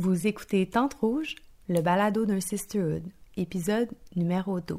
Vous 0.00 0.28
écoutez 0.28 0.64
Tente 0.64 0.94
Rouge, 0.94 1.34
le 1.68 1.80
balado 1.80 2.24
d'un 2.24 2.38
sisterhood, 2.38 3.02
épisode 3.36 3.88
numéro 4.14 4.60
12. 4.60 4.78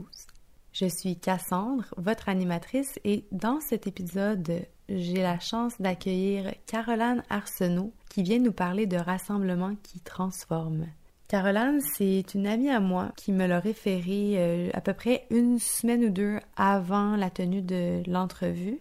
Je 0.71 0.85
suis 0.85 1.17
Cassandre, 1.19 1.83
votre 1.97 2.29
animatrice, 2.29 2.97
et 3.03 3.25
dans 3.33 3.59
cet 3.59 3.85
épisode, 3.85 4.61
j'ai 4.87 5.21
la 5.21 5.37
chance 5.37 5.73
d'accueillir 5.81 6.53
Caroline 6.67 7.21
Arsenault 7.29 7.91
qui 8.09 8.23
vient 8.23 8.39
nous 8.39 8.53
parler 8.53 8.85
de 8.85 8.95
rassemblements 8.95 9.75
qui 9.83 9.99
transforment. 9.99 10.87
Caroline, 11.27 11.81
c'est 11.81 12.23
une 12.33 12.47
amie 12.47 12.69
à 12.69 12.79
moi 12.79 13.11
qui 13.17 13.33
me 13.33 13.45
l'a 13.45 13.59
référé 13.59 14.35
euh, 14.37 14.69
à 14.73 14.79
peu 14.79 14.93
près 14.93 15.25
une 15.31 15.59
semaine 15.59 16.05
ou 16.05 16.09
deux 16.11 16.39
avant 16.55 17.17
la 17.17 17.29
tenue 17.29 17.61
de 17.61 18.03
l'entrevue. 18.09 18.79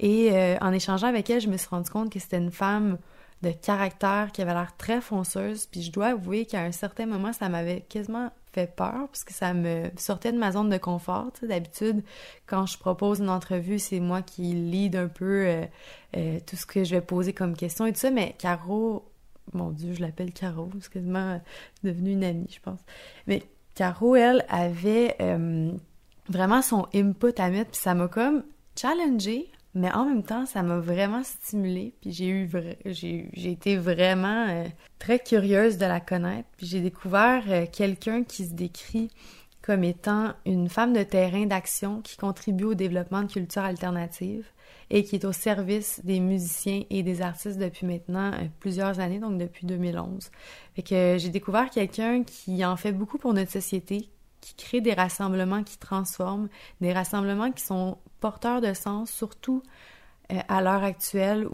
Et 0.00 0.30
euh, 0.32 0.56
en 0.62 0.72
échangeant 0.72 1.08
avec 1.08 1.28
elle, 1.28 1.42
je 1.42 1.50
me 1.50 1.58
suis 1.58 1.68
rendu 1.68 1.90
compte 1.90 2.10
que 2.10 2.18
c'était 2.18 2.38
une 2.38 2.50
femme 2.50 2.96
de 3.42 3.50
caractère 3.50 4.30
qui 4.32 4.42
avait 4.42 4.54
l'air 4.54 4.76
très 4.76 5.00
fonceuse. 5.00 5.66
Puis 5.66 5.82
je 5.82 5.92
dois 5.92 6.08
avouer 6.08 6.46
qu'à 6.46 6.62
un 6.62 6.72
certain 6.72 7.06
moment, 7.06 7.32
ça 7.32 7.48
m'avait 7.48 7.82
quasiment 7.82 8.30
fait 8.52 8.74
peur 8.74 9.08
parce 9.08 9.24
ça 9.28 9.52
me 9.52 9.90
sortait 9.96 10.32
de 10.32 10.38
ma 10.38 10.52
zone 10.52 10.70
de 10.70 10.78
confort. 10.78 11.30
D'habitude, 11.42 12.02
quand 12.46 12.66
je 12.66 12.78
propose 12.78 13.20
une 13.20 13.28
entrevue, 13.28 13.78
c'est 13.78 14.00
moi 14.00 14.22
qui 14.22 14.42
lead 14.54 14.96
un 14.96 15.08
peu 15.08 15.46
euh, 15.46 15.64
euh, 16.16 16.38
tout 16.46 16.56
ce 16.56 16.64
que 16.64 16.84
je 16.84 16.94
vais 16.94 17.02
poser 17.02 17.32
comme 17.32 17.54
question 17.54 17.84
et 17.86 17.92
tout 17.92 18.00
ça. 18.00 18.10
Mais 18.10 18.34
Caro, 18.38 19.04
mon 19.52 19.70
Dieu, 19.70 19.92
je 19.92 20.00
l'appelle 20.00 20.32
Caro, 20.32 20.70
c'est 20.80 20.92
quasiment 20.92 21.40
devenue 21.84 22.12
une 22.12 22.24
amie, 22.24 22.50
je 22.50 22.60
pense. 22.60 22.80
Mais 23.26 23.42
Caro, 23.74 24.16
elle, 24.16 24.46
avait 24.48 25.16
vraiment 26.28 26.62
son 26.62 26.86
input 26.94 27.34
à 27.38 27.50
mettre, 27.50 27.72
puis 27.72 27.80
ça 27.80 27.94
m'a 27.94 28.08
comme 28.08 28.42
challengé 28.74 29.50
mais 29.76 29.92
en 29.92 30.06
même 30.06 30.22
temps, 30.22 30.46
ça 30.46 30.62
m'a 30.62 30.78
vraiment 30.78 31.22
stimulée, 31.22 31.92
puis 32.00 32.10
j'ai 32.10 32.28
eu 32.28 32.50
j'ai 32.86 33.50
été 33.50 33.76
vraiment 33.76 34.46
euh, 34.48 34.64
très 34.98 35.18
curieuse 35.18 35.76
de 35.76 35.84
la 35.84 36.00
connaître, 36.00 36.48
puis 36.56 36.66
j'ai 36.66 36.80
découvert 36.80 37.44
euh, 37.48 37.66
quelqu'un 37.70 38.24
qui 38.24 38.46
se 38.46 38.54
décrit 38.54 39.10
comme 39.60 39.84
étant 39.84 40.32
une 40.46 40.70
femme 40.70 40.94
de 40.94 41.02
terrain 41.02 41.44
d'action 41.44 42.00
qui 42.00 42.16
contribue 42.16 42.64
au 42.64 42.74
développement 42.74 43.22
de 43.22 43.30
culture 43.30 43.62
alternative 43.62 44.46
et 44.88 45.04
qui 45.04 45.16
est 45.16 45.26
au 45.26 45.32
service 45.32 46.00
des 46.04 46.20
musiciens 46.20 46.84
et 46.88 47.02
des 47.02 47.20
artistes 47.20 47.58
depuis 47.58 47.84
maintenant 47.84 48.32
euh, 48.32 48.46
plusieurs 48.60 48.98
années, 48.98 49.18
donc 49.18 49.36
depuis 49.36 49.66
2011. 49.66 50.30
Fait 50.74 50.82
que 50.82 51.16
j'ai 51.18 51.28
découvert 51.28 51.68
quelqu'un 51.68 52.22
qui 52.22 52.64
en 52.64 52.76
fait 52.76 52.92
beaucoup 52.92 53.18
pour 53.18 53.34
notre 53.34 53.52
société, 53.52 54.08
qui 54.40 54.54
crée 54.54 54.80
des 54.80 54.94
rassemblements 54.94 55.62
qui 55.64 55.76
transforment, 55.76 56.48
des 56.80 56.94
rassemblements 56.94 57.52
qui 57.52 57.62
sont 57.62 57.98
porteurs 58.20 58.60
de 58.60 58.72
sens, 58.74 59.10
surtout 59.10 59.62
euh, 60.32 60.40
à 60.48 60.62
l'heure 60.62 60.84
actuelle. 60.84 61.48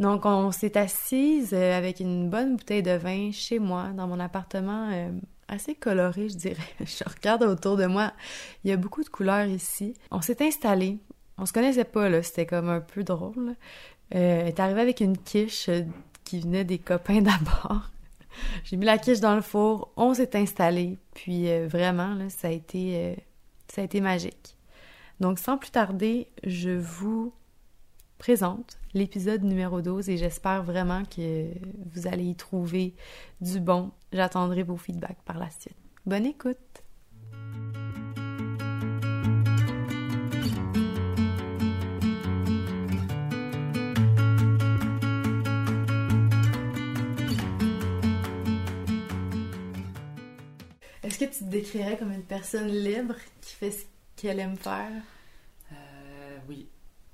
Donc, 0.00 0.24
on 0.24 0.50
s'est 0.50 0.78
assise 0.78 1.50
euh, 1.52 1.76
avec 1.76 2.00
une 2.00 2.30
bonne 2.30 2.56
bouteille 2.56 2.82
de 2.82 2.92
vin 2.92 3.32
chez 3.32 3.58
moi, 3.58 3.88
dans 3.94 4.06
mon 4.06 4.18
appartement 4.18 4.88
euh, 4.90 5.10
assez 5.46 5.74
coloré, 5.74 6.30
je 6.30 6.36
dirais. 6.36 6.62
Je 6.80 7.04
regarde 7.06 7.42
autour 7.42 7.76
de 7.76 7.84
moi, 7.84 8.14
il 8.64 8.70
y 8.70 8.72
a 8.72 8.78
beaucoup 8.78 9.04
de 9.04 9.10
couleurs 9.10 9.46
ici. 9.46 9.92
On 10.10 10.22
s'est 10.22 10.42
installé. 10.42 10.98
On 11.36 11.44
se 11.44 11.52
connaissait 11.52 11.84
pas, 11.84 12.08
là, 12.08 12.22
c'était 12.22 12.46
comme 12.46 12.70
un 12.70 12.80
peu 12.80 13.04
drôle. 13.04 13.56
Euh, 14.14 14.46
est 14.46 14.58
arrivé 14.58 14.80
avec 14.80 15.00
une 15.00 15.18
quiche 15.18 15.68
qui 16.24 16.40
venait 16.40 16.64
des 16.64 16.78
copains 16.78 17.20
d'abord. 17.20 17.90
J'ai 18.64 18.78
mis 18.78 18.86
la 18.86 18.96
quiche 18.96 19.20
dans 19.20 19.34
le 19.34 19.42
four, 19.42 19.92
on 19.96 20.14
s'est 20.14 20.34
installé, 20.34 20.96
puis 21.12 21.46
vraiment, 21.66 22.16
ça 22.30 22.48
a 22.48 22.50
été, 22.52 23.16
ça 23.68 23.82
a 23.82 23.84
été 23.84 24.00
magique. 24.00 24.56
Donc, 25.20 25.38
sans 25.38 25.58
plus 25.58 25.70
tarder, 25.70 26.28
je 26.44 26.70
vous 26.70 27.34
présente 28.16 28.78
l'épisode 28.94 29.42
numéro 29.42 29.82
12 29.82 30.08
et 30.08 30.16
j'espère 30.16 30.62
vraiment 30.62 31.04
que 31.04 31.46
vous 31.92 32.06
allez 32.06 32.24
y 32.24 32.34
trouver 32.34 32.94
du 33.42 33.60
bon. 33.60 33.90
J'attendrai 34.12 34.62
vos 34.62 34.78
feedbacks 34.78 35.22
par 35.26 35.38
la 35.38 35.50
suite. 35.50 35.76
Bonne 36.06 36.24
écoute! 36.24 36.56
Est-ce 51.02 51.18
que 51.18 51.24
tu 51.24 51.44
te 51.44 51.50
décrirais 51.50 51.98
comme 51.98 52.12
une 52.12 52.22
personne 52.22 52.68
libre 52.68 53.16
qui 53.42 53.54
fait 53.54 53.70
ce 53.70 53.84
qu'elle 54.20 54.40
aime 54.40 54.56
faire? 54.56 55.02
Euh, 55.72 56.38
oui. 56.48 56.68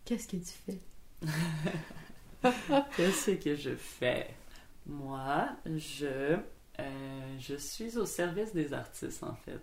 Qu'est-ce 0.05 0.27
que 0.27 0.37
tu 0.37 0.44
fais? 0.44 0.81
Qu'est-ce 2.97 3.31
que 3.33 3.55
je 3.55 3.75
fais? 3.77 4.34
Moi, 4.87 5.49
je, 5.65 6.37
euh, 6.81 7.37
je 7.39 7.55
suis 7.55 7.97
au 7.97 8.06
service 8.06 8.53
des 8.53 8.72
artistes, 8.72 9.22
en 9.22 9.34
fait. 9.34 9.61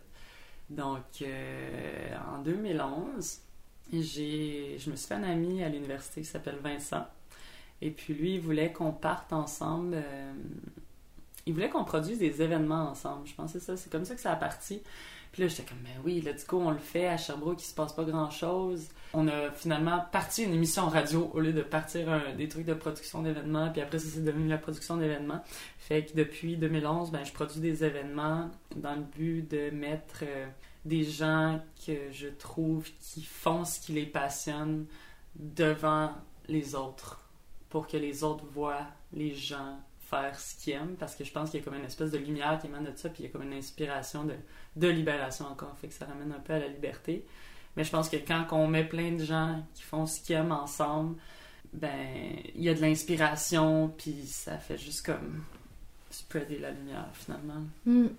Donc, 0.69 1.03
euh, 1.21 2.15
en 2.33 2.39
2011, 2.39 3.39
j'ai, 3.91 4.77
je 4.79 4.89
me 4.89 4.95
suis 4.95 5.07
fait 5.07 5.15
un 5.15 5.23
ami 5.23 5.63
à 5.63 5.69
l'université 5.69 6.21
qui 6.21 6.27
s'appelle 6.27 6.59
Vincent. 6.63 7.05
Et 7.81 7.91
puis, 7.91 8.13
lui, 8.13 8.35
il 8.35 8.41
voulait 8.41 8.71
qu'on 8.71 8.93
parte 8.93 9.33
ensemble. 9.33 9.95
Euh, 9.95 10.33
il 11.45 11.53
voulait 11.53 11.69
qu'on 11.69 11.83
produise 11.83 12.19
des 12.19 12.41
événements 12.41 12.89
ensemble. 12.89 13.27
Je 13.27 13.35
pensais 13.35 13.59
ça. 13.59 13.75
C'est 13.75 13.91
comme 13.91 14.05
ça 14.05 14.15
que 14.15 14.21
ça 14.21 14.31
a 14.31 14.37
parti. 14.37 14.81
Puis 15.33 15.41
là, 15.41 15.47
j'étais 15.47 15.63
comme, 15.63 15.79
mais 15.83 15.95
oui, 16.05 16.21
let's 16.21 16.45
go, 16.45 16.59
on 16.59 16.69
le 16.69 16.77
fait. 16.77 17.07
À 17.07 17.17
Sherbrooke, 17.17 17.59
il 17.59 17.65
se 17.65 17.73
passe 17.73 17.91
pas 17.91 18.03
grand-chose. 18.03 18.87
On 19.15 19.27
a 19.27 19.49
finalement 19.49 20.05
parti 20.11 20.43
une 20.43 20.53
émission 20.53 20.87
radio 20.87 21.31
au 21.33 21.39
lieu 21.39 21.53
de 21.53 21.63
partir 21.63 22.07
des 22.37 22.47
trucs 22.47 22.65
de 22.65 22.75
production 22.75 23.23
d'événements. 23.23 23.71
Puis 23.71 23.81
après, 23.81 23.97
ça, 23.97 24.09
c'est 24.13 24.23
devenu 24.23 24.47
la 24.47 24.59
production 24.59 24.95
d'événements. 24.95 25.43
Fait 25.79 26.05
que 26.05 26.15
depuis 26.15 26.55
2011, 26.55 27.09
ben, 27.09 27.25
je 27.25 27.33
produis 27.33 27.59
des 27.59 27.83
événements 27.83 28.51
dans 28.75 28.93
le 28.93 29.01
but 29.01 29.49
de 29.49 29.71
mettre 29.71 30.19
euh, 30.21 30.45
des 30.85 31.03
gens 31.03 31.59
que 31.83 32.11
je 32.11 32.27
trouve 32.27 32.87
qui 32.99 33.23
font 33.23 33.65
ce 33.65 33.79
qui 33.79 33.93
les 33.93 34.05
passionne 34.05 34.85
devant 35.35 36.11
les 36.47 36.75
autres 36.75 37.27
pour 37.69 37.87
que 37.87 37.97
les 37.97 38.23
autres 38.23 38.45
voient 38.53 38.85
les 39.13 39.33
gens 39.33 39.79
ce 40.37 40.55
qu'ils 40.55 40.73
aiment 40.73 40.95
parce 40.99 41.15
que 41.15 41.23
je 41.23 41.31
pense 41.31 41.49
qu'il 41.49 41.59
y 41.59 41.63
a 41.63 41.65
comme 41.65 41.75
une 41.75 41.85
espèce 41.85 42.11
de 42.11 42.17
lumière 42.17 42.59
qui 42.59 42.67
émane 42.67 42.85
de 42.85 42.95
ça 42.95 43.09
puis 43.09 43.23
il 43.23 43.25
y 43.27 43.29
a 43.29 43.31
comme 43.31 43.43
une 43.43 43.53
inspiration 43.53 44.23
de, 44.23 44.35
de 44.75 44.87
libération 44.87 45.45
encore. 45.45 45.75
Fait 45.79 45.87
que 45.87 45.93
ça 45.93 46.05
ramène 46.05 46.31
un 46.31 46.39
peu 46.39 46.53
à 46.53 46.59
la 46.59 46.67
liberté. 46.67 47.25
Mais 47.75 47.83
je 47.83 47.91
pense 47.91 48.09
que 48.09 48.17
quand 48.17 48.45
on 48.51 48.67
met 48.67 48.83
plein 48.83 49.11
de 49.13 49.23
gens 49.23 49.63
qui 49.73 49.83
font 49.83 50.05
ce 50.05 50.19
qu'ils 50.21 50.35
aiment 50.35 50.51
ensemble 50.51 51.15
ben 51.73 52.35
il 52.55 52.63
y 52.63 52.69
a 52.69 52.73
de 52.73 52.81
l'inspiration 52.81 53.91
puis 53.97 54.27
ça 54.27 54.57
fait 54.59 54.77
juste 54.77 55.05
comme 55.05 55.43
spreader 56.11 56.59
la 56.59 56.71
lumière 56.71 57.09
finalement. 57.13 57.63
Hmm. 57.85 58.09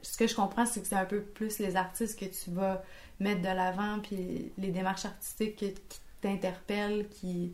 ce 0.00 0.16
que 0.16 0.26
je 0.26 0.34
comprends 0.34 0.64
c'est 0.64 0.80
que 0.80 0.86
c'est 0.86 0.96
un 0.96 1.04
peu 1.04 1.20
plus 1.20 1.58
les 1.58 1.76
artistes 1.76 2.18
que 2.18 2.24
tu 2.24 2.50
vas 2.50 2.82
mettre 3.20 3.42
de 3.42 3.48
l'avant 3.48 3.98
puis 4.00 4.50
les 4.56 4.70
démarches 4.70 5.04
artistiques 5.04 5.56
qui 5.56 5.74
t'interpellent 6.22 7.06
qui 7.10 7.52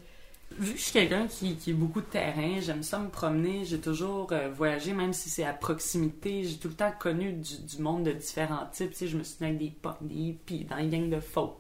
Vu 0.57 0.73
que 0.73 0.79
je 0.79 0.83
suis 0.83 0.93
quelqu'un 0.93 1.27
qui, 1.27 1.57
qui 1.57 1.71
a 1.71 1.75
beaucoup 1.75 2.01
de 2.01 2.07
terrain, 2.07 2.59
j'aime 2.61 2.83
ça 2.83 2.99
me 2.99 3.11
promener, 3.11 3.65
j'ai 3.65 3.81
toujours 3.81 4.33
euh, 4.33 4.49
voyagé, 4.49 4.93
même 4.93 5.13
si 5.13 5.29
c'est 5.29 5.45
à 5.45 5.53
proximité, 5.53 6.43
j'ai 6.43 6.57
tout 6.57 6.69
le 6.69 6.75
temps 6.75 6.91
connu 6.99 7.33
du, 7.33 7.81
monde 7.81 8.05
de 8.05 8.13
différents 8.13 8.67
types, 8.73 8.93
tu 8.93 9.07
je 9.07 9.17
me 9.17 9.23
suis 9.23 9.37
tenu 9.37 9.51
avec 9.51 9.59
des 10.01 10.15
hippies, 10.15 10.65
dans 10.65 10.77
les 10.77 10.89
gangs 10.89 11.11
de 11.11 11.21
folk, 11.21 11.59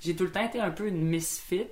j'ai 0.00 0.16
tout 0.16 0.24
le 0.24 0.30
temps 0.30 0.46
été 0.46 0.60
un 0.60 0.70
peu 0.70 0.86
une 0.86 1.02
misfit, 1.02 1.66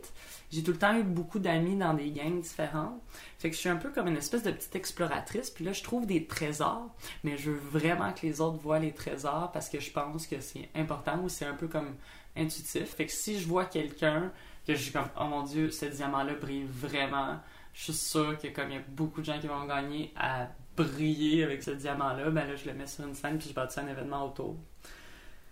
j'ai 0.50 0.62
tout 0.62 0.72
le 0.72 0.78
temps 0.78 0.94
eu 0.98 1.02
beaucoup 1.02 1.38
d'amis 1.38 1.76
dans 1.76 1.94
des 1.94 2.10
gangs 2.10 2.40
différentes, 2.40 3.00
fait 3.38 3.48
que 3.48 3.54
je 3.54 3.60
suis 3.60 3.70
un 3.70 3.76
peu 3.76 3.90
comme 3.90 4.08
une 4.08 4.16
espèce 4.16 4.42
de 4.42 4.50
petite 4.50 4.76
exploratrice, 4.76 5.50
puis 5.50 5.64
là 5.64 5.72
je 5.72 5.82
trouve 5.82 6.04
des 6.04 6.26
trésors, 6.26 6.94
mais 7.24 7.38
je 7.38 7.52
veux 7.52 7.78
vraiment 7.78 8.12
que 8.12 8.26
les 8.26 8.40
autres 8.40 8.58
voient 8.58 8.80
les 8.80 8.92
trésors 8.92 9.50
parce 9.52 9.70
que 9.70 9.80
je 9.80 9.92
pense 9.92 10.26
que 10.26 10.40
c'est 10.40 10.68
important 10.74 11.22
ou 11.22 11.28
c'est 11.28 11.46
un 11.46 11.54
peu 11.54 11.68
comme 11.68 11.94
intuitif, 12.36 12.96
fait 12.96 13.06
que 13.06 13.12
si 13.12 13.38
je 13.38 13.46
vois 13.46 13.64
quelqu'un 13.64 14.30
que 14.66 14.74
je 14.74 14.82
suis 14.82 14.92
comme, 14.92 15.08
oh 15.20 15.24
mon 15.24 15.42
dieu, 15.42 15.70
ce 15.70 15.86
diamant-là 15.86 16.34
brille 16.34 16.66
vraiment. 16.68 17.38
Je 17.72 17.84
suis 17.84 17.92
sûre 17.92 18.38
que 18.38 18.48
comme 18.48 18.70
il 18.70 18.74
y 18.74 18.78
a 18.78 18.82
beaucoup 18.88 19.20
de 19.20 19.26
gens 19.26 19.38
qui 19.38 19.46
vont 19.46 19.64
gagner 19.64 20.12
à 20.16 20.48
briller 20.76 21.44
avec 21.44 21.62
ce 21.62 21.70
diamant-là, 21.70 22.30
ben 22.30 22.46
là, 22.46 22.56
je 22.56 22.66
le 22.66 22.74
mets 22.74 22.86
sur 22.86 23.06
une 23.06 23.14
scène 23.14 23.38
puis 23.38 23.48
je 23.48 23.54
bâtis 23.54 23.80
un 23.80 23.88
événement 23.88 24.26
autour. 24.26 24.56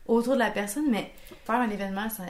Autour 0.07 0.35
de 0.35 0.41
la 0.41 0.51
personne, 0.51 0.91
mais 0.91 1.13
faire 1.47 1.57
un 1.57 1.71
événement, 1.71 2.11
ça, 2.11 2.25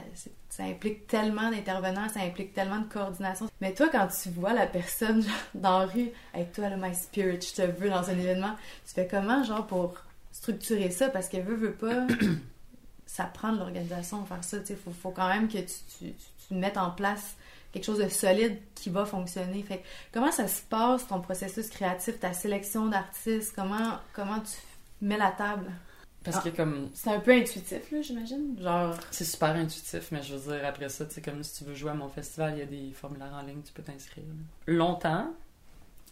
ça 0.47 0.63
implique 0.63 1.07
tellement 1.07 1.51
d'intervenants, 1.51 2.07
ça 2.07 2.21
implique 2.21 2.53
tellement 2.53 2.79
de 2.79 2.85
coordination. 2.87 3.49
Mais 3.59 3.73
toi, 3.73 3.89
quand 3.91 4.07
tu 4.07 4.29
vois 4.29 4.53
la 4.53 4.65
personne 4.65 5.21
genre, 5.23 5.31
dans 5.53 5.79
la 5.79 5.85
rue, 5.85 6.09
avec 6.33 6.53
toi, 6.53 6.69
le 6.69 6.77
My 6.77 6.95
Spirit, 6.95 7.41
je 7.41 7.53
te 7.53 7.61
veux 7.63 7.89
dans 7.89 8.09
un 8.09 8.17
événement, 8.17 8.55
tu 8.87 8.93
fais 8.93 9.07
comment, 9.07 9.43
genre, 9.43 9.67
pour 9.67 9.95
structurer 10.31 10.89
ça? 10.91 11.09
Parce 11.09 11.27
qu'elle 11.27 11.43
veut, 11.43 11.55
veut 11.55 11.73
pas, 11.73 12.07
ça 13.05 13.25
prend 13.25 13.51
de 13.51 13.59
l'organisation 13.59 14.23
faire 14.25 14.43
ça. 14.43 14.57
Il 14.69 14.75
faut, 14.77 14.91
faut, 14.91 15.11
quand 15.11 15.27
même 15.27 15.49
que 15.49 15.57
tu 15.57 16.13
mettes 16.51 16.77
en 16.77 16.91
place 16.91 17.35
quelque 17.71 17.85
chose 17.85 17.99
de 17.99 18.07
solide 18.07 18.57
qui 18.73 18.89
va 18.89 19.05
fonctionner. 19.05 19.61
Fait 19.63 19.83
comment 20.13 20.31
ça 20.31 20.47
se 20.47 20.61
passe 20.61 21.07
ton 21.07 21.19
processus 21.19 21.69
créatif, 21.69 22.19
ta 22.19 22.33
sélection 22.33 22.85
d'artistes, 22.87 23.53
comment 23.55 23.97
comment 24.13 24.39
tu 24.39 24.57
mets 25.01 25.17
la 25.17 25.31
table? 25.31 25.71
Parce 26.23 26.39
que 26.43 26.49
comme 26.49 26.89
c'est 26.93 27.11
un 27.11 27.19
peu 27.19 27.31
intuitif 27.31 27.91
là, 27.91 28.01
j'imagine, 28.01 28.57
genre 28.59 28.95
c'est 29.11 29.25
super 29.25 29.49
intuitif, 29.49 30.11
mais 30.11 30.23
je 30.23 30.35
veux 30.35 30.53
dire 30.53 30.65
après 30.65 30.89
ça, 30.89 31.05
tu 31.05 31.13
sais 31.13 31.21
comme 31.21 31.43
si 31.43 31.59
tu 31.59 31.69
veux 31.69 31.75
jouer 31.75 31.91
à 31.91 31.93
mon 31.93 32.09
festival, 32.09 32.53
il 32.53 32.59
y 32.59 32.61
a 32.63 32.65
des 32.65 32.93
formulaires 32.93 33.33
en 33.33 33.43
ligne, 33.43 33.61
tu 33.61 33.73
peux 33.73 33.83
t'inscrire. 33.83 34.23
Longtemps, 34.65 35.33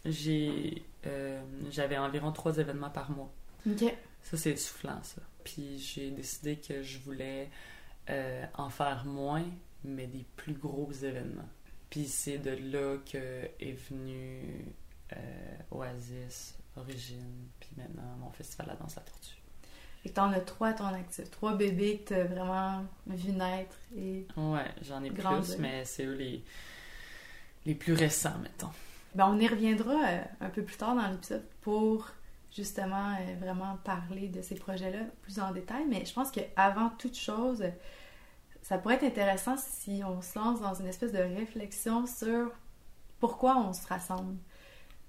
j'ai 0.04 0.84
euh, 1.06 1.40
j'avais 1.70 1.98
environ 1.98 2.30
trois 2.30 2.58
événements 2.58 2.90
par 2.90 3.10
mois. 3.10 3.30
OK. 3.68 3.84
Ça, 4.22 4.36
c'est 4.36 4.56
soufflant, 4.56 5.02
ça. 5.02 5.20
Puis 5.44 5.78
j'ai 5.78 6.10
décidé 6.10 6.56
que 6.56 6.82
je 6.82 6.98
voulais 6.98 7.50
euh, 8.10 8.44
en 8.54 8.70
faire 8.70 9.04
moins, 9.04 9.44
mais 9.84 10.06
des 10.06 10.24
plus 10.36 10.54
gros 10.54 10.90
événements. 10.92 11.48
Puis 11.90 12.06
c'est 12.06 12.38
de 12.38 12.50
là 12.72 12.96
que 13.10 13.48
est 13.60 13.78
venu 13.88 14.64
euh, 15.12 15.56
Oasis, 15.70 16.58
Origine, 16.76 17.48
puis 17.60 17.70
maintenant 17.76 18.16
mon 18.18 18.30
festival 18.30 18.68
La 18.68 18.74
Danse 18.74 18.96
la 18.96 19.02
Tortue. 19.02 19.36
Et 20.04 20.10
t'en 20.10 20.30
as 20.32 20.40
trois 20.40 20.68
à 20.68 20.72
ton 20.74 20.86
actif. 20.86 21.30
Trois 21.30 21.54
bébés 21.56 21.98
que 21.98 22.14
t'as 22.14 22.24
vraiment 22.24 22.84
vu 23.06 23.32
naître 23.32 23.76
et... 23.96 24.26
Ouais, 24.36 24.66
j'en 24.82 25.02
ai 25.02 25.10
Grandir. 25.10 25.54
plus, 25.54 25.62
mais 25.62 25.84
c'est 25.84 26.04
eux 26.04 26.14
les, 26.14 26.44
les 27.64 27.74
plus 27.74 27.94
récents, 27.94 28.38
mettons. 28.42 28.70
Ben, 29.14 29.28
on 29.28 29.38
y 29.38 29.46
reviendra 29.46 29.94
euh, 29.94 30.22
un 30.40 30.50
peu 30.50 30.62
plus 30.62 30.76
tard 30.76 30.94
dans 30.96 31.08
l'épisode 31.08 31.44
pour 31.62 32.10
justement 32.54 33.14
euh, 33.14 33.34
vraiment 33.40 33.78
parler 33.84 34.28
de 34.28 34.42
ces 34.42 34.56
projets-là 34.56 35.04
plus 35.22 35.38
en 35.38 35.52
détail. 35.52 35.84
Mais 35.88 36.04
je 36.04 36.12
pense 36.12 36.30
qu'avant 36.30 36.90
toute 36.98 37.16
chose, 37.16 37.64
ça 38.64 38.78
pourrait 38.78 38.94
être 38.94 39.04
intéressant 39.04 39.56
si 39.58 40.00
on 40.04 40.22
se 40.22 40.38
lance 40.38 40.60
dans 40.62 40.72
une 40.72 40.86
espèce 40.86 41.12
de 41.12 41.18
réflexion 41.18 42.06
sur 42.06 42.50
pourquoi 43.20 43.58
on 43.58 43.74
se 43.74 43.86
rassemble. 43.86 44.38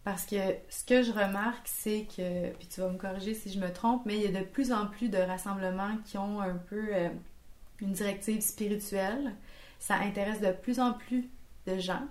Parce 0.03 0.25
que 0.25 0.35
ce 0.69 0.83
que 0.83 1.01
je 1.01 1.13
remarque, 1.13 1.65
c'est 1.65 2.05
que, 2.15 2.51
puis 2.51 2.67
tu 2.67 2.81
vas 2.81 2.89
me 2.89 2.97
corriger 2.97 3.33
si 3.33 3.49
je 3.49 3.59
me 3.59 3.71
trompe, 3.71 4.05
mais 4.05 4.17
il 4.17 4.23
y 4.23 4.37
a 4.37 4.41
de 4.41 4.45
plus 4.45 4.73
en 4.73 4.87
plus 4.87 5.07
de 5.07 5.17
rassemblements 5.17 5.97
qui 6.03 6.17
ont 6.17 6.41
un 6.41 6.55
peu 6.55 6.85
euh, 6.93 7.09
une 7.79 7.93
directive 7.93 8.41
spirituelle. 8.41 9.33
Ça 9.79 9.95
intéresse 9.95 10.41
de 10.41 10.51
plus 10.51 10.81
en 10.81 10.91
plus 10.91 11.29
de 11.65 11.77
gens. 11.79 12.03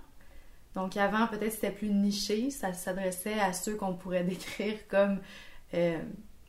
Donc 0.73 0.97
avant, 0.97 1.27
peut-être 1.27 1.53
c'était 1.53 1.71
plus 1.71 1.91
niché, 1.91 2.49
ça 2.49 2.73
s'adressait 2.73 3.39
à 3.39 3.53
ceux 3.53 3.75
qu'on 3.75 3.93
pourrait 3.93 4.23
décrire 4.25 4.79
comme 4.87 5.19
euh, 5.75 6.01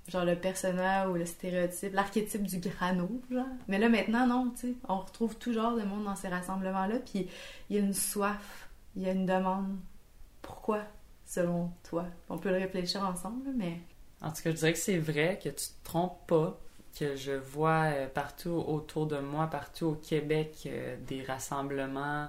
genre 0.09 0.25
le 0.25 0.37
persona 0.37 1.09
ou 1.11 1.15
le 1.15 1.27
stéréotype, 1.27 1.93
l'archétype 1.93 2.45
du 2.45 2.59
grano, 2.59 3.09
genre. 3.31 3.47
Mais 3.69 3.79
là 3.79 3.89
maintenant, 3.89 4.27
non, 4.27 4.51
tu 4.51 4.69
sais, 4.69 4.75
on 4.89 4.99
retrouve 4.99 5.37
tout 5.37 5.53
genre 5.53 5.77
de 5.77 5.83
monde 5.83 6.05
dans 6.05 6.17
ces 6.17 6.29
rassemblements-là, 6.29 6.99
puis 7.01 7.29
il 7.69 7.77
y 7.77 7.79
a 7.79 7.83
une 7.83 7.95
soif, 7.95 8.69
il 8.95 9.03
y 9.03 9.09
a 9.09 9.13
une 9.13 9.27
demande. 9.27 9.77
Pourquoi, 10.43 10.83
selon 11.25 11.71
toi? 11.89 12.07
On 12.29 12.39
peut 12.39 12.51
le 12.51 12.57
réfléchir 12.57 13.03
ensemble, 13.05 13.51
mais... 13.57 13.81
En 14.23 14.31
tout 14.31 14.43
cas, 14.43 14.51
je 14.51 14.57
dirais 14.57 14.73
que 14.73 14.79
c'est 14.79 14.99
vrai, 14.99 15.39
que 15.43 15.49
tu 15.49 15.55
te 15.55 15.85
trompes 15.85 16.27
pas, 16.27 16.59
que 16.99 17.17
je 17.17 17.33
vois 17.33 17.85
euh, 17.87 18.07
partout 18.07 18.65
autour 18.67 19.07
de 19.07 19.19
moi, 19.19 19.49
partout 19.49 19.87
au 19.87 19.95
Québec, 19.95 20.63
euh, 20.67 20.97
des 21.07 21.23
rassemblements 21.23 22.29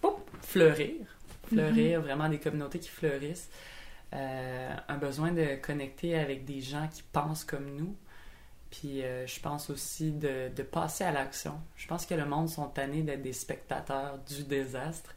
poup, 0.00 0.18
fleurir. 0.40 1.06
Fleurir, 1.48 2.00
vraiment 2.00 2.28
des 2.28 2.38
communautés 2.38 2.78
qui 2.78 2.88
fleurissent. 2.88 3.50
Euh, 4.12 4.76
un 4.88 4.96
besoin 4.96 5.32
de 5.32 5.56
connecter 5.56 6.16
avec 6.16 6.44
des 6.44 6.60
gens 6.60 6.88
qui 6.88 7.02
pensent 7.02 7.44
comme 7.44 7.74
nous. 7.76 7.96
Puis 8.70 9.02
euh, 9.02 9.26
je 9.26 9.40
pense 9.40 9.70
aussi 9.70 10.12
de, 10.12 10.50
de 10.54 10.62
passer 10.62 11.04
à 11.04 11.12
l'action. 11.12 11.60
Je 11.76 11.86
pense 11.86 12.06
que 12.06 12.14
le 12.14 12.24
monde 12.24 12.48
sont 12.48 12.68
tannés 12.68 13.02
d'être 13.02 13.22
des 13.22 13.32
spectateurs 13.32 14.18
du 14.18 14.44
désastre, 14.44 15.14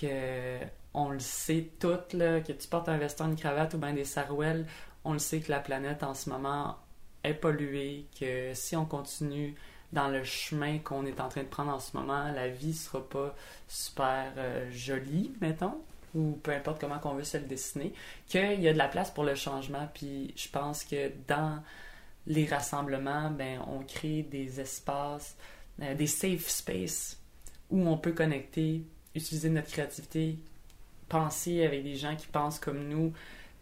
que 0.00 0.58
on 0.92 1.10
le 1.10 1.20
sait 1.20 1.68
toutes, 1.78 2.12
là, 2.14 2.40
que 2.40 2.52
tu 2.52 2.66
portes 2.68 2.88
un 2.88 2.98
veston, 2.98 3.26
une 3.26 3.36
cravate 3.36 3.74
ou 3.74 3.78
bien 3.78 3.92
des 3.92 4.04
sarouels, 4.04 4.66
on 5.04 5.12
le 5.12 5.18
sait 5.18 5.40
que 5.40 5.50
la 5.50 5.60
planète 5.60 6.02
en 6.02 6.14
ce 6.14 6.28
moment 6.30 6.76
est 7.22 7.34
polluée, 7.34 8.06
que 8.18 8.52
si 8.54 8.76
on 8.76 8.84
continue 8.84 9.54
dans 9.92 10.08
le 10.08 10.22
chemin 10.24 10.78
qu'on 10.78 11.06
est 11.06 11.20
en 11.20 11.28
train 11.28 11.42
de 11.42 11.48
prendre 11.48 11.72
en 11.72 11.80
ce 11.80 11.96
moment, 11.96 12.30
la 12.32 12.48
vie 12.48 12.74
sera 12.74 13.06
pas 13.08 13.34
super 13.68 14.32
euh, 14.36 14.70
jolie, 14.70 15.32
mettons, 15.40 15.80
ou 16.14 16.32
peu 16.42 16.52
importe 16.52 16.80
comment 16.80 16.98
qu'on 16.98 17.14
veut 17.14 17.24
se 17.24 17.36
le 17.36 17.44
dessiner, 17.44 17.92
qu'il 18.26 18.60
y 18.60 18.68
a 18.68 18.72
de 18.72 18.78
la 18.78 18.88
place 18.88 19.10
pour 19.10 19.24
le 19.24 19.34
changement. 19.34 19.88
Puis 19.94 20.32
je 20.36 20.48
pense 20.48 20.84
que 20.84 21.10
dans 21.28 21.62
les 22.26 22.46
rassemblements, 22.46 23.30
ben, 23.30 23.60
on 23.68 23.80
crée 23.80 24.22
des 24.22 24.60
espaces, 24.60 25.36
euh, 25.82 25.94
des 25.94 26.06
safe 26.06 26.48
spaces 26.48 27.18
où 27.70 27.86
on 27.88 27.96
peut 27.96 28.12
connecter, 28.12 28.82
utiliser 29.14 29.48
notre 29.50 29.68
créativité, 29.68 30.36
penser 31.08 31.64
avec 31.64 31.82
des 31.82 31.96
gens 31.96 32.16
qui 32.16 32.26
pensent 32.26 32.58
comme 32.58 32.88
nous, 32.88 33.12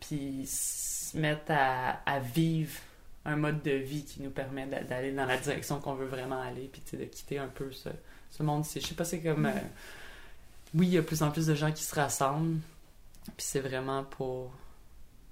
puis 0.00 0.44
se 0.46 1.16
mettre 1.16 1.50
à, 1.50 2.18
vivre 2.20 2.78
un 3.24 3.36
mode 3.36 3.62
de 3.62 3.72
vie 3.72 4.04
qui 4.04 4.22
nous 4.22 4.30
permet 4.30 4.66
d'a- 4.66 4.82
d'aller 4.84 5.12
dans 5.12 5.26
la 5.26 5.36
direction 5.36 5.80
qu'on 5.80 5.94
veut 5.94 6.06
vraiment 6.06 6.40
aller, 6.40 6.70
puis 6.72 6.82
de 6.96 7.04
quitter 7.04 7.38
un 7.38 7.48
peu 7.48 7.70
ce, 7.72 7.90
ce 8.30 8.42
monde-ci. 8.42 8.80
Je 8.80 8.86
sais 8.86 8.94
pas, 8.94 9.04
c'est 9.04 9.20
comme... 9.20 9.46
euh, 9.46 9.52
oui, 10.74 10.86
il 10.86 10.92
y 10.92 10.98
a 10.98 11.02
plus 11.02 11.22
en 11.22 11.30
plus 11.30 11.46
de 11.46 11.54
gens 11.54 11.72
qui 11.72 11.82
se 11.82 11.94
rassemblent, 11.94 12.60
puis 13.24 13.46
c'est 13.46 13.60
vraiment 13.60 14.04
pour, 14.04 14.52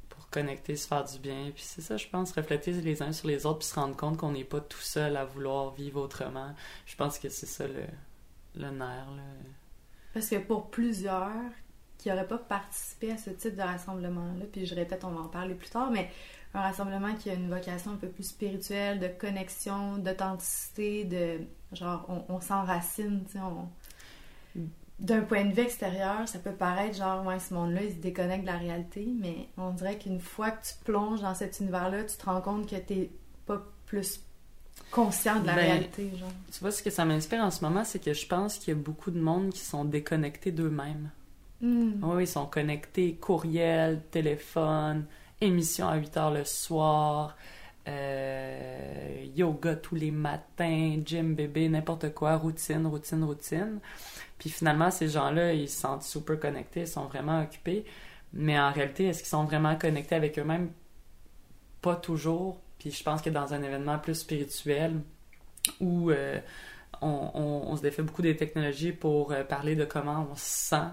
pour 0.09 0.29
connecter, 0.31 0.77
se 0.77 0.87
faire 0.87 1.05
du 1.05 1.19
bien, 1.19 1.51
puis 1.55 1.63
c'est 1.65 1.83
ça, 1.83 1.97
je 1.97 2.07
pense, 2.09 2.33
refléter 2.33 2.73
les 2.73 3.03
uns 3.03 3.13
sur 3.13 3.29
les 3.29 3.47
autres, 3.47 3.59
puis 3.61 3.69
se 3.69 3.75
rendre 3.75 3.97
compte 3.97 4.17
qu'on 4.17 4.33
n'est 4.33 4.45
pas 4.45 4.61
tout 4.61 4.81
seul 4.81 5.17
à 5.17 5.25
vouloir 5.25 5.73
vivre 5.73 6.01
autrement. 6.01 6.55
Je 6.87 6.97
pense 6.97 7.19
que 7.19 7.29
c'est 7.29 7.47
ça 7.47 7.67
le, 7.67 7.85
le 8.55 8.71
nerf, 8.71 9.11
là. 9.17 9.23
Parce 10.15 10.29
que 10.29 10.37
pour 10.37 10.71
plusieurs 10.71 11.31
qui 11.99 12.09
n'auraient 12.09 12.27
pas 12.27 12.39
participé 12.39 13.13
à 13.13 13.19
ce 13.19 13.31
type 13.31 13.57
de 13.57 13.63
rassemblement-là, 13.63 14.47
puis 14.51 14.65
je 14.65 14.75
répète, 14.75 15.05
on 15.05 15.11
va 15.11 15.21
en 15.21 15.29
parler 15.29 15.55
plus 15.55 15.69
tard, 15.69 15.91
mais 15.91 16.11
un 16.55 16.63
rassemblement 16.63 17.15
qui 17.15 17.29
a 17.29 17.35
une 17.35 17.51
vocation 17.51 17.93
un 17.93 17.97
peu 17.97 18.09
plus 18.09 18.25
spirituelle, 18.25 18.99
de 18.99 19.09
connexion, 19.09 19.99
d'authenticité, 19.99 21.05
de 21.05 21.41
genre 21.73 22.07
on, 22.09 22.35
on 22.35 22.41
s'enracine, 22.41 23.25
tu 23.27 23.33
sais, 23.33 23.41
on... 23.41 23.69
D'un 24.99 25.21
point 25.21 25.45
de 25.45 25.53
vue 25.53 25.63
extérieur, 25.63 26.27
ça 26.27 26.39
peut 26.39 26.53
paraître 26.53 26.97
genre, 26.97 27.25
ouais, 27.27 27.39
ce 27.39 27.53
monde-là, 27.53 27.83
il 27.85 27.91
se 27.91 27.97
déconnecte 27.97 28.43
de 28.43 28.47
la 28.47 28.57
réalité, 28.57 29.07
mais 29.21 29.49
on 29.59 29.71
dirait 29.71 29.99
qu'une 29.99 30.21
fois 30.21 30.51
que 30.51 30.67
tu 30.67 30.73
plonges 30.85 31.21
dans 31.21 31.35
cet 31.35 31.61
univers-là, 31.61 32.05
tu 32.05 32.17
te 32.17 32.25
rends 32.25 32.41
compte 32.41 32.69
que 32.69 32.77
t'es 32.77 33.11
pas 33.45 33.63
plus 33.85 34.21
conscient 34.91 35.41
de 35.41 35.47
la 35.47 35.55
Ben, 35.55 35.67
réalité, 35.67 36.11
genre. 36.17 36.33
Tu 36.51 36.61
vois, 36.61 36.71
ce 36.71 36.83
que 36.83 36.91
ça 36.91 37.05
m'inspire 37.05 37.41
en 37.41 37.51
ce 37.51 37.63
moment, 37.63 37.85
c'est 37.85 37.99
que 37.99 38.15
je 38.15 38.27
pense 38.27 38.57
qu'il 38.57 38.75
y 38.75 38.77
a 38.77 38.81
beaucoup 38.81 39.11
de 39.11 39.21
monde 39.21 39.51
qui 39.51 39.61
sont 39.61 39.85
déconnectés 39.85 40.53
d'eux-mêmes. 40.53 41.11
Hmm. 41.61 42.03
Oui, 42.03 42.25
ils 42.25 42.29
sont 42.29 42.47
connectés, 42.47 43.17
courriel, 43.17 44.03
téléphone, 44.11 45.07
émission 45.41 45.89
à 45.89 45.97
8 45.97 46.17
heures 46.17 46.31
le 46.31 46.45
soir, 46.45 47.37
euh, 47.89 49.25
yoga 49.37 49.77
tous 49.77 49.95
les 49.95 50.11
matins, 50.11 51.01
gym 51.05 51.35
bébé, 51.35 51.69
n'importe 51.69 52.13
quoi, 52.15 52.37
routine, 52.37 52.87
routine, 52.87 53.25
routine. 53.25 53.81
Puis 54.39 54.51
finalement, 54.51 54.91
ces 54.91 55.09
gens-là, 55.09 55.53
ils 55.53 55.69
se 55.69 55.81
sentent 55.81 56.03
super 56.03 56.39
connectés, 56.39 56.81
ils 56.81 56.89
sont 56.89 57.07
vraiment 57.07 57.43
occupés. 57.43 57.85
Mais 58.33 58.59
en 58.59 58.73
réalité, 58.73 59.07
est-ce 59.07 59.21
qu'ils 59.21 59.29
sont 59.29 59.45
vraiment 59.45 59.77
connectés 59.77 60.15
avec 60.15 60.39
eux-mêmes? 60.39 60.71
Pas 61.81 61.97
toujours. 61.97 62.61
Puis 62.79 62.91
je 62.91 63.03
pense 63.03 63.23
que 63.23 63.31
dans 63.31 63.55
un 63.55 63.63
événement 63.63 63.99
plus 63.99 64.15
spirituel, 64.15 65.01
où 65.81 66.11
euh, 66.11 66.41
on, 67.03 67.75
se 67.77 67.83
défait 67.83 68.03
beaucoup 68.03 68.23
des 68.23 68.37
technologies 68.37 68.93
pour 68.93 69.33
euh, 69.33 69.45
parler 69.45 69.77
de 69.77 69.85
comment 69.85 70.27
on 70.31 70.35
se 70.35 70.45
sent, 70.45 70.91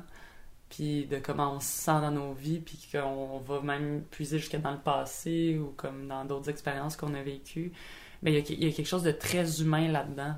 puis 0.74 1.06
de 1.06 1.20
comment 1.20 1.54
on 1.56 1.60
se 1.60 1.68
sent 1.68 2.02
dans 2.02 2.10
nos 2.10 2.34
vies, 2.34 2.60
puis 2.60 2.80
qu'on 2.92 3.38
va 3.40 3.62
même 3.62 4.02
puiser 4.10 4.40
jusqu'à 4.40 4.58
dans 4.58 4.72
le 4.72 4.80
passé 4.80 5.60
ou 5.60 5.68
comme 5.78 6.08
dans 6.08 6.26
d'autres 6.26 6.50
expériences 6.50 6.96
qu'on 6.98 7.14
a 7.14 7.22
vécues. 7.22 7.72
Mais 8.24 8.34
il 8.34 8.64
y, 8.64 8.68
a, 8.68 8.72
quelque 8.72 8.88
chose 8.88 9.04
de 9.04 9.12
très 9.12 9.62
humain 9.62 9.88
là-dedans, 9.92 10.34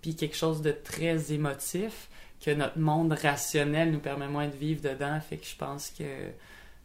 puis 0.00 0.14
quelque 0.14 0.36
chose 0.36 0.62
de 0.62 0.70
très 0.70 1.32
émotif 1.32 2.08
que 2.40 2.52
notre 2.52 2.78
monde 2.78 3.12
rationnel 3.12 3.90
nous 3.90 3.98
permet 3.98 4.28
moins 4.28 4.46
de 4.46 4.54
vivre 4.54 4.82
dedans. 4.82 5.18
Fait 5.20 5.38
que 5.38 5.46
je 5.46 5.56
pense 5.56 5.90
que 5.90 6.04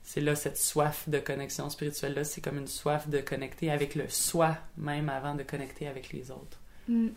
c'est 0.02 0.22
là 0.22 0.36
cette 0.36 0.58
soif 0.58 1.08
de 1.08 1.20
connexion 1.20 1.70
spirituelle 1.70 2.16
là, 2.16 2.24
c'est 2.24 2.42
comme 2.42 2.58
une 2.58 2.68
soif 2.68 3.08
de 3.10 3.20
connecter 3.20 3.70
avec 3.70 3.94
le 3.94 4.10
soi 4.10 4.58
même 4.76 5.10
avant 5.10 5.36
de 5.36 5.44
connecter 5.44 5.88
avec 5.88 6.14
les 6.14 6.32
autres. 6.32 6.60
Mm. 6.88 7.10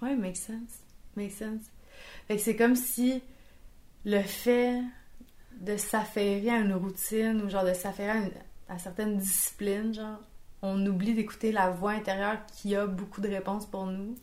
Ouais, 0.00 0.16
make 0.16 0.36
sense. 0.36 0.80
Make 1.14 1.32
sense. 1.32 1.62
Fait 2.26 2.36
que 2.36 2.42
c'est 2.42 2.56
comme 2.56 2.76
si 2.76 3.20
le 4.06 4.22
fait 4.22 4.80
de 5.60 5.76
s'affairer 5.76 6.50
à 6.50 6.58
une 6.60 6.74
routine 6.74 7.42
ou 7.42 7.50
genre 7.50 7.64
de 7.64 7.74
s'affairer 7.74 8.32
à, 8.68 8.74
à 8.74 8.78
certaines 8.78 9.18
disciplines, 9.18 9.92
genre, 9.92 10.20
on 10.62 10.86
oublie 10.86 11.12
d'écouter 11.12 11.52
la 11.52 11.70
voix 11.70 11.90
intérieure 11.90 12.38
qui 12.46 12.74
a 12.76 12.86
beaucoup 12.86 13.20
de 13.20 13.28
réponses 13.28 13.66
pour 13.66 13.86
nous. 13.86 14.14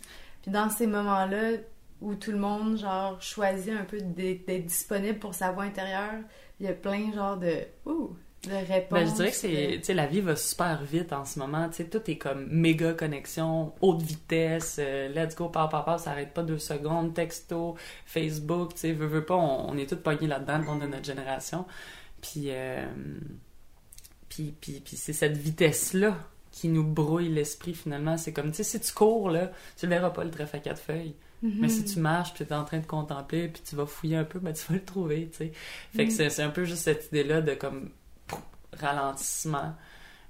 Puis 0.42 0.52
dans 0.52 0.70
ces 0.70 0.88
moments-là 0.88 1.58
où 2.02 2.16
tout 2.16 2.32
le 2.32 2.38
monde, 2.38 2.78
genre, 2.78 3.22
choisit 3.22 3.74
un 3.74 3.84
peu 3.84 4.00
d'être 4.02 4.66
disponible 4.66 5.20
pour 5.20 5.34
sa 5.34 5.52
voix 5.52 5.63
intérieure, 5.63 6.22
il 6.60 6.66
y 6.66 6.70
a 6.70 6.74
plein, 6.74 7.12
genre, 7.13 7.38
de, 7.38 7.60
ouh, 7.86 8.16
de 8.50 8.55
réponses. 8.67 9.00
Ben, 9.00 9.07
je 9.07 9.13
dirais 9.13 9.29
que 9.31 9.35
c'est, 9.35 9.75
tu 9.79 9.83
sais, 9.83 9.93
la 9.93 10.05
vie 10.07 10.21
va 10.21 10.35
super 10.35 10.83
vite 10.83 11.13
en 11.13 11.25
ce 11.25 11.39
moment. 11.39 11.67
Tu 11.69 11.77
sais, 11.77 11.85
tout 11.85 12.01
est 12.09 12.17
comme 12.17 12.47
méga 12.50 12.93
connexion, 12.93 13.73
haute 13.81 14.01
vitesse, 14.01 14.77
euh, 14.79 15.09
let's 15.09 15.35
go, 15.35 15.50
par 15.50 15.69
par 15.69 15.85
par, 15.85 16.00
ça 16.00 16.12
arrête 16.12 16.33
pas 16.33 16.43
deux 16.43 16.59
secondes, 16.59 17.13
texto, 17.13 17.75
Facebook, 18.05 18.73
tu 18.73 18.79
sais, 18.81 18.91
veux, 18.93 19.07
veux 19.07 19.25
pas, 19.25 19.35
on, 19.35 19.69
on 19.71 19.77
est 19.77 19.88
tous 19.89 19.95
pognés 19.97 20.27
là-dedans, 20.27 20.57
le 20.59 20.63
monde 20.65 20.81
de 20.81 20.88
notre 20.88 21.05
génération. 21.05 21.65
Puis, 22.21 22.45
euh, 22.47 22.85
puis, 24.29 24.53
puis, 24.59 24.81
puis 24.83 24.95
c'est 24.97 25.13
cette 25.13 25.38
vitesse-là 25.38 26.17
qui 26.51 26.67
nous 26.69 26.83
brouille 26.83 27.29
l'esprit 27.29 27.73
finalement. 27.73 28.17
C'est 28.17 28.31
comme, 28.33 28.51
tu 28.51 28.57
sais, 28.57 28.63
si 28.63 28.79
tu 28.79 28.93
cours, 28.93 29.29
là, 29.29 29.51
tu 29.77 29.88
verras 29.88 30.12
pas 30.12 30.23
le 30.23 30.29
trèfle 30.31 30.55
à 30.57 30.59
quatre 30.59 30.81
feuilles. 30.81 31.15
Mais 31.45 31.67
si 31.67 31.83
tu 31.83 32.00
marches, 32.00 32.33
puis 32.33 32.45
tu 32.45 32.53
es 32.53 32.55
en 32.55 32.63
train 32.63 32.79
de 32.79 32.85
contempler, 32.85 33.50
puis 33.50 33.62
tu 33.67 33.75
vas 33.75 33.85
fouiller 33.85 34.15
un 34.15 34.23
peu, 34.23 34.39
ben 34.39 34.53
tu 34.53 34.65
vas 34.69 34.75
le 34.75 34.85
trouver, 34.85 35.27
tu 35.29 35.39
sais. 35.39 35.51
Fait 35.93 36.05
que 36.05 36.09
Mm. 36.09 36.15
c'est 36.15 36.29
c'est 36.29 36.41
un 36.41 36.50
peu 36.51 36.63
juste 36.63 36.83
cette 36.83 37.07
idée-là 37.07 37.41
de 37.41 37.53
comme 37.53 37.89
ralentissement. 38.80 39.75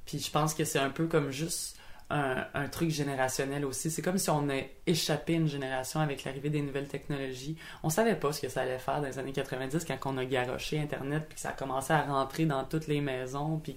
Puis 0.06 0.20
je 0.20 0.32
pense 0.32 0.54
que 0.54 0.66
c'est 0.66 0.80
un 0.80 0.90
peu 0.90 1.08
comme 1.08 1.32
juste 1.32 1.78
un, 2.10 2.68
truc 2.68 2.92
générationnel 2.92 3.66
aussi. 3.66 3.90
C'est 3.90 4.02
comme 4.02 4.18
si 4.18 4.30
on 4.30 4.50
a 4.50 4.62
échappé 4.86 5.34
une 5.34 5.48
génération 5.48 6.00
avec 6.00 6.24
l'arrivée 6.24 6.50
des 6.50 6.62
nouvelles 6.62 6.88
technologies. 6.88 7.58
On 7.82 7.90
savait 7.90 8.16
pas 8.16 8.32
ce 8.32 8.42
que 8.42 8.50
ça 8.50 8.62
allait 8.62 8.78
faire 8.78 9.02
dans 9.02 9.08
les 9.08 9.18
années 9.18 9.32
90 9.32 9.86
quand 9.86 9.98
on 10.06 10.18
a 10.18 10.26
garoché 10.26 10.80
Internet 10.80 11.26
puis 11.28 11.36
que 11.36 11.42
ça 11.42 11.50
a 11.50 11.54
commencé 11.54 11.92
à 11.92 12.04
rentrer 12.04 12.46
dans 12.46 12.66
toutes 12.66 12.88
les 12.88 13.02
maisons 13.02 13.58
puis 13.58 13.76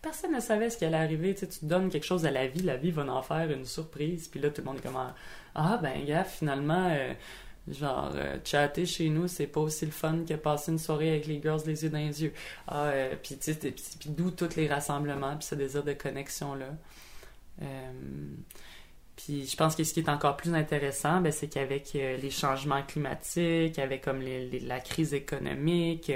personne 0.00 0.32
ne 0.32 0.40
savait 0.40 0.70
ce 0.70 0.78
qui 0.78 0.84
allait 0.84 0.96
arriver. 0.96 1.34
Tu 1.34 1.46
donnes 1.62 1.88
quelque 1.88 2.06
chose 2.06 2.24
à 2.24 2.30
la 2.30 2.46
vie, 2.46 2.62
la 2.62 2.76
vie 2.76 2.92
va 2.92 3.02
en 3.02 3.22
faire 3.22 3.50
une 3.50 3.64
surprise. 3.64 4.28
Puis 4.28 4.38
là, 4.40 4.50
tout 4.50 4.60
le 4.60 4.66
monde 4.66 4.78
est 4.78 4.82
comme 4.82 5.00
ah 5.54 5.78
ben 5.82 6.04
gars, 6.04 6.24
finalement. 6.24 6.88
Euh, 6.90 7.14
genre, 7.68 8.12
euh, 8.14 8.38
chatter 8.44 8.86
chez 8.86 9.08
nous, 9.08 9.28
c'est 9.28 9.46
pas 9.46 9.60
aussi 9.60 9.86
le 9.86 9.92
fun 9.92 10.24
que 10.28 10.34
passer 10.34 10.72
une 10.72 10.78
soirée 10.78 11.10
avec 11.10 11.26
les 11.26 11.40
girls 11.40 11.62
les 11.66 11.84
yeux 11.84 11.90
dans 11.90 11.98
les 11.98 12.22
yeux. 12.22 12.32
Ah, 12.68 12.86
euh, 12.86 13.14
puis 13.22 13.36
tu 13.36 13.52
sais, 13.52 13.74
d'où 14.06 14.30
tous 14.30 14.56
les 14.56 14.68
rassemblements, 14.68 15.36
puis 15.36 15.46
ce 15.46 15.54
désir 15.54 15.82
de 15.82 15.92
connexion-là. 15.92 16.68
Euh, 17.62 17.92
puis 19.16 19.46
je 19.46 19.56
pense 19.56 19.74
que 19.74 19.82
ce 19.82 19.94
qui 19.94 20.00
est 20.00 20.08
encore 20.08 20.36
plus 20.36 20.54
intéressant, 20.54 21.20
ben, 21.20 21.32
c'est 21.32 21.48
qu'avec 21.48 21.94
euh, 21.96 22.16
les 22.18 22.30
changements 22.30 22.82
climatiques, 22.82 23.78
avec 23.78 24.02
comme 24.02 24.22
la 24.22 24.80
crise 24.80 25.14
économique, 25.14 26.12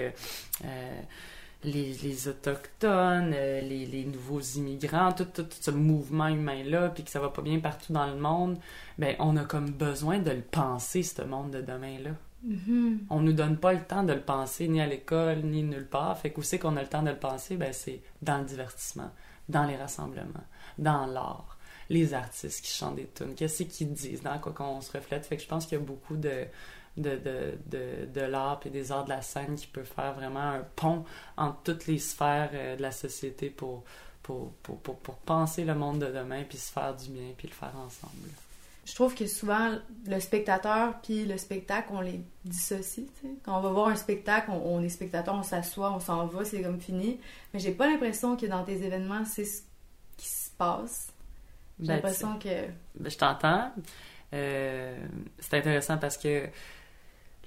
euh, 1.64 1.69
les, 1.71 2.29
autochtones, 2.29 3.31
les, 3.31 4.05
nouveaux 4.05 4.40
immigrants, 4.40 5.12
tout, 5.12 5.26
ce 5.61 5.71
mouvement 5.71 6.29
humain-là, 6.29 6.88
puis 6.90 7.05
que 7.05 7.11
ça 7.11 7.21
va 7.21 7.29
pas 7.29 7.43
bien 7.43 7.61
partout 7.61 7.93
dans 7.93 8.07
le 8.07 8.17
monde, 8.17 8.59
ben 8.99 9.17
on 9.19 9.37
a 9.37 9.45
comme 9.45 9.71
besoin 9.71 10.19
de 10.19 10.31
le 10.31 10.43
penser, 10.43 11.02
ce 11.02 11.23
monde 11.23 11.50
de 11.50 11.61
demain-là. 11.61 12.11
Mm-hmm. 12.47 12.99
On 13.11 13.21
nous 13.21 13.35
donne 13.35 13.59
pas 13.59 13.73
le 13.73 13.83
temps 13.83 14.02
de 14.02 14.14
le 14.14 14.23
penser, 14.23 14.69
ni 14.69 14.81
à 14.81 14.87
l'école, 14.87 15.40
ni 15.43 15.62
nulle 15.62 15.87
part. 15.87 16.17
Fait 16.19 16.31
qu'où 16.31 16.43
c'est 16.43 16.59
qu'on 16.59 16.76
a 16.76 16.83
le 16.83 16.88
temps 16.88 17.02
de 17.02 17.11
le 17.11 17.19
penser? 17.19 17.57
Ben, 17.57 17.73
c'est 17.73 18.00
dans 18.23 18.38
le 18.38 18.45
divertissement, 18.45 19.11
dans 19.49 19.64
les 19.64 19.76
rassemblements, 19.76 20.47
dans 20.79 21.07
l'art, 21.07 21.59
les 21.90 22.14
artistes 22.14 22.64
qui 22.64 22.73
chantent 22.73 22.97
des 22.97 23.09
tunes, 23.14 23.35
qu'est-ce 23.35 23.64
qu'ils 23.64 23.93
disent, 23.93 24.23
dans 24.23 24.38
quoi 24.38 24.52
qu'on 24.52 24.81
se 24.81 24.93
reflète? 24.93 25.26
Fait 25.26 25.37
que 25.37 25.43
je 25.43 25.49
pense 25.49 25.67
qu'il 25.67 25.79
y 25.79 25.81
a 25.81 25.85
beaucoup 25.85 26.17
de, 26.17 26.47
de, 26.97 27.17
de, 27.17 27.59
de, 27.67 28.07
de 28.13 28.21
l'art 28.21 28.61
et 28.65 28.71
des 28.71 28.93
arts 28.93 29.05
de 29.05 29.11
la 29.11 29.23
scène 29.23 29.55
qui 29.55 29.67
peut 29.67 29.85
faire 29.85 30.15
vraiment 30.15 30.41
un 30.41 30.65
pont 30.77 31.05
entre 31.37 31.63
toutes 31.63 31.87
les 31.87 31.99
sphères 31.99 32.51
euh, 32.53 32.77
de 32.77 32.83
la 32.83 32.93
société 32.93 33.51
pour, 33.51 33.85
pour, 34.23 34.53
pour, 34.63 34.79
pour, 34.79 34.97
pour 34.99 35.15
penser 35.17 35.65
le 35.65 35.75
monde 35.75 36.01
de 36.01 36.07
demain, 36.07 36.45
puis 36.49 36.59
se 36.59 36.73
faire 36.73 36.95
du 36.95 37.11
bien, 37.11 37.33
puis 37.37 37.49
le 37.49 37.55
faire 37.55 37.75
ensemble. 37.77 38.29
Je 38.85 38.95
trouve 38.95 39.15
que 39.15 39.27
souvent, 39.27 39.79
le 40.07 40.21
spectateur 40.21 41.01
puis 41.03 41.25
le 41.25 41.39
spectacle, 41.39 41.89
on 41.93 42.01
les 42.01 42.21
dissocie. 42.45 43.07
Quand 43.45 43.59
on 43.59 43.61
va 43.61 43.71
voir 43.71 43.89
un 43.89 43.97
spectacle, 43.97 44.51
on, 44.51 44.83
est 44.83 44.89
spectateur, 44.89 45.35
on 45.35 45.43
s'assoit, 45.43 45.93
on 45.93 46.01
s'en 46.01 46.27
va, 46.27 46.45
c'est 46.45 46.63
comme 46.63 46.81
fini. 46.81 47.21
Mais 47.53 47.61
j'ai 47.61 47.73
pas 47.73 47.87
l'impression 47.87 48.37
que 48.37 48.47
dans 48.47 48.65
tes 48.65 48.83
événements, 48.83 49.25
c'est 49.25 49.45
passe. 50.61 51.09
J'ai 51.81 51.87
ben, 51.87 51.95
l'impression 51.95 52.39
que. 52.39 52.67
Ben, 52.95 53.11
je 53.11 53.17
t'entends. 53.17 53.73
Euh, 54.33 55.07
c'est 55.39 55.55
intéressant 55.57 55.99
parce 55.99 56.19
que 56.19 56.47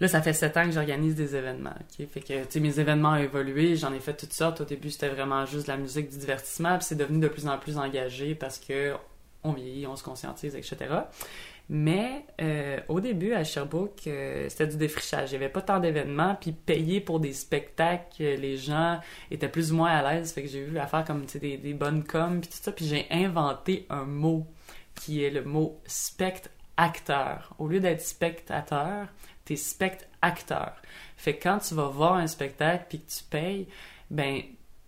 là, 0.03 0.09
ça 0.09 0.21
fait 0.21 0.33
sept 0.33 0.55
ans 0.57 0.65
que 0.65 0.71
j'organise 0.71 1.15
des 1.15 1.35
événements. 1.35 1.73
Fait 1.97 2.19
que, 2.19 2.45
tu 2.45 2.59
mes 2.59 2.79
événements 2.79 3.11
ont 3.11 3.15
évolué, 3.15 3.75
j'en 3.75 3.93
ai 3.93 3.99
fait 3.99 4.13
toutes 4.13 4.33
sortes. 4.33 4.61
Au 4.61 4.65
début, 4.65 4.91
c'était 4.91 5.09
vraiment 5.09 5.45
juste 5.45 5.67
de 5.67 5.71
la 5.71 5.77
musique, 5.77 6.09
du 6.09 6.17
divertissement, 6.17 6.77
puis 6.77 6.85
c'est 6.85 6.95
devenu 6.95 7.19
de 7.19 7.27
plus 7.29 7.47
en 7.47 7.57
plus 7.57 7.77
engagé 7.77 8.35
parce 8.35 8.59
que 8.59 8.93
on 9.45 9.53
vieillit, 9.53 9.87
on 9.87 9.95
se 9.95 10.03
conscientise, 10.03 10.55
etc. 10.55 10.77
Mais 11.69 12.25
euh, 12.41 12.79
au 12.89 12.99
début, 12.99 13.33
à 13.33 13.45
Sherbrooke, 13.45 14.07
euh, 14.07 14.47
c'était 14.49 14.67
du 14.67 14.77
défrichage. 14.77 15.31
Il 15.31 15.37
n'y 15.37 15.43
avait 15.43 15.51
pas 15.51 15.61
tant 15.61 15.79
d'événements, 15.79 16.35
puis 16.35 16.51
payer 16.51 16.99
pour 16.99 17.21
des 17.21 17.33
spectacles, 17.33 18.21
les 18.21 18.57
gens 18.57 18.99
étaient 19.31 19.49
plus 19.49 19.71
ou 19.71 19.77
moins 19.77 19.91
à 19.91 20.13
l'aise. 20.13 20.33
Fait 20.33 20.43
que 20.43 20.49
j'ai 20.49 20.59
eu 20.59 20.77
à 20.77 20.87
faire 20.87 21.05
comme 21.05 21.25
des, 21.25 21.57
des 21.57 21.73
bonnes 21.73 22.03
coms, 22.03 22.41
puis 22.41 22.49
tout 22.49 22.57
ça. 22.61 22.71
Puis 22.73 22.85
j'ai 22.85 23.07
inventé 23.09 23.85
un 23.89 24.03
mot 24.03 24.45
qui 24.95 25.23
est 25.23 25.29
le 25.29 25.43
mot 25.43 25.79
spectateur. 25.85 27.55
Au 27.57 27.67
lieu 27.67 27.79
d'être 27.79 28.01
spectateur, 28.01 29.07
t'es 29.45 29.55
spectateur. 29.55 30.73
Fait 31.17 31.37
que 31.37 31.43
quand 31.43 31.59
tu 31.59 31.73
vas 31.75 31.87
voir 31.87 32.15
un 32.15 32.27
spectacle 32.27 32.85
puis 32.89 32.99
que 32.99 33.11
tu 33.11 33.23
payes, 33.23 33.67
ben 34.09 34.41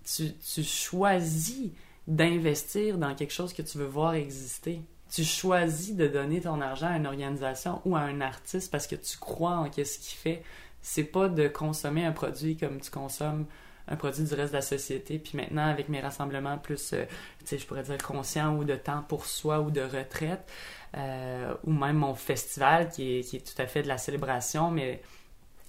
tu, 0.04 0.34
tu 0.34 0.64
choisis 0.64 1.72
d'investir 2.08 2.98
dans 2.98 3.16
quelque 3.16 3.34
chose 3.34 3.54
que 3.54 3.62
tu 3.62 3.78
veux 3.78 3.86
voir 3.86 4.14
exister 4.14 4.82
tu 5.16 5.24
choisis 5.24 5.96
de 5.96 6.08
donner 6.08 6.42
ton 6.42 6.60
argent 6.62 6.88
à 6.88 6.98
une 6.98 7.08
organisation 7.08 7.82
ou 7.86 7.96
à 7.96 8.02
un 8.02 8.22
artiste 8.22 8.72
parce 8.72 8.88
que 8.88 8.96
tu 8.96 9.18
crois 9.18 9.58
en 9.58 9.72
ce 9.72 10.00
qu'il 10.00 10.18
fait. 10.18 10.44
C'est 10.82 11.04
pas 11.04 11.30
de 11.30 11.48
consommer 11.48 12.06
un 12.06 12.12
produit 12.12 12.58
comme 12.58 12.80
tu 12.80 12.92
consommes 12.92 13.46
un 13.88 13.96
produit 13.96 14.24
du 14.24 14.34
reste 14.34 14.52
de 14.52 14.58
la 14.58 14.62
société. 14.62 15.20
Puis 15.20 15.38
maintenant, 15.38 15.68
avec 15.68 15.90
mes 15.90 16.02
rassemblements 16.02 16.58
plus, 16.58 16.94
euh, 16.94 17.06
je 17.50 17.64
pourrais 17.66 17.84
dire 17.84 17.98
conscients 18.00 18.58
ou 18.58 18.64
de 18.64 18.76
temps 18.76 19.04
pour 19.08 19.26
soi 19.26 19.62
ou 19.62 19.70
de 19.70 19.82
retraite, 19.82 20.52
euh, 20.96 21.54
ou 21.64 21.72
même 21.72 21.98
mon 21.98 22.14
festival 22.14 22.90
qui 22.90 23.18
est, 23.18 23.22
qui 23.22 23.38
est 23.38 23.56
tout 23.56 23.62
à 23.62 23.68
fait 23.68 23.84
de 23.84 23.88
la 23.88 23.98
célébration, 23.98 24.72
mais 24.72 25.02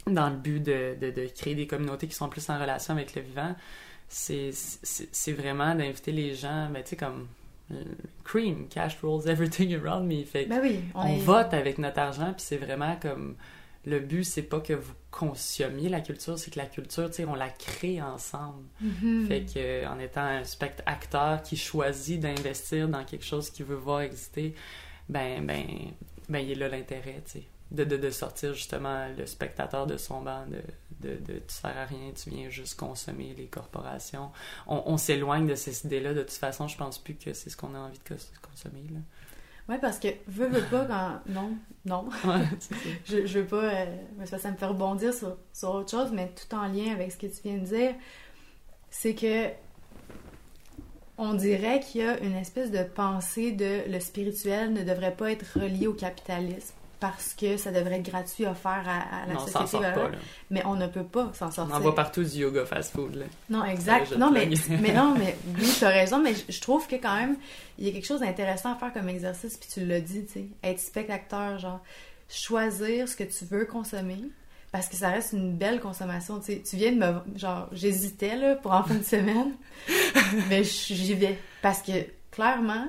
dans 0.07 0.31
le 0.31 0.37
but 0.37 0.63
de, 0.63 0.97
de, 1.01 1.11
de 1.11 1.27
créer 1.27 1.55
des 1.55 1.67
communautés 1.67 2.07
qui 2.07 2.15
sont 2.15 2.29
plus 2.29 2.49
en 2.49 2.61
relation 2.61 2.95
avec 2.95 3.15
le 3.15 3.23
vivant, 3.23 3.55
c'est 4.09 4.53
vraiment 5.33 5.75
d'inviter 5.75 6.13
les 6.13 6.35
gens, 6.35 6.69
ben, 6.71 6.83
tu 6.83 6.91
sais, 6.91 6.97
comme 6.97 7.27
cream, 8.25 8.69
cash 8.69 8.99
rolls 9.03 9.29
everything 9.29 9.75
around 9.75 10.07
me. 10.07 10.25
Fait 10.25 10.47
ben 10.47 10.61
oui, 10.63 10.81
on, 10.95 11.17
vote 11.17 11.53
avec 11.53 11.79
notre 11.79 11.99
argent, 11.99 12.33
puis 12.33 12.45
c'est 12.47 12.57
vraiment 12.57 12.97
comme 12.97 13.37
le 13.85 14.01
but, 14.01 14.25
c'est 14.25 14.43
pas 14.43 14.61
que 14.61 14.73
vous 14.73 14.95
consommiez 15.11 15.89
la 15.89 16.01
culture, 16.01 16.39
c'est 16.39 16.51
que 16.53 16.59
la 16.59 16.67
culture, 16.67 17.09
tu 17.09 17.17
sais, 17.17 17.25
on 17.25 17.35
la 17.35 17.49
crée 17.49 18.03
ensemble. 18.03 18.65
Mm-hmm. 18.83 19.27
Fait 19.27 19.45
que 19.45 19.87
en 19.87 19.99
étant 19.99 20.23
un 20.23 20.45
spectateur 20.45 21.43
qui 21.43 21.57
choisit 21.57 22.21
d'investir 22.21 22.89
dans 22.89 23.05
quelque 23.05 23.25
chose 23.25 23.51
qu'il 23.51 23.65
veut 23.65 23.77
voir 23.77 24.01
exister, 24.01 24.55
ben 25.09 25.45
ben 25.45 25.65
ben 26.29 26.39
il 26.41 26.53
est 26.53 26.55
là 26.57 26.69
l'intérêt, 26.69 27.23
tu 27.25 27.41
sais 27.41 27.47
de, 27.71 27.85
de, 27.85 28.11
sortir 28.11 28.55
justement 28.55 29.09
le 29.17 29.27
spectateur 29.27 29.87
de 29.87 29.97
son 29.97 30.23
banc, 30.23 30.45
de, 30.47 31.09
de, 31.09 31.17
de 31.17 31.39
tu 31.39 31.55
sers 31.55 31.77
à 31.77 31.85
rien, 31.85 32.13
tu 32.13 32.31
viens 32.31 32.49
juste 32.49 32.79
consommer 32.79 33.35
les 33.37 33.47
corporations. 33.47 34.31
On, 34.67 34.97
s'éloigne 34.97 35.47
de 35.47 35.55
ces 35.55 35.85
idées-là. 35.85 36.15
De 36.15 36.23
toute 36.23 36.33
façon, 36.33 36.69
je 36.69 36.77
pense 36.77 36.99
plus 36.99 37.15
que 37.15 37.33
c'est 37.33 37.51
ce 37.51 37.57
qu'on 37.57 37.75
a 37.75 37.79
envie 37.79 37.99
de 37.99 38.17
consommer. 38.49 38.85
Là. 38.91 39.01
Ouais, 39.69 39.81
parce 39.81 39.99
que 39.99 40.09
veux, 40.29 40.47
veux 40.47 40.63
pas 40.63 40.85
quand. 40.85 41.33
Non, 41.33 41.57
non. 41.85 42.09
je, 43.05 43.27
je 43.27 43.39
veux 43.41 43.47
pas. 43.47 43.65
Euh, 43.65 43.87
ça 44.25 44.51
me 44.51 44.57
fait 44.57 44.67
rebondir 44.67 45.13
sur, 45.13 45.37
sur 45.53 45.71
autre 45.71 45.91
chose, 45.91 46.13
mais 46.13 46.33
tout 46.33 46.55
en 46.55 46.69
lien 46.69 46.93
avec 46.93 47.11
ce 47.11 47.17
que 47.17 47.27
tu 47.27 47.43
viens 47.43 47.59
de 47.59 47.65
dire, 47.65 47.95
c'est 48.91 49.17
que 49.17 49.51
on 51.19 51.35
dirait 51.35 51.81
qu'il 51.81 52.03
y 52.03 52.05
a 52.05 52.19
une 52.21 52.37
espèce 52.37 52.71
de 52.71 52.83
pensée 52.83 53.53
de 53.53 53.91
le 53.91 54.01
spirituel 54.01 54.73
ne 54.73 54.83
devrait 54.83 55.15
pas 55.15 55.33
être 55.33 55.59
relié 55.59 55.87
au 55.87 55.95
capitalisme 55.95 56.75
parce 57.01 57.35
que 57.35 57.57
ça 57.57 57.73
devrait 57.73 57.97
être 57.97 58.11
gratuit 58.11 58.47
offert 58.47 58.85
à, 58.87 59.23
à 59.23 59.27
la 59.27 59.35
non, 59.35 59.47
société. 59.47 59.85
pas, 59.95 60.11
mais 60.51 60.65
on 60.65 60.77
ne 60.77 60.87
peut 60.87 61.05
pas 61.05 61.31
s'en 61.35 61.51
sortir. 61.51 61.75
On 61.75 61.77
en 61.77 61.81
voit 61.81 61.95
partout 61.95 62.23
du 62.23 62.39
yoga 62.39 62.65
fast-food. 62.65 63.27
Non, 63.51 63.65
exact. 63.65 64.17
non, 64.17 64.31
mais, 64.31 64.49
mais 64.81 64.93
non, 64.93 65.15
mais 65.17 65.37
oui, 65.59 65.75
tu 65.79 65.85
as 65.85 65.91
raison, 65.91 66.21
mais 66.21 66.35
je 66.49 66.61
trouve 66.61 66.87
que 66.87 66.97
quand 66.97 67.15
même, 67.17 67.37
il 67.79 67.87
y 67.87 67.89
a 67.91 67.93
quelque 67.93 68.07
chose 68.07 68.21
d'intéressant 68.21 68.73
à 68.73 68.77
faire 68.77 68.93
comme 68.93 69.09
exercice, 69.09 69.57
puis 69.59 69.69
tu 69.73 69.85
l'as 69.85 70.01
dit, 70.01 70.25
tu 70.25 70.33
sais, 70.33 70.47
être 70.65 70.81
spectateur, 70.81 71.59
genre, 71.59 71.81
choisir 72.29 73.09
ce 73.09 73.17
que 73.17 73.25
tu 73.25 73.45
veux 73.45 73.67
consommer, 73.67 74.23
parce 74.73 74.89
que 74.89 74.97
ça 74.97 75.11
reste 75.11 75.33
une 75.33 75.57
belle 75.57 75.81
consommation. 75.81 76.41
Tu, 76.41 76.55
sais, 76.55 76.63
tu 76.63 76.77
viens 76.77 76.93
de 76.93 76.99
me. 76.99 77.39
Genre, 77.39 77.69
j'hésitais, 77.73 78.37
là, 78.37 78.57
pour 78.57 78.73
en 78.73 78.83
fin 78.83 78.95
de 78.95 79.05
semaine, 79.05 79.53
mais 80.49 80.65
j'y 80.65 81.15
vais. 81.15 81.39
Parce 81.63 81.83
que, 81.83 81.93
clairement, 82.31 82.87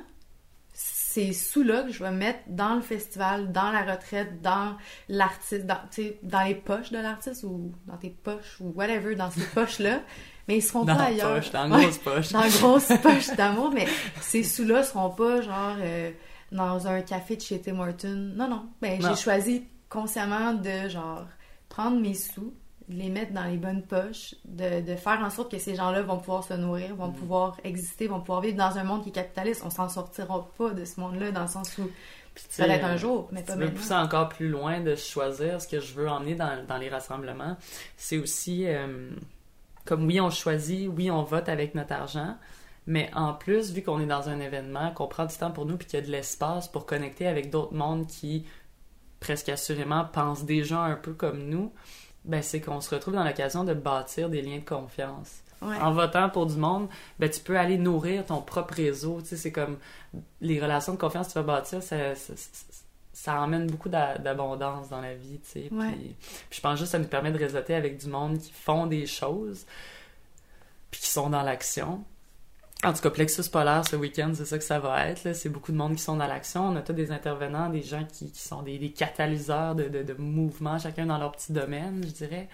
c'est 0.74 1.34
sous 1.34 1.64
là 1.64 1.84
que 1.84 1.92
je 1.92 2.04
vais 2.04 2.12
mettre 2.12 2.42
dans 2.48 2.76
le 2.76 2.82
festival, 2.82 3.52
dans 3.52 3.72
la 3.72 3.82
retraite, 3.82 4.42
dans 4.42 4.76
l'artiste, 5.10 5.66
dans, 5.66 5.80
dans 6.22 6.44
les 6.44 6.54
poches 6.54 6.92
de 6.92 7.00
l'artiste 7.00 7.44
ou 7.44 7.72
dans 7.88 7.98
tes 7.98 8.12
poches 8.12 8.58
ou 8.60 8.72
whatever, 8.76 9.16
dans 9.16 9.32
ces 9.32 9.42
poches-là. 9.56 10.02
Mais 10.48 10.58
ils 10.58 10.62
seront 10.62 10.86
pas 10.86 10.94
ailleurs. 10.94 11.36
Poche, 11.36 11.52
dans 11.52 11.70
grosse 11.70 11.98
poche. 11.98 12.32
dans 12.32 12.48
grosse 12.48 12.88
poche 13.02 13.36
d'amour, 13.36 13.72
mais 13.74 13.88
ces 14.22 14.44
sous-là 14.44 14.84
seront 14.84 15.10
pas 15.10 15.42
genre 15.42 15.76
euh, 15.80 16.12
dans 16.52 16.88
un 16.88 17.02
café 17.02 17.36
de 17.36 17.42
chez 17.42 17.62
Tim 17.62 17.80
Hortons. 17.80 18.34
Non, 18.36 18.48
non. 18.48 18.70
Ben, 18.82 19.02
j'ai 19.02 19.16
choisi 19.16 19.64
consciemment 19.90 20.54
de 20.54 20.88
genre 20.88 21.26
prendre 21.78 22.00
mes 22.00 22.16
sous, 22.16 22.56
les 22.90 23.10
mettre 23.10 23.34
dans 23.34 23.44
les 23.44 23.58
bonnes 23.58 23.84
poches, 23.84 24.34
de, 24.46 24.82
de 24.82 24.96
faire 24.96 25.22
en 25.22 25.30
sorte 25.30 25.52
que 25.52 25.60
ces 25.60 25.76
gens-là 25.76 26.02
vont 26.02 26.18
pouvoir 26.18 26.44
se 26.44 26.56
nourrir, 26.56 26.96
vont 26.96 27.10
mm. 27.10 27.14
pouvoir 27.14 27.58
exister, 27.64 28.08
vont 28.08 28.20
pouvoir 28.20 28.42
vivre 28.42 28.58
dans 28.58 28.80
un 28.80 28.84
monde 28.84 29.04
qui 29.04 29.10
est 29.10 29.14
capitaliste. 29.14 29.62
On 29.64 29.70
s'en 29.70 29.88
sortira 29.88 30.50
pas 30.58 30.72
de 30.72 30.86
ce 30.86 31.00
monde-là 31.00 31.32
dans 31.32 31.44
le 31.44 31.48
sens 31.48 31.78
où 31.78 31.84
peut-être 32.58 32.84
un 32.84 32.98
jour, 32.98 33.30
mais 33.32 33.44
pas 33.44 33.54
tu 33.54 33.60
veux 33.60 33.72
pousser 33.72 33.94
encore 33.94 34.30
plus 34.30 34.50
loin 34.50 34.80
de 34.80 34.96
choisir 34.96 35.62
ce 35.62 35.68
que 35.68 35.80
je 35.80 35.94
veux 35.94 36.10
emmener 36.10 36.34
dans, 36.34 36.66
dans 36.68 36.78
les 36.78 36.90
rassemblements. 36.90 37.58
C'est 37.96 38.18
aussi 38.18 38.66
euh, 38.66 39.12
comme 39.86 40.08
oui, 40.08 40.20
on 40.20 40.32
choisit, 40.32 40.90
oui, 40.96 41.12
on 41.12 41.22
vote 41.22 41.48
avec 41.48 41.76
notre 41.76 41.94
argent, 41.94 42.38
mais 42.88 43.12
en 43.14 43.34
plus, 43.34 43.72
vu 43.72 43.84
qu'on 43.84 44.00
est 44.00 44.08
dans 44.08 44.30
un 44.30 44.40
événement, 44.40 44.92
qu'on 44.94 45.08
prend 45.08 45.26
du 45.26 45.36
temps 45.36 45.52
pour 45.52 45.68
nous 45.68 45.78
puis 45.78 45.88
qu'il 45.88 46.00
y 46.00 46.02
a 46.02 46.06
de 46.06 46.12
l'espace 46.12 46.68
pour 46.68 46.88
connecter 46.88 47.28
avec 47.28 47.52
d'autres 47.52 47.76
mondes 47.76 48.08
qui 48.08 48.46
presque 49.20 49.50
assurément 49.50 50.06
pensent 50.06 50.46
déjà 50.46 50.80
un 50.80 50.96
peu 50.96 51.14
comme 51.14 51.44
nous, 51.44 51.72
ben, 52.26 52.42
c'est 52.42 52.62
qu'on 52.62 52.82
se 52.82 52.94
retrouve 52.94 53.14
dans 53.14 53.24
l'occasion 53.24 53.64
de 53.64 53.74
bâtir 53.74 54.30
des 54.30 54.42
liens 54.42 54.60
de 54.60 54.66
confiance. 54.66 55.42
En 55.62 55.92
votant 55.92 56.30
pour 56.30 56.46
du 56.46 56.56
monde, 56.56 56.88
ben, 57.18 57.30
tu 57.30 57.40
peux 57.40 57.58
aller 57.58 57.78
nourrir 57.78 58.26
ton 58.26 58.42
propre 58.42 58.76
réseau. 58.76 59.22
Tu 59.22 59.30
sais, 59.30 59.38
c'est 59.38 59.52
comme 59.52 59.78
les 60.40 60.62
relations 60.62 60.94
de 60.94 61.00
confiance 61.00 61.28
que 61.28 61.34
tu 61.34 61.40
vas 61.40 61.44
bâtir, 61.44 61.82
ça, 61.82 62.14
ça, 62.14 62.34
ça 63.12 63.42
emmène 63.42 63.66
beaucoup 63.66 63.90
d'abondance 63.90 64.90
dans 64.90 65.02
la 65.02 65.16
vie, 65.16 65.40
tu 65.40 65.50
sais. 65.50 65.70
Puis, 65.70 66.16
je 66.52 66.62
pense 66.62 66.78
juste 66.78 66.92
que 66.92 66.98
ça 66.98 67.00
nous 67.00 67.08
permet 67.08 67.32
de 67.32 67.40
réseauter 67.40 67.74
avec 67.74 67.98
du 67.98 68.08
monde 68.08 68.38
qui 68.38 68.52
font 68.52 68.86
des 68.86 69.08
choses, 69.08 69.66
puis 70.92 71.02
qui 71.02 71.08
sont 71.08 71.32
dans 71.32 71.42
l'action. 71.42 72.04
En 72.84 72.94
tout 72.94 73.02
cas, 73.02 73.10
Plexus 73.10 73.50
Polaire, 73.52 73.84
ce 73.90 73.96
week-end, 73.96 74.32
c'est 74.36 74.46
ça 74.46 74.58
que 74.60 74.64
ça 74.64 74.80
va 74.80 75.08
être. 75.08 75.34
C'est 75.34 75.50
beaucoup 75.50 75.72
de 75.72 75.78
monde 75.78 75.96
qui 75.96 76.04
sont 76.04 76.16
dans 76.16 76.28
l'action. 76.28 76.68
On 76.68 76.76
a 76.76 76.82
tous 76.82 76.94
des 76.94 77.12
intervenants, 77.12 77.70
des 77.70 77.82
gens 77.82 78.06
qui, 78.06 78.32
sont 78.36 78.62
des, 78.62 78.78
des 78.78 78.92
catalyseurs 78.92 79.74
de, 79.74 79.88
de, 79.90 80.04
de 80.04 80.14
mouvements, 80.14 80.78
chacun 80.78 81.08
dans 81.08 81.18
leur 81.18 81.32
petit 81.32 81.54
domaine, 81.54 82.04
je 82.06 82.12
dirais. 82.12 82.48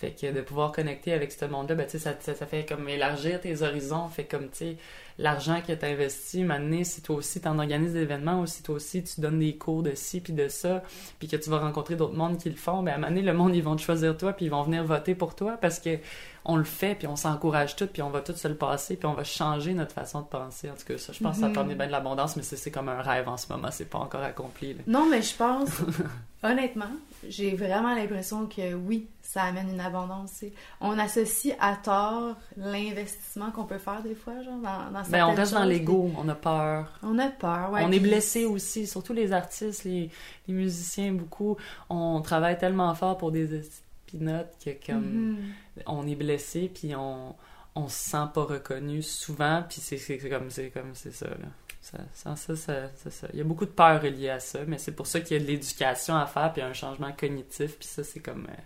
Fait 0.00 0.12
que 0.12 0.32
de 0.32 0.40
pouvoir 0.40 0.72
connecter 0.72 1.12
avec 1.12 1.30
ce 1.30 1.44
monde-là, 1.44 1.74
ben, 1.74 1.86
ça, 1.86 1.98
ça, 1.98 2.34
ça, 2.34 2.46
fait 2.46 2.64
comme 2.64 2.88
élargir 2.88 3.38
tes 3.38 3.60
horizons. 3.60 4.08
Fait 4.08 4.24
comme, 4.24 4.48
tu 4.48 4.56
sais, 4.56 4.76
l'argent 5.18 5.60
que 5.60 5.74
tu 5.74 5.84
as 5.84 5.88
investi, 5.88 6.42
maintenant, 6.42 6.82
si 6.84 7.02
toi 7.02 7.16
aussi 7.16 7.38
tu 7.38 7.46
en 7.46 7.58
organises 7.58 7.92
des 7.92 8.00
événements 8.00 8.40
ou 8.40 8.46
si 8.46 8.62
toi 8.62 8.76
aussi 8.76 9.02
tu 9.02 9.20
donnes 9.20 9.40
des 9.40 9.56
cours 9.56 9.82
de 9.82 9.94
ci 9.94 10.22
puis 10.22 10.32
de 10.32 10.48
ça, 10.48 10.82
puis 11.18 11.28
que 11.28 11.36
tu 11.36 11.50
vas 11.50 11.58
rencontrer 11.58 11.96
d'autres 11.96 12.14
mondes 12.14 12.38
qui 12.38 12.48
le 12.48 12.56
font, 12.56 12.82
ben 12.82 12.92
à 12.92 12.94
un 12.94 12.96
moment 12.96 13.08
donné, 13.08 13.20
le 13.20 13.34
monde, 13.34 13.54
ils 13.54 13.62
vont 13.62 13.76
te 13.76 13.82
choisir 13.82 14.16
toi 14.16 14.32
puis 14.32 14.46
ils 14.46 14.50
vont 14.50 14.62
venir 14.62 14.84
voter 14.84 15.14
pour 15.14 15.34
toi 15.34 15.58
parce 15.60 15.78
que 15.78 15.98
on 16.46 16.56
le 16.56 16.64
fait 16.64 16.94
puis 16.94 17.06
on 17.06 17.16
s'encourage 17.16 17.76
tout 17.76 17.86
puis 17.86 18.00
on 18.00 18.08
va 18.08 18.22
tout 18.22 18.32
se 18.32 18.48
le 18.48 18.54
passer 18.54 18.96
puis 18.96 19.06
on 19.06 19.12
va 19.12 19.24
changer 19.24 19.74
notre 19.74 19.92
façon 19.92 20.22
de 20.22 20.28
penser. 20.28 20.70
En 20.70 20.76
tout 20.76 20.86
cas, 20.86 20.96
ça, 20.96 21.12
je 21.12 21.22
pense 21.22 21.36
que 21.36 21.42
ça 21.42 21.50
peut 21.50 21.60
amener 21.60 21.74
bien 21.74 21.88
de 21.88 21.92
l'abondance, 21.92 22.36
mais 22.36 22.42
c'est 22.42 22.70
comme 22.70 22.88
un 22.88 23.02
rêve 23.02 23.28
en 23.28 23.36
ce 23.36 23.52
moment, 23.52 23.68
c'est 23.70 23.90
pas 23.90 23.98
encore 23.98 24.22
accompli. 24.22 24.74
Non, 24.86 25.06
mais 25.10 25.20
je 25.20 25.36
pense, 25.36 25.82
honnêtement, 26.42 26.90
j'ai 27.28 27.54
vraiment 27.54 27.94
l'impression 27.94 28.46
que 28.46 28.74
oui, 28.74 29.08
ça 29.22 29.42
amène 29.42 29.70
une 29.70 29.80
abondance. 29.80 30.44
On 30.80 30.98
associe 30.98 31.54
à 31.60 31.76
tort 31.76 32.36
l'investissement 32.56 33.50
qu'on 33.50 33.64
peut 33.64 33.78
faire 33.78 34.02
des 34.02 34.14
fois, 34.14 34.42
genre, 34.42 34.58
dans, 34.58 34.90
dans 34.90 35.08
ben, 35.08 35.26
on 35.26 35.34
reste 35.34 35.52
dans 35.52 35.64
l'ego, 35.64 36.10
on 36.16 36.28
a 36.28 36.34
peur. 36.34 36.98
On 37.02 37.18
a 37.18 37.28
peur, 37.28 37.70
ouais. 37.72 37.82
On 37.84 37.92
est 37.92 38.00
blessé 38.00 38.44
aussi, 38.44 38.86
surtout 38.86 39.12
les 39.12 39.32
artistes, 39.32 39.84
les, 39.84 40.10
les, 40.48 40.54
musiciens, 40.54 41.12
beaucoup. 41.12 41.56
On 41.88 42.20
travaille 42.22 42.58
tellement 42.58 42.94
fort 42.94 43.18
pour 43.18 43.32
des 43.32 43.62
pinotes 44.06 44.56
que 44.64 44.70
comme 44.86 45.36
mm-hmm. 45.36 45.82
on 45.86 46.06
est 46.06 46.16
blessé, 46.16 46.70
puis 46.72 46.94
on, 46.96 47.34
on 47.74 47.88
se 47.88 48.10
sent 48.10 48.26
pas 48.34 48.44
reconnu 48.44 49.02
souvent, 49.02 49.62
puis 49.68 49.80
c'est 49.80 50.18
comme 50.28 50.50
c'est 50.50 50.70
comme 50.70 50.94
c'est 50.94 51.12
ça. 51.12 51.26
Là. 51.26 51.48
Ça, 51.80 51.98
ça, 52.12 52.36
ça, 52.36 52.56
ça, 52.56 53.28
Il 53.32 53.38
y 53.38 53.40
a 53.40 53.44
beaucoup 53.44 53.64
de 53.64 53.70
peur 53.70 54.02
reliée 54.02 54.28
à 54.28 54.38
ça, 54.38 54.60
mais 54.66 54.78
c'est 54.78 54.92
pour 54.92 55.06
ça 55.06 55.20
qu'il 55.20 55.38
y 55.38 55.40
a 55.40 55.42
de 55.42 55.48
l'éducation 55.48 56.14
à 56.14 56.26
faire, 56.26 56.52
puis 56.52 56.62
un 56.62 56.74
changement 56.74 57.10
cognitif, 57.12 57.78
puis 57.78 57.88
ça, 57.88 58.04
c'est 58.04 58.20
comme... 58.20 58.46
Euh, 58.50 58.62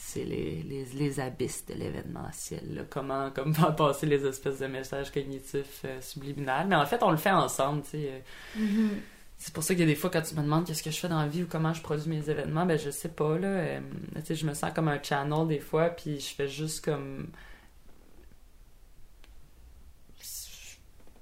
c'est 0.00 0.24
les, 0.24 0.62
les, 0.62 0.84
les, 0.86 1.20
abysses 1.20 1.66
de 1.66 1.74
l'événementiel. 1.74 2.86
Comment, 2.88 3.30
comment 3.34 3.72
passer 3.72 4.06
les 4.06 4.24
espèces 4.24 4.58
de 4.58 4.66
messages 4.66 5.12
cognitifs 5.12 5.82
euh, 5.84 6.00
subliminales. 6.00 6.66
Mais 6.68 6.76
en 6.76 6.86
fait, 6.86 7.02
on 7.02 7.10
le 7.10 7.16
fait 7.16 7.30
ensemble, 7.30 7.82
tu 7.82 7.90
sais. 7.90 8.10
Euh. 8.10 8.60
Mm-hmm. 8.60 8.90
C'est 9.36 9.54
pour 9.54 9.62
ça 9.62 9.74
qu'il 9.74 9.80
y 9.80 9.84
a 9.84 9.86
des 9.86 9.94
fois, 9.94 10.10
quand 10.10 10.22
tu 10.22 10.34
me 10.34 10.42
demandes 10.42 10.66
qu'est-ce 10.66 10.82
que 10.82 10.90
je 10.90 10.98
fais 10.98 11.08
dans 11.08 11.20
la 11.20 11.28
vie 11.28 11.44
ou 11.44 11.46
comment 11.46 11.72
je 11.72 11.80
produis 11.80 12.10
mes 12.10 12.28
événements, 12.28 12.66
ben 12.66 12.78
je 12.78 12.90
sais 12.90 13.08
pas, 13.08 13.38
là. 13.38 13.48
Euh, 13.48 13.80
tu 14.16 14.26
sais, 14.26 14.34
je 14.34 14.46
me 14.46 14.54
sens 14.54 14.72
comme 14.74 14.88
un 14.88 15.02
channel 15.02 15.46
des 15.46 15.60
fois, 15.60 15.90
puis 15.90 16.20
je 16.20 16.34
fais 16.34 16.48
juste 16.48 16.84
comme... 16.84 17.28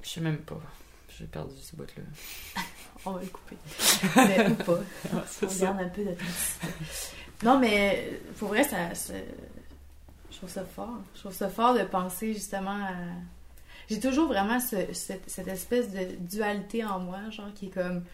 Je 0.03 0.09
sais 0.09 0.21
même 0.21 0.39
pas. 0.39 0.61
J'ai 1.19 1.27
perdu 1.27 1.55
ce 1.61 1.75
bout-là. 1.75 2.63
on 3.05 3.11
va 3.13 3.21
le 3.21 3.27
couper. 3.27 3.57
Mais 4.17 4.49
ou 4.51 4.55
pas. 4.55 4.79
on 5.43 5.61
garde 5.61 5.81
un 5.81 5.89
peu 5.89 6.05
de 6.05 6.13
temps. 6.13 6.69
Non, 7.43 7.59
mais 7.59 8.21
pour 8.39 8.49
vrai, 8.49 8.63
ça, 8.63 8.93
je 10.31 10.37
trouve 10.37 10.51
ça 10.51 10.65
fort. 10.65 11.01
Je 11.15 11.21
trouve 11.21 11.35
ça 11.35 11.49
fort 11.49 11.75
de 11.75 11.83
penser 11.83 12.35
justement 12.35 12.71
à. 12.71 12.95
J'ai 13.91 13.99
toujours 13.99 14.29
vraiment 14.29 14.61
cette, 14.61 15.49
espèce 15.49 15.91
de 15.91 16.17
dualité 16.21 16.85
en 16.85 17.01
moi, 17.01 17.19
genre 17.31 17.53
qui 17.55 17.67
est 17.67 17.71
comme 17.71 18.05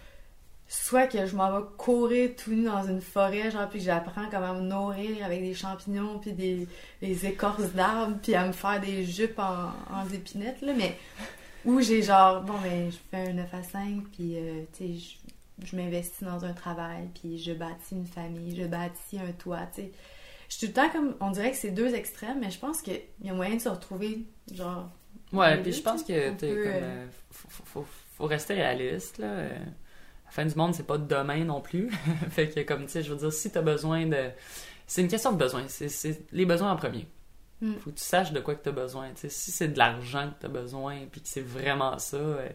soit 0.67 1.09
que 1.09 1.27
je 1.27 1.37
m'en 1.37 1.59
vais 1.59 1.67
courir 1.77 2.31
tout 2.37 2.53
nu 2.53 2.64
dans 2.64 2.85
une 2.85 3.03
forêt, 3.03 3.51
genre, 3.51 3.69
puis 3.69 3.81
j'apprends 3.81 4.31
comment 4.31 4.55
me 4.55 4.62
nourrir 4.62 5.25
avec 5.25 5.43
des 5.43 5.53
champignons, 5.53 6.21
puis 6.21 6.33
des, 6.33 7.27
écorces 7.27 7.73
d'arbres, 7.73 8.17
puis 8.23 8.35
à 8.35 8.47
me 8.47 8.53
faire 8.53 8.81
des 8.81 9.05
jupes 9.05 9.38
en, 9.38 9.73
en 9.93 10.09
épinettes, 10.12 10.62
là, 10.62 10.73
mais 10.75 10.97
où 11.64 11.81
j'ai 11.81 12.03
genre, 12.03 12.42
bon, 12.42 12.55
ben, 12.62 12.90
je 12.90 12.96
fais 13.11 13.29
un 13.29 13.33
9 13.35 13.55
à 13.55 13.62
5, 13.62 14.05
puis, 14.12 14.37
euh, 14.37 14.62
tu 14.77 14.98
sais, 14.98 15.16
je 15.62 15.77
m'investis 15.77 16.22
dans 16.22 16.44
un 16.44 16.53
travail, 16.53 17.09
puis 17.14 17.38
je 17.38 17.53
bâtis 17.53 17.92
une 17.92 18.07
famille, 18.07 18.57
je 18.57 18.66
bâtis 18.66 19.18
un 19.18 19.33
toit, 19.33 19.66
tu 19.74 19.83
sais. 19.83 19.92
Je 20.48 20.57
suis 20.57 20.66
tout 20.66 20.72
le 20.79 20.83
temps 20.83 20.90
comme, 20.90 21.14
on 21.20 21.31
dirait 21.31 21.50
que 21.50 21.57
c'est 21.57 21.70
deux 21.70 21.94
extrêmes, 21.94 22.40
mais 22.40 22.50
je 22.50 22.59
pense 22.59 22.83
qu'il 22.83 23.00
y 23.22 23.31
a 23.31 23.35
moyen 23.35 23.57
de 23.57 23.61
se 23.61 23.68
retrouver, 23.68 24.24
genre... 24.53 24.90
Ouais, 25.33 25.57
puis 25.62 25.72
je 25.72 25.83
pense 25.83 26.03
que, 26.03 26.31
tu 26.31 26.46
comme, 26.46 26.72
euh, 26.72 27.07
faut, 27.31 27.87
faut, 28.16 28.27
rester 28.27 28.55
réaliste, 28.55 29.18
là. 29.18 29.44
La 29.44 30.31
fin 30.31 30.44
du 30.44 30.55
monde, 30.55 30.74
c'est 30.74 30.87
pas 30.87 30.98
de 30.98 31.07
demain 31.07 31.44
non 31.44 31.61
plus. 31.61 31.90
fait 32.31 32.48
que, 32.48 32.61
comme, 32.61 32.85
tu 32.85 32.92
sais, 32.92 33.03
je 33.03 33.12
veux 33.12 33.18
dire, 33.18 33.33
si 33.33 33.50
t'as 33.50 33.62
besoin 33.62 34.07
de... 34.07 34.31
C'est 34.87 35.00
une 35.00 35.09
question 35.09 35.33
de 35.33 35.38
besoin, 35.38 35.64
c'est 35.66 36.31
les 36.33 36.44
besoins 36.44 36.70
en 36.70 36.77
premier. 36.77 37.07
Mm. 37.64 37.74
Faut 37.81 37.90
que 37.90 37.96
tu 37.96 38.05
saches 38.05 38.33
de 38.33 38.40
quoi 38.40 38.55
que 38.55 38.62
t'as 38.62 38.72
besoin, 38.72 39.09
tu 39.11 39.22
sais. 39.22 39.29
Si 39.29 39.50
c'est 39.50 39.68
de 39.68 39.79
l'argent 39.79 40.29
que 40.31 40.42
t'as 40.42 40.48
besoin, 40.48 41.07
puis 41.11 41.20
que 41.20 41.29
c'est 41.29 41.40
vraiment 41.40 41.98
ça... 41.98 42.16
Euh, 42.16 42.48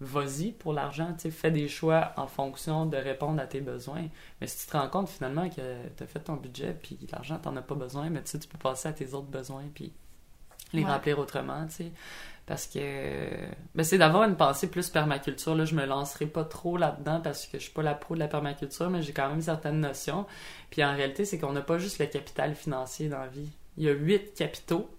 vas-y 0.00 0.52
pour 0.52 0.72
l'argent, 0.72 1.14
tu 1.18 1.30
fais 1.30 1.50
des 1.50 1.68
choix 1.68 2.12
en 2.16 2.26
fonction 2.26 2.86
de 2.86 2.96
répondre 2.96 3.40
à 3.40 3.46
tes 3.46 3.60
besoins. 3.60 4.08
Mais 4.40 4.46
si 4.46 4.64
tu 4.64 4.72
te 4.72 4.76
rends 4.76 4.88
compte 4.88 5.08
finalement 5.10 5.48
que 5.50 5.88
tu 5.96 6.02
as 6.02 6.06
fait 6.06 6.20
ton 6.20 6.36
budget, 6.36 6.74
puis 6.82 6.98
l'argent, 7.12 7.38
tu 7.40 7.48
n'en 7.48 7.56
as 7.56 7.62
pas 7.62 7.74
besoin, 7.74 8.08
mais 8.08 8.22
tu 8.22 8.38
tu 8.38 8.48
peux 8.48 8.58
passer 8.58 8.88
à 8.88 8.92
tes 8.92 9.12
autres 9.12 9.28
besoins, 9.28 9.64
puis 9.74 9.92
les 10.72 10.84
remplir 10.84 11.18
autrement, 11.18 11.66
tu 11.66 11.74
sais. 11.74 11.92
Parce 12.46 12.66
que 12.66 12.78
ben, 13.74 13.84
c'est 13.84 13.98
d'avoir 13.98 14.24
une 14.24 14.36
pensée 14.36 14.68
plus 14.68 14.88
permaculture. 14.88 15.54
Là, 15.54 15.64
je 15.64 15.74
me 15.76 15.84
lancerai 15.84 16.26
pas 16.26 16.44
trop 16.44 16.76
là-dedans 16.76 17.20
parce 17.20 17.46
que 17.46 17.58
je 17.58 17.64
suis 17.64 17.72
pas 17.72 17.82
la 17.82 17.94
pro 17.94 18.14
de 18.14 18.20
la 18.20 18.26
permaculture, 18.26 18.90
mais 18.90 19.02
j'ai 19.02 19.12
quand 19.12 19.28
même 19.28 19.42
certaines 19.42 19.80
notions. 19.80 20.26
Puis 20.70 20.82
en 20.82 20.94
réalité, 20.94 21.24
c'est 21.24 21.38
qu'on 21.38 21.52
n'a 21.52 21.60
pas 21.60 21.78
juste 21.78 22.00
le 22.00 22.06
capital 22.06 22.54
financier 22.56 23.08
dans 23.08 23.20
la 23.20 23.28
vie. 23.28 23.50
Il 23.76 23.84
y 23.84 23.88
a 23.88 23.92
huit 23.92 24.34
capitaux 24.34 24.90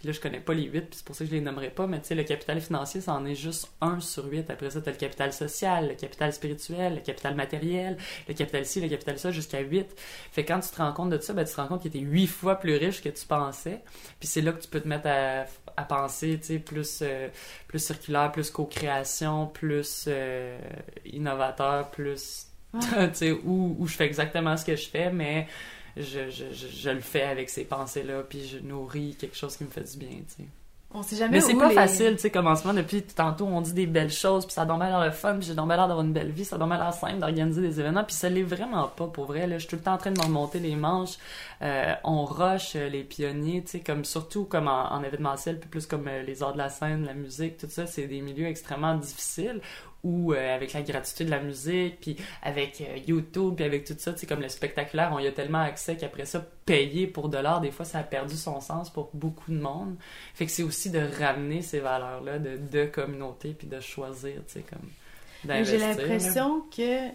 puis 0.00 0.08
là, 0.08 0.14
je 0.14 0.20
connais 0.20 0.40
pas 0.40 0.54
les 0.54 0.62
huit, 0.62 0.86
puis 0.88 0.94
c'est 0.96 1.04
pour 1.04 1.14
ça 1.14 1.24
que 1.24 1.30
je 1.30 1.34
les 1.34 1.42
nommerai 1.42 1.68
pas, 1.68 1.86
mais 1.86 2.00
tu 2.00 2.06
sais, 2.06 2.14
le 2.14 2.24
capital 2.24 2.58
financier, 2.62 3.02
ça 3.02 3.12
en 3.12 3.26
est 3.26 3.34
juste 3.34 3.70
un 3.82 4.00
sur 4.00 4.24
huit. 4.24 4.48
Après 4.48 4.70
ça, 4.70 4.80
tu 4.80 4.88
as 4.88 4.92
le 4.92 4.98
capital 4.98 5.30
social, 5.30 5.88
le 5.88 5.94
capital 5.94 6.32
spirituel, 6.32 6.94
le 6.94 7.00
capital 7.02 7.34
matériel, 7.34 7.98
le 8.26 8.32
capital 8.32 8.64
ci, 8.64 8.80
le 8.80 8.88
capital 8.88 9.18
ça, 9.18 9.30
jusqu'à 9.30 9.60
huit. 9.60 9.94
Fait 10.32 10.42
que 10.42 10.48
quand 10.54 10.60
tu 10.60 10.70
te 10.70 10.76
rends 10.78 10.94
compte 10.94 11.10
de 11.10 11.18
ça, 11.18 11.34
ben, 11.34 11.44
tu 11.44 11.52
te 11.52 11.60
rends 11.60 11.66
compte 11.66 11.82
que 11.82 11.88
tu 11.88 11.98
es 11.98 12.00
huit 12.00 12.28
fois 12.28 12.54
plus 12.54 12.76
riche 12.76 13.02
que 13.02 13.10
tu 13.10 13.26
pensais. 13.26 13.82
Puis 14.18 14.26
c'est 14.26 14.40
là 14.40 14.52
que 14.52 14.62
tu 14.62 14.68
peux 14.68 14.80
te 14.80 14.88
mettre 14.88 15.06
à, 15.06 15.44
à 15.76 15.84
penser, 15.84 16.38
tu 16.40 16.46
sais, 16.46 16.58
plus, 16.60 17.00
euh, 17.02 17.28
plus 17.68 17.84
circulaire, 17.84 18.32
plus 18.32 18.50
co-création, 18.50 19.48
plus 19.48 20.06
euh, 20.08 20.58
innovateur, 21.04 21.90
plus... 21.90 22.46
tu 22.80 22.88
sais, 23.12 23.32
où, 23.32 23.76
où 23.78 23.86
je 23.86 23.96
fais 23.96 24.06
exactement 24.06 24.56
ce 24.56 24.64
que 24.64 24.76
je 24.76 24.88
fais, 24.88 25.10
mais 25.10 25.46
je, 25.96 26.30
je, 26.30 26.44
je, 26.52 26.90
le 26.90 27.00
fais 27.00 27.22
avec 27.22 27.50
ces 27.50 27.64
pensées-là, 27.64 28.22
puis 28.28 28.46
je 28.46 28.58
nourris 28.58 29.16
quelque 29.18 29.36
chose 29.36 29.56
qui 29.56 29.64
me 29.64 29.70
fait 29.70 29.90
du 29.92 29.98
bien, 29.98 30.18
tu 30.28 30.44
sais. 30.44 30.48
On 30.92 31.04
sait 31.04 31.14
jamais 31.14 31.34
Mais 31.34 31.40
c'est 31.40 31.54
pas 31.54 31.70
facile, 31.70 32.16
tu 32.16 32.22
sais, 32.22 32.30
commencement, 32.30 32.74
depuis 32.74 33.02
tantôt, 33.02 33.46
on 33.46 33.60
dit 33.60 33.72
des 33.72 33.86
belles 33.86 34.10
choses, 34.10 34.44
puis 34.44 34.52
ça 34.52 34.64
donne 34.64 34.80
l'air 34.80 35.00
le 35.00 35.12
fun, 35.12 35.36
puis 35.36 35.46
j'ai 35.46 35.54
l'air 35.54 35.66
d'avoir 35.66 36.00
une 36.00 36.12
belle 36.12 36.32
vie, 36.32 36.44
ça 36.44 36.58
donne 36.58 36.70
l'air 36.70 36.92
simple 36.92 37.18
d'organiser 37.18 37.62
des 37.62 37.78
événements, 37.78 38.02
puis 38.02 38.16
ça 38.16 38.28
l'est 38.28 38.42
vraiment 38.42 38.88
pas, 38.88 39.06
pour 39.06 39.26
vrai, 39.26 39.46
là. 39.46 39.58
Je 39.58 39.60
suis 39.60 39.68
tout 39.68 39.76
le 39.76 39.82
temps 39.82 39.94
en 39.94 39.98
train 39.98 40.10
de 40.10 40.18
me 40.18 40.24
remonter 40.24 40.58
les 40.58 40.74
manches, 40.74 41.16
euh, 41.62 41.94
on 42.02 42.24
rush 42.24 42.74
euh, 42.74 42.88
les 42.88 43.04
pionniers, 43.04 43.62
tu 43.62 43.70
sais, 43.70 43.80
comme, 43.80 44.04
surtout 44.04 44.46
comme 44.46 44.66
en, 44.66 45.00
événementiel, 45.04 45.60
puis 45.60 45.68
plus 45.68 45.86
comme 45.86 46.08
euh, 46.08 46.22
les 46.22 46.42
arts 46.42 46.54
de 46.54 46.58
la 46.58 46.70
scène, 46.70 47.04
la 47.04 47.14
musique, 47.14 47.58
tout 47.58 47.68
ça, 47.70 47.86
c'est 47.86 48.08
des 48.08 48.20
milieux 48.20 48.48
extrêmement 48.48 48.96
difficiles, 48.96 49.60
ou 50.02 50.32
euh, 50.32 50.54
avec 50.54 50.72
la 50.72 50.82
gratuité 50.82 51.24
de 51.24 51.30
la 51.30 51.40
musique, 51.40 52.00
puis 52.00 52.16
avec 52.42 52.80
euh, 52.80 52.96
YouTube, 53.06 53.54
puis 53.56 53.64
avec 53.64 53.84
tout 53.84 53.94
ça, 53.98 54.12
tu 54.12 54.20
sais, 54.20 54.26
comme 54.26 54.40
le 54.40 54.48
spectaculaire, 54.48 55.10
on 55.12 55.18
y 55.18 55.26
a 55.26 55.32
tellement 55.32 55.60
accès 55.60 55.96
qu'après 55.96 56.24
ça, 56.24 56.44
payer 56.64 57.06
pour 57.06 57.28
de 57.28 57.38
l'art, 57.38 57.60
des 57.60 57.70
fois, 57.70 57.84
ça 57.84 57.98
a 57.98 58.02
perdu 58.02 58.36
son 58.36 58.60
sens 58.60 58.90
pour 58.90 59.10
beaucoup 59.12 59.50
de 59.50 59.60
monde. 59.60 59.96
Fait 60.34 60.46
que 60.46 60.52
c'est 60.52 60.62
aussi 60.62 60.90
de 60.90 61.00
ramener 61.18 61.62
ces 61.62 61.80
valeurs-là 61.80 62.38
de, 62.38 62.56
de 62.56 62.86
communauté, 62.86 63.54
puis 63.56 63.66
de 63.66 63.80
choisir, 63.80 64.36
tu 64.46 64.54
sais, 64.54 64.64
comme 64.68 65.64
J'ai 65.64 65.78
l'impression 65.78 66.62
que 66.74 67.08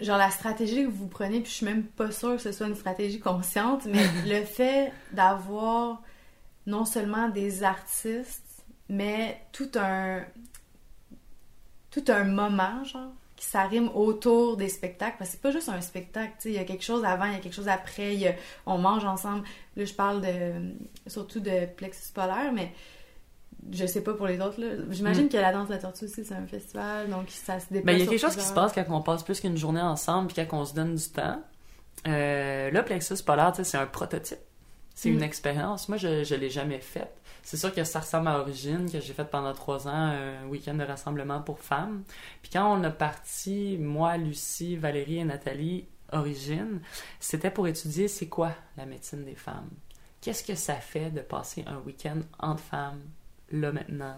genre 0.00 0.18
la 0.18 0.30
stratégie 0.30 0.84
que 0.84 0.90
vous 0.90 1.06
prenez, 1.06 1.40
puis 1.40 1.50
je 1.50 1.56
suis 1.56 1.66
même 1.66 1.84
pas 1.84 2.10
sûre 2.10 2.36
que 2.36 2.42
ce 2.42 2.52
soit 2.52 2.66
une 2.66 2.74
stratégie 2.74 3.20
consciente, 3.20 3.86
mais 3.86 4.04
le 4.26 4.44
fait 4.44 4.92
d'avoir 5.12 6.02
non 6.66 6.84
seulement 6.84 7.28
des 7.28 7.62
artistes, 7.62 8.64
mais 8.88 9.40
tout 9.52 9.70
un 9.74 10.22
tout 11.92 12.04
un 12.08 12.24
moment, 12.24 12.82
genre, 12.84 13.12
qui 13.36 13.46
s'arrime 13.46 13.90
autour 13.94 14.56
des 14.56 14.68
spectacles. 14.68 15.16
Parce 15.18 15.30
que 15.30 15.36
c'est 15.36 15.42
pas 15.42 15.50
juste 15.50 15.68
un 15.68 15.80
spectacle, 15.80 16.32
tu 16.38 16.42
sais, 16.42 16.48
il 16.50 16.54
y 16.54 16.58
a 16.58 16.64
quelque 16.64 16.84
chose 16.84 17.04
avant, 17.04 17.26
il 17.26 17.34
y 17.34 17.36
a 17.36 17.38
quelque 17.38 17.54
chose 17.54 17.68
après, 17.68 18.36
on 18.66 18.78
mange 18.78 19.04
ensemble. 19.04 19.44
Là, 19.76 19.84
je 19.84 19.94
parle 19.94 20.20
de 20.20 20.74
surtout 21.06 21.40
de 21.40 21.66
plexus 21.76 22.12
polaire, 22.12 22.52
mais 22.52 22.72
je 23.70 23.86
sais 23.86 24.02
pas 24.02 24.14
pour 24.14 24.26
les 24.26 24.40
autres. 24.40 24.58
J'imagine 24.90 25.26
mm. 25.26 25.28
que 25.28 25.36
la 25.36 25.52
danse 25.52 25.68
de 25.68 25.74
la 25.74 25.78
tortue 25.78 26.06
aussi, 26.06 26.24
c'est 26.24 26.34
un 26.34 26.46
festival, 26.46 27.10
donc 27.10 27.30
ça 27.30 27.60
se 27.60 27.66
déplace. 27.72 27.84
Ben, 27.84 27.92
il 27.92 28.00
y 28.00 28.02
a 28.02 28.06
quelque 28.06 28.20
chose 28.20 28.36
qui 28.36 28.44
se 28.44 28.54
passe 28.54 28.72
quand 28.72 28.84
on 28.88 29.02
passe 29.02 29.22
plus 29.22 29.40
qu'une 29.40 29.56
journée 29.56 29.80
ensemble 29.80 30.32
puis 30.32 30.46
quand 30.46 30.58
on 30.60 30.64
se 30.64 30.74
donne 30.74 30.94
du 30.94 31.08
temps. 31.08 31.42
Euh, 32.08 32.70
là, 32.70 32.82
Plexus 32.82 33.22
Polaire, 33.24 33.52
c'est 33.62 33.76
un 33.76 33.86
prototype. 33.86 34.38
C'est 34.94 35.10
Mm. 35.10 35.14
une 35.14 35.22
expérience. 35.22 35.88
Moi, 35.88 35.98
je, 35.98 36.24
je 36.24 36.34
l'ai 36.34 36.50
jamais 36.50 36.80
faite. 36.80 37.12
C'est 37.42 37.56
sûr 37.56 37.74
que 37.74 37.82
ça 37.82 38.00
ressemble 38.00 38.28
à 38.28 38.38
Origine, 38.38 38.90
que 38.90 39.00
j'ai 39.00 39.12
fait 39.14 39.24
pendant 39.24 39.52
trois 39.52 39.88
ans, 39.88 39.90
un 39.92 40.46
week-end 40.46 40.74
de 40.74 40.84
rassemblement 40.84 41.40
pour 41.40 41.58
femmes. 41.58 42.04
Puis 42.40 42.50
quand 42.52 42.72
on 42.78 42.84
a 42.84 42.90
parti, 42.90 43.78
moi, 43.80 44.16
Lucie, 44.16 44.76
Valérie 44.76 45.18
et 45.18 45.24
Nathalie, 45.24 45.86
Origine, 46.12 46.80
c'était 47.18 47.50
pour 47.50 47.66
étudier 47.66 48.06
c'est 48.06 48.28
quoi 48.28 48.52
la 48.76 48.86
médecine 48.86 49.24
des 49.24 49.34
femmes. 49.34 49.70
Qu'est-ce 50.20 50.44
que 50.44 50.54
ça 50.54 50.74
fait 50.76 51.10
de 51.10 51.20
passer 51.20 51.64
un 51.66 51.78
week-end 51.78 52.18
entre 52.38 52.62
femmes, 52.62 53.00
là 53.50 53.72
maintenant, 53.72 54.16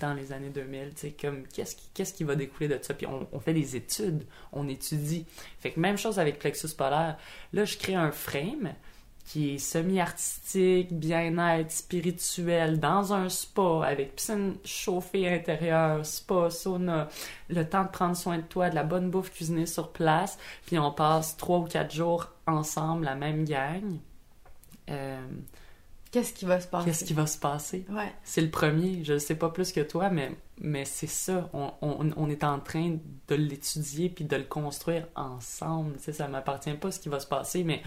dans 0.00 0.14
les 0.14 0.32
années 0.32 0.48
2000, 0.48 0.94
tu 0.94 1.00
sais, 1.02 1.10
comme 1.12 1.46
qu'est-ce 1.48 1.76
qui, 1.76 1.88
qu'est-ce 1.92 2.14
qui 2.14 2.24
va 2.24 2.34
découler 2.34 2.68
de 2.68 2.78
ça? 2.82 2.94
Puis 2.94 3.06
on, 3.06 3.26
on 3.30 3.40
fait 3.40 3.52
des 3.52 3.76
études, 3.76 4.24
on 4.52 4.68
étudie. 4.68 5.26
Fait 5.60 5.70
que 5.72 5.78
même 5.80 5.98
chose 5.98 6.18
avec 6.18 6.38
Plexus 6.38 6.74
Polaire. 6.76 7.18
Là, 7.52 7.64
je 7.64 7.76
crée 7.76 7.94
un 7.94 8.10
frame 8.10 8.72
qui 9.24 9.54
est 9.54 9.58
semi-artistique, 9.58 10.92
bien-être, 10.92 11.70
spirituel, 11.70 12.78
dans 12.78 13.14
un 13.14 13.28
spa, 13.28 13.80
avec 13.84 14.16
piscine 14.16 14.56
chauffée 14.64 15.28
intérieure, 15.28 16.04
spa, 16.04 16.50
sauna, 16.50 17.08
le 17.48 17.68
temps 17.68 17.84
de 17.84 17.88
prendre 17.88 18.16
soin 18.16 18.36
de 18.36 18.42
toi, 18.42 18.68
de 18.68 18.74
la 18.74 18.84
bonne 18.84 19.10
bouffe 19.10 19.32
cuisinée 19.32 19.66
sur 19.66 19.92
place, 19.92 20.38
puis 20.66 20.78
on 20.78 20.92
passe 20.92 21.36
trois 21.36 21.58
ou 21.60 21.64
quatre 21.64 21.92
jours 21.92 22.28
ensemble, 22.46 23.06
la 23.06 23.14
même 23.14 23.44
gang. 23.44 23.98
Euh, 24.90 25.26
Qu'est-ce 26.10 26.32
qui 26.32 26.44
va 26.44 26.60
se 26.60 26.68
passer? 26.68 26.84
Qu'est-ce 26.84 27.04
qui 27.04 27.14
va 27.14 27.26
se 27.26 27.38
passer? 27.38 27.84
Ouais. 27.90 28.12
C'est 28.22 28.42
le 28.42 28.50
premier, 28.50 29.02
je 29.02 29.14
ne 29.14 29.18
sais 29.18 29.34
pas 29.34 29.48
plus 29.48 29.72
que 29.72 29.80
toi, 29.80 30.10
mais, 30.10 30.30
mais 30.60 30.84
c'est 30.84 31.08
ça. 31.08 31.50
On, 31.52 31.72
on, 31.80 32.10
on 32.16 32.30
est 32.30 32.44
en 32.44 32.60
train 32.60 32.98
de 33.26 33.34
l'étudier 33.34 34.10
puis 34.10 34.24
de 34.24 34.36
le 34.36 34.44
construire 34.44 35.08
ensemble. 35.16 35.96
Tu 35.96 36.04
sais, 36.04 36.12
ça 36.12 36.28
m'appartient 36.28 36.74
pas 36.74 36.92
ce 36.92 37.00
qui 37.00 37.08
va 37.08 37.18
se 37.18 37.26
passer, 37.26 37.64
mais 37.64 37.82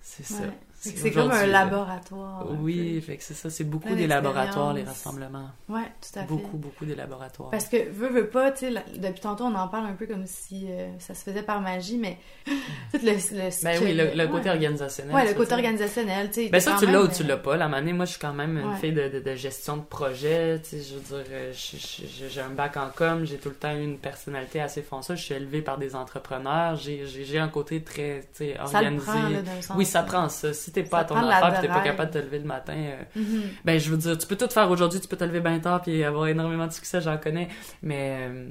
c'est 0.00 0.22
ça. 0.22 0.44
Ouais. 0.44 0.58
C'est 0.84 1.10
comme 1.12 1.30
un 1.30 1.46
laboratoire. 1.46 2.46
un 2.50 2.56
Oui, 2.60 3.00
fait 3.00 3.16
que 3.16 3.22
c'est 3.22 3.34
ça. 3.34 3.50
C'est 3.50 3.64
beaucoup 3.64 3.94
des 3.94 4.06
laboratoires, 4.06 4.72
les 4.74 4.82
rassemblements. 4.84 5.50
Ouais, 5.68 5.80
tout 6.00 6.18
à 6.18 6.22
fait. 6.22 6.28
Beaucoup, 6.28 6.56
beaucoup 6.56 6.84
des 6.84 6.94
laboratoires. 6.94 7.50
Parce 7.50 7.66
que, 7.66 7.88
veux, 7.90 8.08
veux 8.08 8.26
pas, 8.28 8.50
tu 8.50 8.66
sais, 8.72 8.84
depuis 8.98 9.20
tantôt, 9.20 9.44
on 9.44 9.54
en 9.54 9.68
parle 9.68 9.86
un 9.86 9.92
peu 9.92 10.06
comme 10.06 10.26
si 10.26 10.66
euh, 10.70 10.88
ça 10.98 11.14
se 11.14 11.22
faisait 11.22 11.42
par 11.42 11.60
magie, 11.60 11.98
mais 11.98 12.18
tout 12.46 12.98
le. 13.02 13.12
le 13.12 13.64
Ben 13.64 13.80
oui, 13.82 13.94
le, 13.94 14.10
le 14.14 14.26
côté 14.28 14.44
ouais. 14.44 14.50
organisationnel. 14.50 15.14
Ouais, 15.14 15.22
tu 15.22 15.28
le 15.32 15.34
côté 15.34 15.54
organisationnel, 15.54 16.28
tu 16.30 16.44
sais. 16.44 16.48
Ben 16.48 16.60
ça, 16.60 16.76
tu 16.78 16.86
l'as 16.86 17.02
ou 17.02 17.08
tu 17.08 17.22
euh, 17.22 17.26
l'as 17.28 17.36
pas. 17.36 17.56
La 17.56 17.66
année, 17.66 17.92
moi, 17.92 18.04
je 18.04 18.10
suis 18.12 18.20
quand 18.20 18.34
même 18.34 18.58
une 18.58 18.68
Ouais. 18.72 18.76
fille 18.78 18.92
de, 18.92 19.08
de- 19.08 19.20
de 19.20 19.34
gestion 19.34 19.76
de 19.76 19.82
projet. 19.82 20.60
Tu 20.62 20.70
sais, 20.70 20.82
je 20.82 20.94
veux 20.94 21.00
dire, 21.22 21.26
euh, 21.30 21.52
j'ai 21.54 22.40
un 22.40 22.50
bac 22.50 22.76
en 22.76 22.88
com, 22.94 23.24
j'ai 23.24 23.36
tout 23.38 23.48
le 23.50 23.54
temps 23.54 23.74
une 23.76 23.98
personnalité 23.98 24.60
assez 24.60 24.82
fonceuse. 24.82 25.18
Je 25.18 25.22
suis 25.24 25.34
élevée 25.34 25.62
par 25.62 25.78
des 25.78 25.94
entrepreneurs. 25.94 26.76
J'ai 26.76 27.38
un 27.38 27.48
côté 27.48 27.82
très, 27.82 28.20
tu 28.34 28.44
sais, 28.46 28.56
Ça 28.66 28.80
le 28.82 28.86
organisé. 28.88 29.06
prend, 29.06 29.28
là, 29.28 29.42
d'un 29.42 29.62
sens. 29.62 29.76
oui, 29.76 29.86
ça 29.86 30.02
prend 30.02 30.28
ça. 30.28 30.52
Si 30.52 30.71
t'es 30.72 30.82
pas 30.84 30.98
à 31.00 31.04
ton 31.04 31.14
affaire 31.16 31.60
t'es 31.60 31.68
pas 31.68 31.80
capable 31.84 32.12
de 32.12 32.18
te 32.20 32.24
lever 32.24 32.38
le 32.38 32.44
matin, 32.46 32.74
euh, 32.76 33.02
Mhm. 33.16 33.42
ben 33.64 33.78
je 33.78 33.90
veux 33.90 33.96
dire, 33.96 34.18
tu 34.18 34.26
peux 34.26 34.36
tout 34.36 34.48
faire 34.48 34.70
aujourd'hui, 34.70 35.00
tu 35.00 35.08
peux 35.08 35.16
te 35.16 35.24
lever 35.24 35.40
bien 35.40 35.58
tard 35.60 35.82
puis 35.82 36.02
avoir 36.04 36.26
énormément 36.28 36.66
de 36.66 36.72
succès, 36.72 37.00
j'en 37.00 37.18
connais. 37.18 37.48
Mais, 37.82 38.28
euh, 38.28 38.48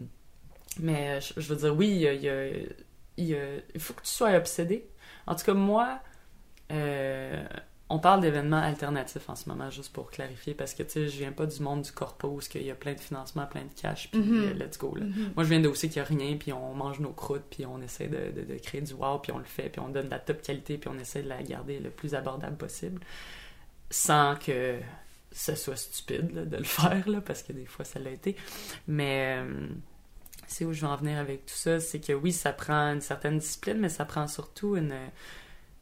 mais 0.79 1.17
euh, 1.17 1.19
je, 1.19 1.41
je 1.41 1.47
veux 1.53 1.55
dire, 1.59 1.75
oui, 1.75 1.87
il 1.89 1.97
y 2.01 2.07
a- 2.07 2.13
il 2.13 2.21
y 2.23 2.29
a- 2.29 2.47
il 3.17 3.25
y 3.25 3.35
a- 3.35 3.59
il 3.75 3.79
faut 3.81 3.93
que 3.93 4.01
tu 4.01 4.09
sois 4.11 4.31
obsédé. 4.35 4.87
En 5.27 5.35
tout 5.35 5.43
cas, 5.45 5.53
moi, 5.53 5.99
euh, 6.71 7.43
on 7.93 7.99
parle 7.99 8.21
d'événements 8.21 8.61
alternatifs 8.61 9.29
en 9.29 9.35
ce 9.35 9.49
moment, 9.49 9.69
juste 9.69 9.91
pour 9.93 10.09
clarifier, 10.11 10.53
parce 10.53 10.73
que 10.73 10.83
tu 10.83 10.91
sais, 10.91 11.07
je 11.09 11.17
viens 11.17 11.31
pas 11.31 11.45
du 11.45 11.61
monde 11.61 11.81
du 11.81 11.91
corpo 11.91 12.27
où 12.29 12.39
il 12.55 12.63
y 12.63 12.71
a 12.71 12.75
plein 12.75 12.93
de 12.93 12.99
financement, 12.99 13.45
plein 13.45 13.61
de 13.63 13.73
cash, 13.79 14.09
puis 14.11 14.19
Mhm. 14.21 14.43
euh, 14.43 14.53
let's 14.53 14.77
go. 14.77 14.95
Là. 14.95 15.05
Mhm. 15.05 15.33
Moi, 15.35 15.43
je 15.43 15.49
viens 15.49 15.59
de 15.59 15.67
aussi 15.67 15.89
qu'il 15.89 16.01
n'y 16.01 16.07
a 16.07 16.09
rien, 16.09 16.37
puis 16.37 16.53
on 16.53 16.73
mange 16.73 16.99
nos 16.99 17.11
croûtes, 17.13 17.45
puis 17.49 17.65
on 17.65 17.81
essaie 17.81 18.07
de, 18.07 18.31
de- 18.39 18.45
de 18.53 18.57
créer 18.59 18.81
du 18.81 18.93
wow, 18.93 19.19
puis 19.19 19.31
on 19.31 19.37
le 19.39 19.43
fait, 19.45 19.69
puis 19.69 19.79
on 19.81 19.89
donne 19.89 20.05
de 20.05 20.11
la 20.11 20.19
top 20.19 20.41
qualité, 20.41 20.77
puis 20.77 20.89
on 20.93 20.97
essaie 20.99 21.21
de 21.23 21.29
la 21.29 21.43
garder 21.43 21.79
le 21.79 21.89
plus 21.89 22.15
abordable 22.15 22.57
possible, 22.57 23.01
sans 23.89 24.35
que 24.35 24.79
ce 25.33 25.55
soit 25.55 25.75
stupide 25.77 26.33
là, 26.33 26.45
de 26.45 26.57
le 26.57 26.63
faire, 26.79 27.07
là, 27.09 27.21
parce 27.21 27.43
que 27.43 27.53
des 27.53 27.65
fois, 27.65 27.85
ça 27.85 27.99
l'a 27.99 28.11
été. 28.11 28.35
Mais 28.87 29.37
euh, 29.39 29.67
c'est 30.47 30.65
où 30.65 30.73
je 30.73 30.81
veux 30.81 30.87
en 30.87 30.95
venir 30.97 31.17
avec 31.17 31.45
tout 31.45 31.55
ça, 31.55 31.79
c'est 31.79 31.99
que 31.99 32.13
oui, 32.13 32.31
ça 32.31 32.51
prend 32.53 32.93
une 32.93 33.01
certaine 33.01 33.37
discipline, 33.39 33.77
mais 33.79 33.89
ça 33.89 34.05
prend 34.05 34.27
surtout 34.27 34.75
une... 34.75 34.93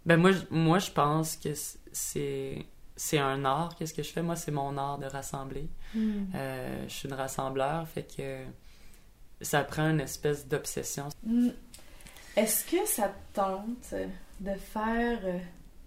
Ben 0.05 0.15
moi, 0.17 0.31
moi 0.49 0.79
je 0.79 0.91
pense 0.91 1.35
que 1.35 1.49
c'est... 1.91 2.65
C'est 3.01 3.17
un 3.17 3.45
art, 3.45 3.77
qu'est-ce 3.77 3.93
que 3.93 4.03
je 4.03 4.11
fais? 4.11 4.21
Moi, 4.21 4.35
c'est 4.35 4.51
mon 4.51 4.77
art 4.77 4.97
de 4.97 5.05
rassembler. 5.05 5.69
Mhm. 5.95 6.31
Euh, 6.35 6.83
je 6.85 6.93
suis 6.93 7.07
une 7.07 7.13
rassembleur, 7.13 7.87
fait 7.87 8.03
que 8.03 8.43
ça 9.41 9.63
prend 9.63 9.89
une 9.89 10.01
espèce 10.01 10.45
d'obsession. 10.45 11.07
Mm. 11.23 11.49
Est-ce 12.35 12.65
que 12.65 12.85
ça 12.85 13.07
te 13.07 13.35
tente 13.35 13.93
de 14.41 14.53
faire 14.55 15.19
euh, 15.23 15.39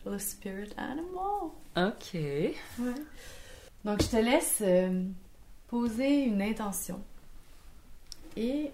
le 0.06 0.18
Spirit 0.18 0.72
Animal? 0.78 1.50
Ok. 1.76 2.14
Ouais. 2.14 3.02
Donc, 3.84 4.02
je 4.02 4.08
te 4.08 4.16
laisse 4.16 4.62
euh, 4.62 5.04
poser 5.68 6.24
une 6.24 6.40
intention 6.40 6.98
et 8.36 8.70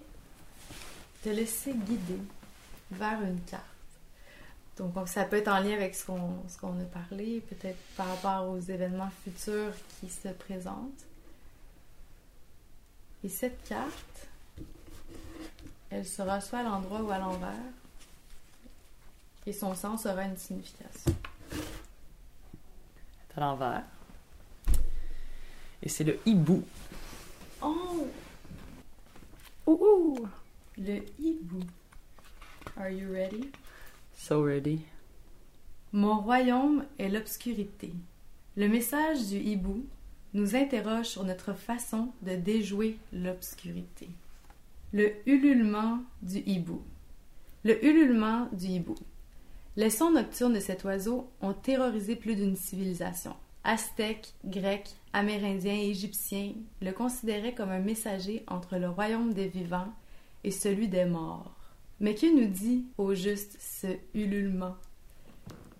te 1.23 1.29
laisser 1.29 1.73
guider 1.73 2.21
vers 2.91 3.21
une 3.21 3.41
carte. 3.41 3.65
Donc, 4.79 5.09
ça 5.09 5.25
peut 5.25 5.35
être 5.35 5.49
en 5.49 5.59
lien 5.59 5.73
avec 5.73 5.93
ce 5.93 6.05
qu'on 6.05 6.41
ce 6.47 6.57
qu'on 6.57 6.79
a 6.79 6.85
parlé, 6.85 7.41
peut-être 7.41 7.77
par 7.97 8.07
rapport 8.07 8.49
aux 8.49 8.59
événements 8.59 9.09
futurs 9.25 9.73
qui 9.99 10.09
se 10.09 10.29
présentent. 10.29 11.05
Et 13.23 13.29
cette 13.29 13.61
carte, 13.67 14.27
elle 15.89 16.05
sera 16.05 16.39
soit 16.39 16.59
à 16.59 16.63
l'endroit 16.63 17.01
ou 17.01 17.11
à 17.11 17.17
l'envers. 17.17 17.51
Et 19.45 19.51
son 19.51 19.75
sens 19.75 20.05
aura 20.05 20.23
une 20.23 20.37
signification. 20.37 21.13
à 23.35 23.39
l'envers. 23.41 23.83
Et 25.81 25.89
c'est 25.89 26.05
le 26.05 26.19
hibou. 26.25 26.63
Oh! 27.61 28.07
Ouh! 29.67 30.27
Le 30.77 31.01
hibou. 31.19 31.63
Are 32.77 32.89
you 32.89 33.11
ready? 33.11 33.51
Mon 35.93 36.19
royaume 36.19 36.85
est 36.99 37.09
l'obscurité. 37.09 37.93
Le 38.57 38.67
message 38.67 39.27
du 39.29 39.37
hibou 39.37 39.85
nous 40.33 40.55
interroge 40.55 41.07
sur 41.07 41.23
notre 41.23 41.53
façon 41.53 42.09
de 42.21 42.35
déjouer 42.35 42.97
l'obscurité. 43.11 44.09
Le 44.91 45.13
ululement 45.25 45.99
du 46.21 46.43
hibou. 46.45 46.83
Le 47.63 47.83
ululement 47.83 48.49
du 48.51 48.67
hibou. 48.67 48.95
Les 49.77 49.89
sons 49.89 50.11
nocturnes 50.11 50.53
de 50.53 50.59
cet 50.59 50.83
oiseau 50.83 51.29
ont 51.41 51.53
terrorisé 51.53 52.15
plus 52.15 52.35
d'une 52.35 52.57
civilisation. 52.57 53.35
Aztèques, 53.63 54.35
Grecs, 54.45 54.95
Amérindiens 55.13 55.73
et 55.73 55.89
Égyptiens 55.89 56.53
le 56.81 56.91
considéraient 56.91 57.55
comme 57.55 57.71
un 57.71 57.79
messager 57.79 58.43
entre 58.47 58.77
le 58.77 58.89
royaume 58.89 59.33
des 59.33 59.47
vivants 59.47 59.93
et 60.43 60.51
celui 60.51 60.87
des 60.87 61.05
morts. 61.05 61.58
Mais 61.99 62.15
que 62.15 62.33
nous 62.33 62.47
dit 62.47 62.85
au 62.97 63.13
juste 63.13 63.57
ce 63.59 63.87
ululement? 64.13 64.75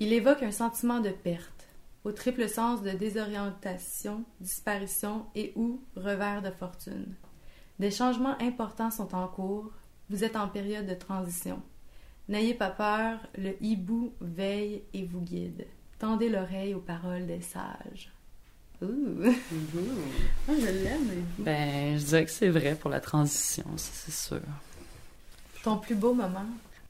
Il 0.01 0.11
évoque 0.11 0.43
un 0.43 0.51
sentiment 0.51 0.99
de 0.99 1.09
perte, 1.09 1.67
au 2.03 2.11
triple 2.11 2.49
sens 2.49 2.81
de 2.81 2.91
désorientation, 2.91 4.23
disparition 4.41 5.25
et 5.35 5.53
ou 5.55 5.81
revers 5.95 6.41
de 6.41 6.51
fortune. 6.51 7.15
Des 7.79 7.91
changements 7.91 8.37
importants 8.41 8.91
sont 8.91 9.15
en 9.15 9.27
cours, 9.27 9.71
vous 10.09 10.23
êtes 10.23 10.35
en 10.35 10.49
période 10.49 10.85
de 10.85 10.93
transition. 10.93 11.61
N'ayez 12.27 12.53
pas 12.53 12.69
peur, 12.69 13.19
le 13.37 13.55
hibou 13.63 14.13
veille 14.19 14.83
et 14.93 15.05
vous 15.05 15.21
guide. 15.21 15.67
Tendez 15.99 16.29
l'oreille 16.29 16.73
aux 16.73 16.81
paroles 16.81 17.25
des 17.25 17.41
sages. 17.41 18.11
Ouh! 18.81 18.87
Moi, 18.87 19.33
je 20.47 20.83
l'aime. 20.83 21.25
Ben, 21.39 21.97
je 21.97 22.05
dirais 22.05 22.25
que 22.25 22.31
c'est 22.31 22.49
vrai 22.49 22.75
pour 22.75 22.89
la 22.89 23.01
transition, 23.01 23.65
ça 23.77 23.91
c'est 23.93 24.11
sûr. 24.11 24.41
Ton 25.63 25.77
plus 25.77 25.95
beau 25.95 26.13
moment? 26.13 26.45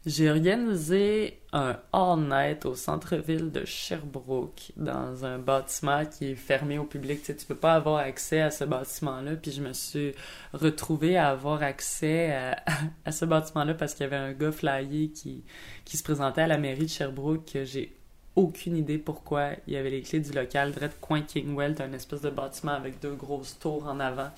J'ai 0.05 0.29
organisé 0.29 1.41
un 1.51 1.77
all-night 1.91 2.65
au 2.65 2.73
centre-ville 2.73 3.51
de 3.51 3.65
Sherbrooke, 3.65 4.71
dans 4.77 5.25
un 5.25 5.37
bâtiment 5.37 6.05
qui 6.05 6.31
est 6.31 6.35
fermé 6.35 6.79
au 6.79 6.85
public. 6.85 7.19
Tu 7.19 7.25
sais, 7.25 7.35
tu 7.35 7.45
peux 7.45 7.55
pas 7.55 7.73
avoir 7.73 7.97
accès 7.97 8.39
à 8.39 8.49
ce 8.49 8.63
bâtiment-là. 8.63 9.35
Puis 9.35 9.51
je 9.51 9.61
me 9.61 9.73
suis 9.73 10.13
retrouvée 10.53 11.17
à 11.17 11.29
avoir 11.29 11.63
accès 11.63 12.31
à, 13.05 13.11
ce 13.11 13.25
bâtiment-là 13.25 13.73
parce 13.73 13.93
qu'il 13.93 14.03
y 14.03 14.07
avait 14.07 14.15
un 14.15 14.31
gars 14.31 14.53
flyé 14.53 15.11
qui, 15.11 15.43
qui 15.83 15.97
se 15.97 16.03
présentait 16.03 16.41
à 16.41 16.47
la 16.47 16.57
mairie 16.57 16.85
de 16.85 16.89
Sherbrooke 16.89 17.51
que 17.51 17.65
j'ai 17.65 17.98
aucune 18.39 18.77
idée 18.77 18.97
pourquoi 18.97 19.49
il 19.67 19.73
y 19.73 19.77
avait 19.77 19.89
les 19.89 20.01
clés 20.01 20.21
du 20.21 20.31
local. 20.31 20.71
Direct 20.71 20.97
coin 21.01 21.21
Kingwell, 21.21 21.75
une 21.85 21.93
espèce 21.93 22.21
de 22.21 22.29
bâtiment 22.29 22.71
avec 22.71 22.99
deux 23.01 23.13
grosses 23.13 23.59
tours 23.59 23.85
en 23.87 23.99
avant. 23.99 24.29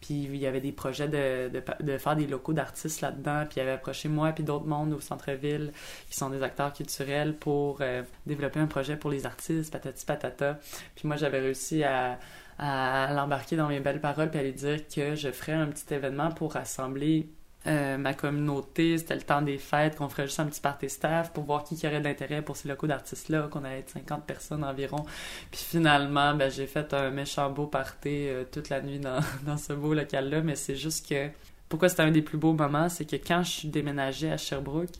Puis 0.00 0.24
il 0.24 0.36
y 0.36 0.46
avait 0.46 0.60
des 0.60 0.72
projets 0.72 1.08
de, 1.08 1.48
de, 1.48 1.62
de 1.80 1.98
faire 1.98 2.16
des 2.16 2.26
locaux 2.26 2.52
d'artistes 2.52 3.00
là-dedans. 3.00 3.44
Puis 3.48 3.58
il 3.58 3.60
avait 3.60 3.72
approché 3.72 4.08
moi 4.08 4.32
puis 4.32 4.42
d'autres 4.42 4.66
mondes 4.66 4.92
au 4.92 5.00
centre-ville 5.00 5.72
qui 6.10 6.16
sont 6.16 6.30
des 6.30 6.42
acteurs 6.42 6.72
culturels 6.72 7.34
pour 7.36 7.78
euh, 7.80 8.02
développer 8.26 8.58
un 8.60 8.66
projet 8.66 8.96
pour 8.96 9.10
les 9.10 9.24
artistes, 9.24 9.72
patati 9.72 10.04
patata. 10.04 10.58
Puis 10.96 11.06
moi 11.06 11.16
j'avais 11.16 11.40
réussi 11.40 11.84
à, 11.84 12.18
à 12.58 13.12
l'embarquer 13.14 13.56
dans 13.56 13.68
mes 13.68 13.80
belles 13.80 14.00
paroles 14.00 14.30
puis 14.30 14.40
à 14.40 14.42
lui 14.42 14.52
dire 14.52 14.86
que 14.88 15.14
je 15.14 15.30
ferais 15.30 15.52
un 15.52 15.66
petit 15.66 15.94
événement 15.94 16.30
pour 16.32 16.54
rassembler 16.54 17.28
euh, 17.66 17.96
ma 17.96 18.12
communauté, 18.12 18.98
c'était 18.98 19.14
le 19.14 19.22
temps 19.22 19.40
des 19.40 19.56
fêtes, 19.56 19.96
qu'on 19.96 20.08
ferait 20.10 20.26
juste 20.26 20.40
un 20.40 20.46
petit 20.46 20.60
party 20.60 20.90
staff 20.90 21.32
pour 21.32 21.44
voir 21.44 21.64
qui, 21.64 21.76
qui 21.76 21.86
aurait 21.86 22.00
de 22.00 22.04
l'intérêt 22.04 22.42
pour 22.42 22.56
ces 22.56 22.68
locaux 22.68 22.86
d'artistes-là, 22.86 23.48
qu'on 23.50 23.64
allait 23.64 23.78
être 23.78 23.90
50 23.90 24.26
personnes 24.26 24.64
environ. 24.64 25.04
Puis 25.50 25.60
finalement, 25.60 26.34
ben, 26.34 26.50
j'ai 26.50 26.66
fait 26.66 26.92
un 26.92 27.10
méchant 27.10 27.50
beau 27.50 27.66
party 27.66 28.28
euh, 28.28 28.44
toute 28.50 28.68
la 28.68 28.82
nuit 28.82 29.00
dans, 29.46 29.56
ce 29.56 29.72
beau 29.72 29.94
local-là, 29.94 30.42
mais 30.42 30.56
c'est 30.56 30.76
juste 30.76 31.08
que 31.08 31.28
pourquoi 31.70 31.88
c'était 31.88 32.02
un 32.02 32.10
des 32.10 32.22
plus 32.22 32.38
beaux 32.38 32.52
moments, 32.52 32.90
c'est 32.90 33.06
que 33.06 33.16
quand 33.16 33.42
je 33.42 33.50
suis 33.50 33.68
déménagée 33.68 34.30
à 34.30 34.36
Sherbrooke, 34.36 34.90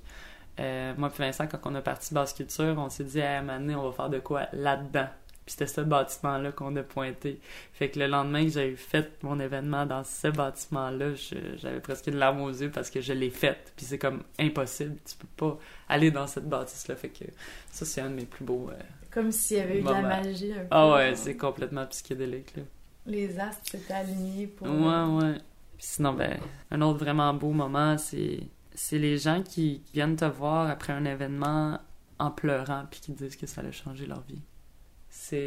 euh, 0.58 0.94
moi 0.96 1.12
et 1.14 1.22
Vincent, 1.22 1.46
quand 1.46 1.58
on 1.64 1.74
a 1.74 1.82
parti 1.82 2.14
Basse 2.14 2.32
Culture, 2.32 2.76
on 2.78 2.88
s'est 2.88 3.04
dit, 3.04 3.20
à 3.20 3.42
donné, 3.42 3.74
on 3.74 3.90
va 3.90 3.92
faire 3.92 4.08
de 4.08 4.20
quoi 4.20 4.46
là-dedans. 4.52 5.08
Puis 5.44 5.52
c'était 5.52 5.66
ce 5.66 5.82
bâtiment-là 5.82 6.52
qu'on 6.52 6.74
a 6.76 6.82
pointé. 6.82 7.38
Fait 7.72 7.90
que 7.90 7.98
le 7.98 8.06
lendemain 8.06 8.44
que 8.44 8.50
j'ai 8.50 8.76
fait 8.76 9.22
mon 9.22 9.38
événement 9.38 9.84
dans 9.84 10.02
ce 10.02 10.28
bâtiment-là, 10.28 11.14
j'avais 11.56 11.80
presque 11.80 12.06
une 12.06 12.16
larme 12.16 12.40
aux 12.40 12.50
yeux 12.50 12.70
parce 12.70 12.88
que 12.88 13.02
je 13.02 13.12
l'ai 13.12 13.28
fait. 13.28 13.72
Puis 13.76 13.84
c'est 13.84 13.98
comme 13.98 14.22
impossible. 14.38 14.96
Tu 15.04 15.16
peux 15.16 15.28
pas 15.36 15.58
aller 15.88 16.10
dans 16.10 16.26
cette 16.26 16.48
bâtisse-là. 16.48 16.96
Fait 16.96 17.10
que 17.10 17.24
ça, 17.70 17.84
c'est 17.84 18.00
un 18.00 18.08
de 18.08 18.14
mes 18.14 18.24
plus 18.24 18.44
beaux. 18.44 18.70
Euh, 18.70 18.82
comme 19.10 19.30
s'il 19.30 19.58
y 19.58 19.60
avait 19.60 19.80
eu 19.80 19.82
de 19.82 19.90
la 19.90 20.02
magie 20.02 20.52
un 20.52 20.60
peu. 20.60 20.68
Ah 20.70 20.94
ouais, 20.94 21.14
c'est 21.14 21.36
complètement 21.36 21.86
psychédélique. 21.86 22.56
Là. 22.56 22.62
Les 23.06 23.38
astres 23.38 23.70
s'étaient 23.70 23.92
alignés 23.92 24.46
pour. 24.46 24.66
Ouais, 24.66 25.24
ouais. 25.24 25.34
Puis 25.76 25.86
sinon, 25.86 26.14
ben, 26.14 26.38
un 26.70 26.80
autre 26.80 27.00
vraiment 27.00 27.34
beau 27.34 27.50
moment, 27.50 27.98
c'est 27.98 28.40
c'est 28.74 28.98
les 28.98 29.18
gens 29.18 29.42
qui 29.42 29.82
viennent 29.92 30.16
te 30.16 30.24
voir 30.24 30.68
après 30.68 30.92
un 30.92 31.04
événement 31.04 31.78
en 32.18 32.30
pleurant 32.30 32.84
puis 32.90 33.00
qui 33.00 33.12
disent 33.12 33.36
que 33.36 33.46
ça 33.46 33.60
a 33.60 33.70
changé 33.70 34.06
leur 34.06 34.22
vie 34.22 34.42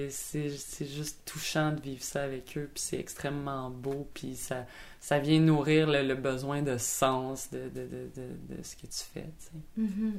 c'est 0.10 0.86
juste 0.86 1.22
touchant 1.26 1.72
de 1.72 1.82
vivre 1.82 2.02
ça 2.02 2.24
avec 2.24 2.58
eux, 2.58 2.70
puis 2.74 2.84
c'est 2.84 3.00
extrêmement 3.00 3.70
beau, 3.70 4.08
puis 4.14 4.36
ça, 4.36 4.66
ça 5.00 5.20
vient 5.20 5.40
nourrir 5.40 5.88
le, 5.88 6.16
besoin 6.16 6.62
de 6.62 6.78
sens 6.78 7.50
de, 7.52 7.70
de, 7.70 7.86
de, 7.86 8.56
de, 8.56 8.64
ce 8.64 8.76
que 8.76 8.88
tu 8.88 9.04
fais. 9.14 9.30
Mm-hmm. 9.80 10.12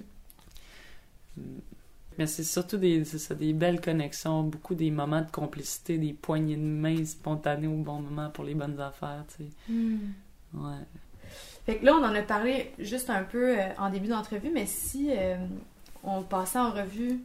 Mm. 1.36 1.42
Mais 2.18 2.26
c'est 2.26 2.44
surtout 2.44 2.78
des, 2.78 3.04
ça, 3.04 3.34
des 3.34 3.52
belles 3.52 3.80
connexions, 3.80 4.42
beaucoup 4.42 4.74
des 4.74 4.90
moments 4.90 5.22
de 5.22 5.30
complicité, 5.30 5.98
des 5.98 6.12
poignées 6.12 6.56
de 6.56 6.62
main 6.62 7.04
spontanées 7.04 7.68
au 7.68 7.76
bon 7.76 8.00
moment 8.00 8.28
pour 8.30 8.44
les 8.44 8.54
bonnes 8.54 8.80
affaires. 8.80 9.24
Tu 9.36 9.44
sais. 9.44 9.72
Mm. 9.72 10.14
Ouais. 10.54 10.84
Fait 11.64 11.76
que 11.76 11.84
là, 11.84 11.94
on 11.94 12.04
en 12.04 12.14
a 12.14 12.22
parlé 12.22 12.72
juste 12.78 13.10
un 13.10 13.22
peu 13.22 13.58
euh, 13.58 13.68
en 13.78 13.90
début 13.90 14.08
d'entrevue, 14.08 14.50
mais 14.52 14.66
si 14.66 15.10
euh, 15.10 15.36
on 16.02 16.22
passait 16.22 16.58
en 16.58 16.72
revue 16.72 17.20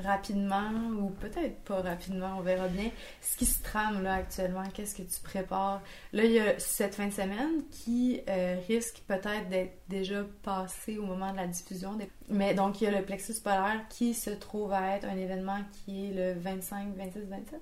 rapidement 0.00 0.70
ou 0.98 1.10
peut-être 1.10 1.60
pas 1.60 1.80
rapidement, 1.80 2.36
on 2.38 2.40
verra 2.40 2.68
bien. 2.68 2.90
Ce 3.20 3.36
qui 3.36 3.46
se 3.46 3.62
trame 3.62 4.02
là 4.02 4.14
actuellement, 4.14 4.64
qu'est-ce 4.74 4.94
que 4.94 5.02
tu 5.02 5.20
prépares? 5.22 5.82
Là, 6.12 6.24
il 6.24 6.32
y 6.32 6.40
a 6.40 6.58
cette 6.58 6.94
fin 6.94 7.06
de 7.06 7.12
semaine 7.12 7.62
qui 7.70 8.20
euh, 8.28 8.56
risque 8.68 9.02
peut-être 9.06 9.48
d'être 9.48 9.78
déjà 9.88 10.24
passé 10.42 10.98
au 10.98 11.04
moment 11.04 11.32
de 11.32 11.36
la 11.36 11.46
diffusion. 11.46 11.98
Mais 12.28 12.54
donc, 12.54 12.80
il 12.80 12.84
y 12.84 12.86
a 12.86 12.98
le 12.98 13.04
plexus 13.04 13.40
polaire 13.42 13.80
qui 13.88 14.14
se 14.14 14.30
trouve 14.30 14.72
à 14.72 14.96
être 14.96 15.06
un 15.06 15.16
événement 15.16 15.58
qui 15.72 16.06
est 16.06 16.12
le 16.14 16.40
25, 16.40 16.96
26, 16.96 17.20
27? 17.28 17.60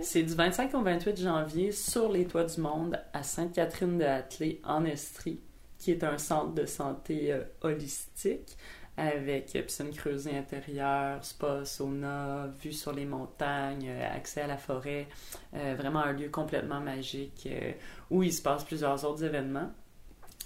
C'est 0.00 0.22
du 0.22 0.34
25 0.34 0.74
au 0.74 0.82
28 0.82 1.20
janvier 1.20 1.72
sur 1.72 2.12
les 2.12 2.26
toits 2.26 2.44
du 2.44 2.60
monde 2.60 3.00
à 3.12 3.22
Sainte-Catherine-de-Hatley 3.22 4.60
en 4.64 4.84
Estrie, 4.84 5.40
qui 5.78 5.90
est 5.90 6.04
un 6.04 6.18
centre 6.18 6.52
de 6.52 6.66
santé 6.66 7.32
euh, 7.32 7.44
holistique 7.62 8.56
avec 8.96 9.52
piscine 9.52 9.92
creusée 9.92 10.36
intérieure, 10.36 11.24
spa, 11.24 11.64
sauna, 11.64 12.48
vue 12.62 12.72
sur 12.72 12.92
les 12.92 13.04
montagnes, 13.04 13.88
euh, 13.88 14.16
accès 14.16 14.42
à 14.42 14.46
la 14.46 14.56
forêt. 14.56 15.08
Euh, 15.54 15.74
vraiment 15.76 16.00
un 16.00 16.12
lieu 16.12 16.28
complètement 16.28 16.80
magique 16.80 17.48
euh, 17.50 17.72
où 18.10 18.22
il 18.22 18.32
se 18.32 18.42
passe 18.42 18.64
plusieurs 18.64 19.04
autres 19.04 19.24
événements. 19.24 19.70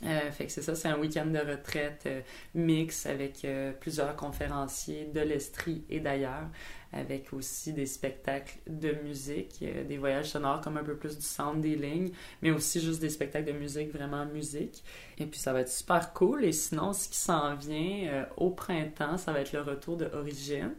fait 0.02 0.46
que 0.46 0.52
c'est 0.52 0.62
ça, 0.62 0.74
c'est 0.74 0.88
un 0.88 0.98
week-end 0.98 1.26
de 1.26 1.38
retraite 1.38 2.08
mix 2.54 3.04
avec 3.04 3.44
plusieurs 3.80 4.14
conférenciers 4.14 5.06
de 5.12 5.20
l'Estrie 5.20 5.84
et 5.90 5.98
d'ailleurs 5.98 6.48
avec 6.92 7.32
aussi 7.32 7.72
des 7.72 7.86
spectacles 7.86 8.58
de 8.66 8.92
musique, 9.04 9.62
des 9.86 9.98
voyages 9.98 10.30
sonores 10.30 10.60
comme 10.60 10.78
un 10.78 10.84
peu 10.84 10.96
plus 10.96 11.16
du 11.16 11.24
sound 11.24 11.60
des 11.60 11.76
lignes, 11.76 12.10
mais 12.42 12.50
aussi 12.50 12.80
juste 12.80 13.00
des 13.00 13.10
spectacles 13.10 13.52
de 13.52 13.58
musique, 13.58 13.92
vraiment 13.92 14.24
musique. 14.26 14.82
Et 15.18 15.26
puis 15.26 15.38
ça 15.38 15.52
va 15.52 15.60
être 15.60 15.68
super 15.68 16.12
cool. 16.14 16.44
Et 16.44 16.52
sinon, 16.52 16.92
ce 16.92 17.08
qui 17.08 17.18
s'en 17.18 17.54
vient 17.56 18.08
euh, 18.08 18.24
au 18.36 18.50
printemps, 18.50 19.18
ça 19.18 19.32
va 19.32 19.40
être 19.40 19.52
le 19.52 19.60
retour 19.60 19.96
de 19.96 20.06
Origine. 20.14 20.72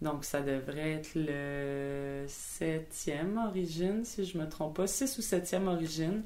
Donc 0.00 0.24
ça 0.24 0.40
devrait 0.40 0.92
être 0.92 1.10
le 1.14 2.24
septième 2.26 3.36
Origine, 3.36 4.04
si 4.04 4.24
je 4.24 4.38
me 4.38 4.48
trompe 4.48 4.76
pas, 4.76 4.86
six 4.86 5.18
ou 5.18 5.22
septième 5.22 5.68
Origine. 5.68 6.22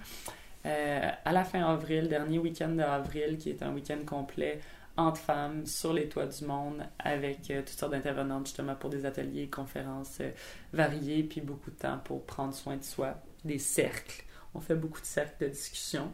Euh, 0.66 1.10
à 1.24 1.32
la 1.32 1.44
fin 1.44 1.62
avril, 1.64 2.08
dernier 2.08 2.38
week-end 2.38 2.70
d'avril, 2.70 3.36
qui 3.36 3.50
est 3.50 3.62
un 3.62 3.74
week-end 3.74 3.98
complet 4.06 4.60
entre 4.96 5.20
femmes 5.20 5.66
sur 5.66 5.92
les 5.92 6.08
toits 6.08 6.26
du 6.26 6.44
monde 6.44 6.86
avec 6.98 7.50
euh, 7.50 7.60
toutes 7.60 7.78
sortes 7.78 7.92
d'intervenantes 7.92 8.46
justement 8.46 8.76
pour 8.76 8.90
des 8.90 9.06
ateliers, 9.06 9.48
conférences 9.48 10.18
euh, 10.20 10.30
variées, 10.72 11.24
puis 11.24 11.40
beaucoup 11.40 11.70
de 11.70 11.76
temps 11.76 11.98
pour 11.98 12.24
prendre 12.24 12.54
soin 12.54 12.76
de 12.76 12.84
soi, 12.84 13.20
des 13.44 13.58
cercles. 13.58 14.24
On 14.54 14.60
fait 14.60 14.76
beaucoup 14.76 15.00
de 15.00 15.06
cercles 15.06 15.44
de 15.44 15.48
discussion. 15.50 16.12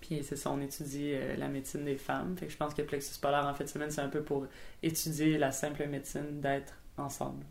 Puis 0.00 0.22
c'est 0.22 0.36
ça, 0.36 0.50
on 0.52 0.60
étudie 0.60 1.12
euh, 1.14 1.36
la 1.36 1.48
médecine 1.48 1.84
des 1.84 1.96
femmes. 1.96 2.36
Fait 2.36 2.46
que 2.46 2.52
je 2.52 2.56
pense 2.56 2.74
que 2.74 2.82
Plexus 2.82 3.18
Polaire 3.20 3.46
en 3.46 3.54
fait 3.54 3.66
semaine, 3.66 3.90
c'est 3.90 4.00
un 4.00 4.08
peu 4.08 4.22
pour 4.22 4.46
étudier 4.82 5.36
la 5.36 5.50
simple 5.50 5.86
médecine 5.86 6.40
d'être 6.40 6.74
ensemble. 6.96 7.44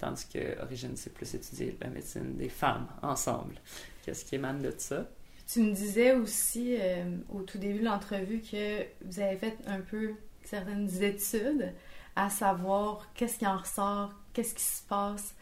tandis 0.00 0.26
que 0.26 0.60
Origine, 0.62 0.96
c'est 0.96 1.12
plus 1.12 1.32
étudier 1.34 1.76
la 1.80 1.90
médecine 1.90 2.36
des 2.36 2.48
femmes 2.48 2.88
ensemble. 3.02 3.54
Qu'est-ce 4.02 4.24
qui 4.24 4.34
émane 4.34 4.62
de 4.62 4.72
ça? 4.76 5.06
Tu 5.50 5.60
me 5.60 5.72
disais 5.72 6.12
aussi 6.12 6.76
euh, 6.78 7.04
au 7.32 7.40
tout 7.40 7.56
début 7.58 7.80
de 7.80 7.84
l'entrevue 7.86 8.42
que 8.42 8.82
vous 9.04 9.18
avez 9.20 9.36
fait 9.36 9.56
un 9.66 9.80
peu 9.80 10.12
certaines 10.44 11.02
études 11.02 11.72
à 12.16 12.28
savoir 12.28 13.08
qu'est-ce 13.14 13.38
qui 13.38 13.46
en 13.46 13.56
ressort, 13.56 14.12
qu'est-ce 14.32 14.54
qui 14.54 14.62
se 14.62 14.82
passe. 14.82 15.34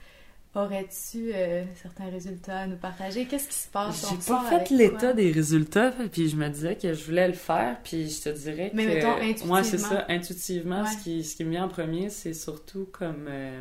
Aurais-tu 0.55 1.33
euh, 1.35 1.64
certains 1.83 2.09
résultats 2.09 2.61
à 2.61 2.66
nous 2.66 2.77
partager? 2.77 3.27
Qu'est-ce 3.27 3.49
qui 3.49 3.59
se 3.59 3.69
passe? 3.69 4.07
J'ai 4.09 4.33
pas 4.33 4.45
fait 4.45 4.71
l'état 4.71 5.12
des 5.12 5.31
résultats, 5.31 5.92
puis 6.11 6.29
je 6.29 6.37
me 6.37 6.49
disais 6.49 6.77
que 6.77 6.95
je 6.95 7.05
voulais 7.05 7.27
le 7.27 7.35
faire, 7.35 7.77
puis 7.83 8.09
je 8.09 8.23
te 8.23 8.29
dirais 8.31 8.71
que... 8.71 8.77
Mais 8.77 8.87
mettons, 8.87 9.16
intuitivement. 9.16 9.49
Moi, 9.49 9.64
c'est 9.64 9.79
ça, 9.79 10.07
intuitivement, 10.09 10.87
ce, 10.87 11.03
qui, 11.03 11.25
ce 11.25 11.37
qui 11.37 11.45
me 11.45 11.51
vient 11.51 11.64
en 11.64 11.69
premier, 11.69 12.09
c'est 12.11 12.33
surtout 12.33 12.88
comme... 12.90 13.27
Euh, 13.29 13.61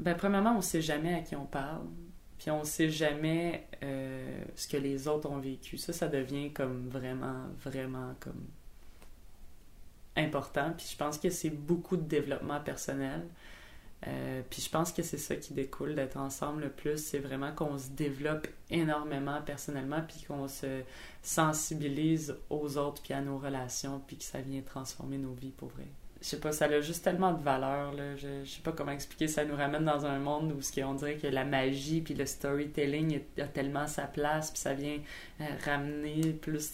ben, 0.00 0.14
premièrement, 0.14 0.54
on 0.56 0.62
sait 0.62 0.80
jamais 0.80 1.14
à 1.14 1.20
qui 1.20 1.36
on 1.36 1.44
parle. 1.44 1.82
Puis 2.44 2.50
on 2.50 2.62
sait 2.62 2.90
jamais 2.90 3.66
euh, 3.82 4.44
ce 4.54 4.68
que 4.68 4.76
les 4.76 5.08
autres 5.08 5.30
ont 5.30 5.38
vécu. 5.38 5.78
Ça, 5.78 5.94
ça 5.94 6.08
devient 6.08 6.52
comme 6.52 6.90
vraiment, 6.90 7.46
vraiment 7.64 8.14
comme 8.20 8.44
important. 10.14 10.74
Puis 10.76 10.88
je 10.92 10.96
pense 10.98 11.16
que 11.16 11.30
c'est 11.30 11.48
beaucoup 11.48 11.96
de 11.96 12.02
développement 12.02 12.60
personnel. 12.60 13.26
Euh, 14.06 14.42
puis 14.50 14.60
je 14.60 14.68
pense 14.68 14.92
que 14.92 15.02
c'est 15.02 15.16
ça 15.16 15.36
qui 15.36 15.54
découle 15.54 15.94
d'être 15.94 16.18
ensemble 16.18 16.64
le 16.64 16.68
plus, 16.68 17.02
c'est 17.02 17.18
vraiment 17.18 17.52
qu'on 17.52 17.78
se 17.78 17.88
développe 17.88 18.46
énormément 18.68 19.40
personnellement, 19.40 20.02
puis 20.06 20.26
qu'on 20.28 20.46
se 20.46 20.82
sensibilise 21.22 22.36
aux 22.50 22.76
autres, 22.76 23.00
puis 23.02 23.14
à 23.14 23.22
nos 23.22 23.38
relations, 23.38 24.02
puis 24.06 24.18
que 24.18 24.24
ça 24.24 24.42
vient 24.42 24.60
transformer 24.60 25.16
nos 25.16 25.32
vies 25.32 25.52
pour 25.52 25.70
vrai 25.70 25.88
je 26.24 26.30
sais 26.30 26.38
pas, 26.38 26.52
ça 26.52 26.64
a 26.64 26.80
juste 26.80 27.04
tellement 27.04 27.34
de 27.34 27.42
valeur, 27.42 27.92
là. 27.92 28.16
Je, 28.16 28.44
je 28.44 28.50
sais 28.50 28.62
pas 28.62 28.72
comment 28.72 28.92
expliquer, 28.92 29.28
ça 29.28 29.44
nous 29.44 29.56
ramène 29.56 29.84
dans 29.84 30.06
un 30.06 30.18
monde 30.18 30.52
où 30.52 30.62
ce 30.62 30.80
on 30.80 30.94
dirait 30.94 31.16
que 31.16 31.26
la 31.26 31.44
magie 31.44 32.00
puis 32.00 32.14
le 32.14 32.24
storytelling 32.24 33.20
a 33.38 33.44
tellement 33.44 33.86
sa 33.86 34.04
place, 34.04 34.50
puis 34.50 34.58
ça 34.58 34.72
vient 34.72 34.98
euh, 35.42 35.44
ramener 35.66 36.32
plus 36.32 36.72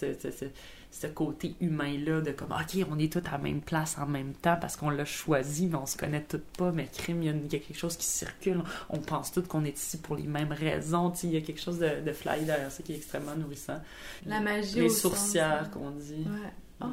ce, 0.92 1.06
côté 1.08 1.56
humain-là 1.60 2.20
de 2.20 2.30
comme, 2.30 2.52
OK, 2.52 2.86
on 2.88 2.96
est 3.00 3.12
tous 3.12 3.26
à 3.26 3.32
la 3.32 3.38
même 3.38 3.60
place 3.60 3.98
en 3.98 4.06
même 4.06 4.34
temps 4.34 4.56
parce 4.60 4.76
qu'on 4.76 4.90
l'a 4.90 5.04
choisi, 5.04 5.66
mais 5.66 5.78
on 5.78 5.86
se 5.86 5.96
connaît 5.96 6.22
tous 6.22 6.42
pas, 6.56 6.70
mais 6.70 6.86
crime, 6.86 7.20
il 7.24 7.52
y, 7.52 7.56
a 7.56 7.58
quelque 7.58 7.76
chose 7.76 7.96
qui 7.96 8.06
circule, 8.06 8.62
on 8.88 8.98
pense 8.98 9.32
tous 9.32 9.42
qu'on 9.42 9.64
est 9.64 9.76
ici 9.76 9.98
pour 9.98 10.14
les 10.14 10.28
mêmes 10.28 10.52
raisons, 10.52 11.12
il 11.24 11.32
y 11.32 11.36
a 11.36 11.40
quelque 11.40 11.60
chose 11.60 11.80
de, 11.80 12.02
de 12.06 12.12
fly 12.12 12.44
derrière 12.44 12.70
ça 12.70 12.84
qui 12.84 12.92
est 12.92 12.96
extrêmement 12.96 13.34
nourrissant. 13.34 13.80
La 14.26 14.38
magie 14.38 14.78
Les 14.78 14.90
sourcières 14.90 15.70
qu'on 15.72 15.90
dit. 15.90 16.24
Ouais. 16.24 16.52
Oh, 16.80 16.86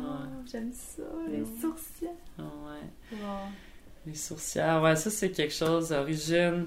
j'aime 0.50 0.72
ça, 0.74 1.04
les 1.30 1.46
sourcières. 1.46 2.12
Ouais. 2.38 3.18
Les 4.06 4.16
sourcières, 4.16 4.82
ouais, 4.82 4.96
ça 4.96 5.10
c'est 5.10 5.32
quelque 5.32 5.54
chose 5.54 5.90
d'origine 5.90 6.66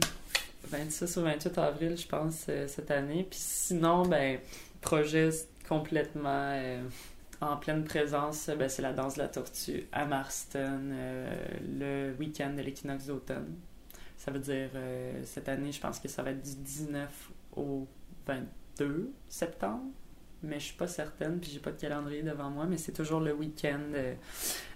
26 0.70 1.16
ou 1.16 1.22
28 1.22 1.58
avril, 1.58 1.96
je 1.96 2.06
pense, 2.06 2.46
euh, 2.48 2.66
cette 2.68 2.90
année. 2.90 3.26
Puis 3.28 3.38
sinon, 3.40 4.02
ben, 4.06 4.38
projet 4.80 5.30
complètement 5.68 6.52
euh, 6.54 6.82
en 7.40 7.56
pleine 7.56 7.84
présence, 7.84 8.48
ben, 8.48 8.68
c'est 8.68 8.82
la 8.82 8.92
danse 8.92 9.14
de 9.14 9.20
la 9.20 9.28
tortue 9.28 9.88
à 9.92 10.04
Marston, 10.04 10.90
euh, 10.92 11.34
le 11.78 12.14
week-end 12.18 12.54
de 12.56 12.62
l'équinoxe 12.62 13.06
d'automne. 13.06 13.56
Ça 14.16 14.30
veut 14.30 14.38
dire, 14.38 14.68
cette 15.24 15.48
année, 15.48 15.72
je 15.72 15.80
pense 15.80 15.98
que 15.98 16.06
ça 16.06 16.22
va 16.22 16.32
être 16.32 16.42
du 16.42 16.54
19 16.54 17.30
au 17.56 17.88
22 18.26 19.14
septembre 19.30 19.90
mais 20.42 20.58
je 20.58 20.66
suis 20.66 20.76
pas 20.76 20.86
certaine, 20.86 21.38
puis 21.38 21.50
j'ai 21.52 21.60
pas 21.60 21.72
de 21.72 21.80
calendrier 21.80 22.22
devant 22.22 22.50
moi, 22.50 22.66
mais 22.66 22.78
c'est 22.78 22.92
toujours 22.92 23.20
le 23.20 23.32
week-end 23.32 23.80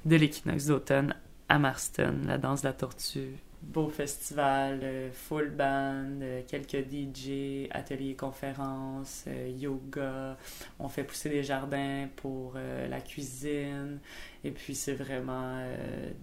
de, 0.05 0.17
l'équinoxe 0.17 0.67
d'automne 0.67 1.15
à 1.49 1.59
Marston, 1.59 2.23
la 2.27 2.39
danse 2.39 2.63
de 2.63 2.69
la 2.69 2.73
tortue, 2.73 3.37
beau 3.65 3.89
festival, 3.89 4.81
euh, 4.83 5.11
full 5.13 5.51
band, 5.51 6.21
euh, 6.23 6.43
quelques 6.47 6.85
DJ, 6.89 7.69
ateliers 7.71 8.15
conférences, 8.15 9.25
euh, 9.27 9.49
yoga. 9.49 10.37
On 10.79 10.89
fait 10.89 11.05
pousser 11.05 11.29
des 11.29 11.43
jardins 11.43 12.09
pour 12.17 12.55
la 12.55 13.01
cuisine. 13.01 13.99
Et 14.45 14.51
puis 14.51 14.75
c'est 14.75 14.95
vraiment 14.95 15.65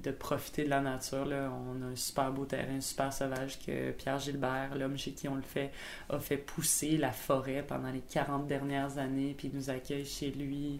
de 0.03 0.11
profiter 0.11 0.63
de 0.63 0.69
la 0.69 0.81
nature. 0.81 1.25
Là. 1.25 1.51
On 1.67 1.81
a 1.81 1.87
un 1.87 1.95
super 1.95 2.31
beau 2.31 2.45
terrain, 2.45 2.79
super 2.79 3.11
sauvage 3.11 3.59
que 3.59 3.91
Pierre 3.91 4.19
Gilbert, 4.19 4.75
l'homme 4.75 4.97
chez 4.97 5.11
qui 5.11 5.27
on 5.27 5.35
le 5.35 5.41
fait, 5.41 5.71
a 6.09 6.19
fait 6.19 6.37
pousser 6.37 6.97
la 6.97 7.11
forêt 7.11 7.63
pendant 7.67 7.91
les 7.91 8.01
40 8.01 8.47
dernières 8.47 8.97
années. 8.97 9.33
Puis 9.37 9.49
il 9.51 9.57
nous 9.57 9.69
accueille 9.69 10.05
chez 10.05 10.31
lui. 10.31 10.79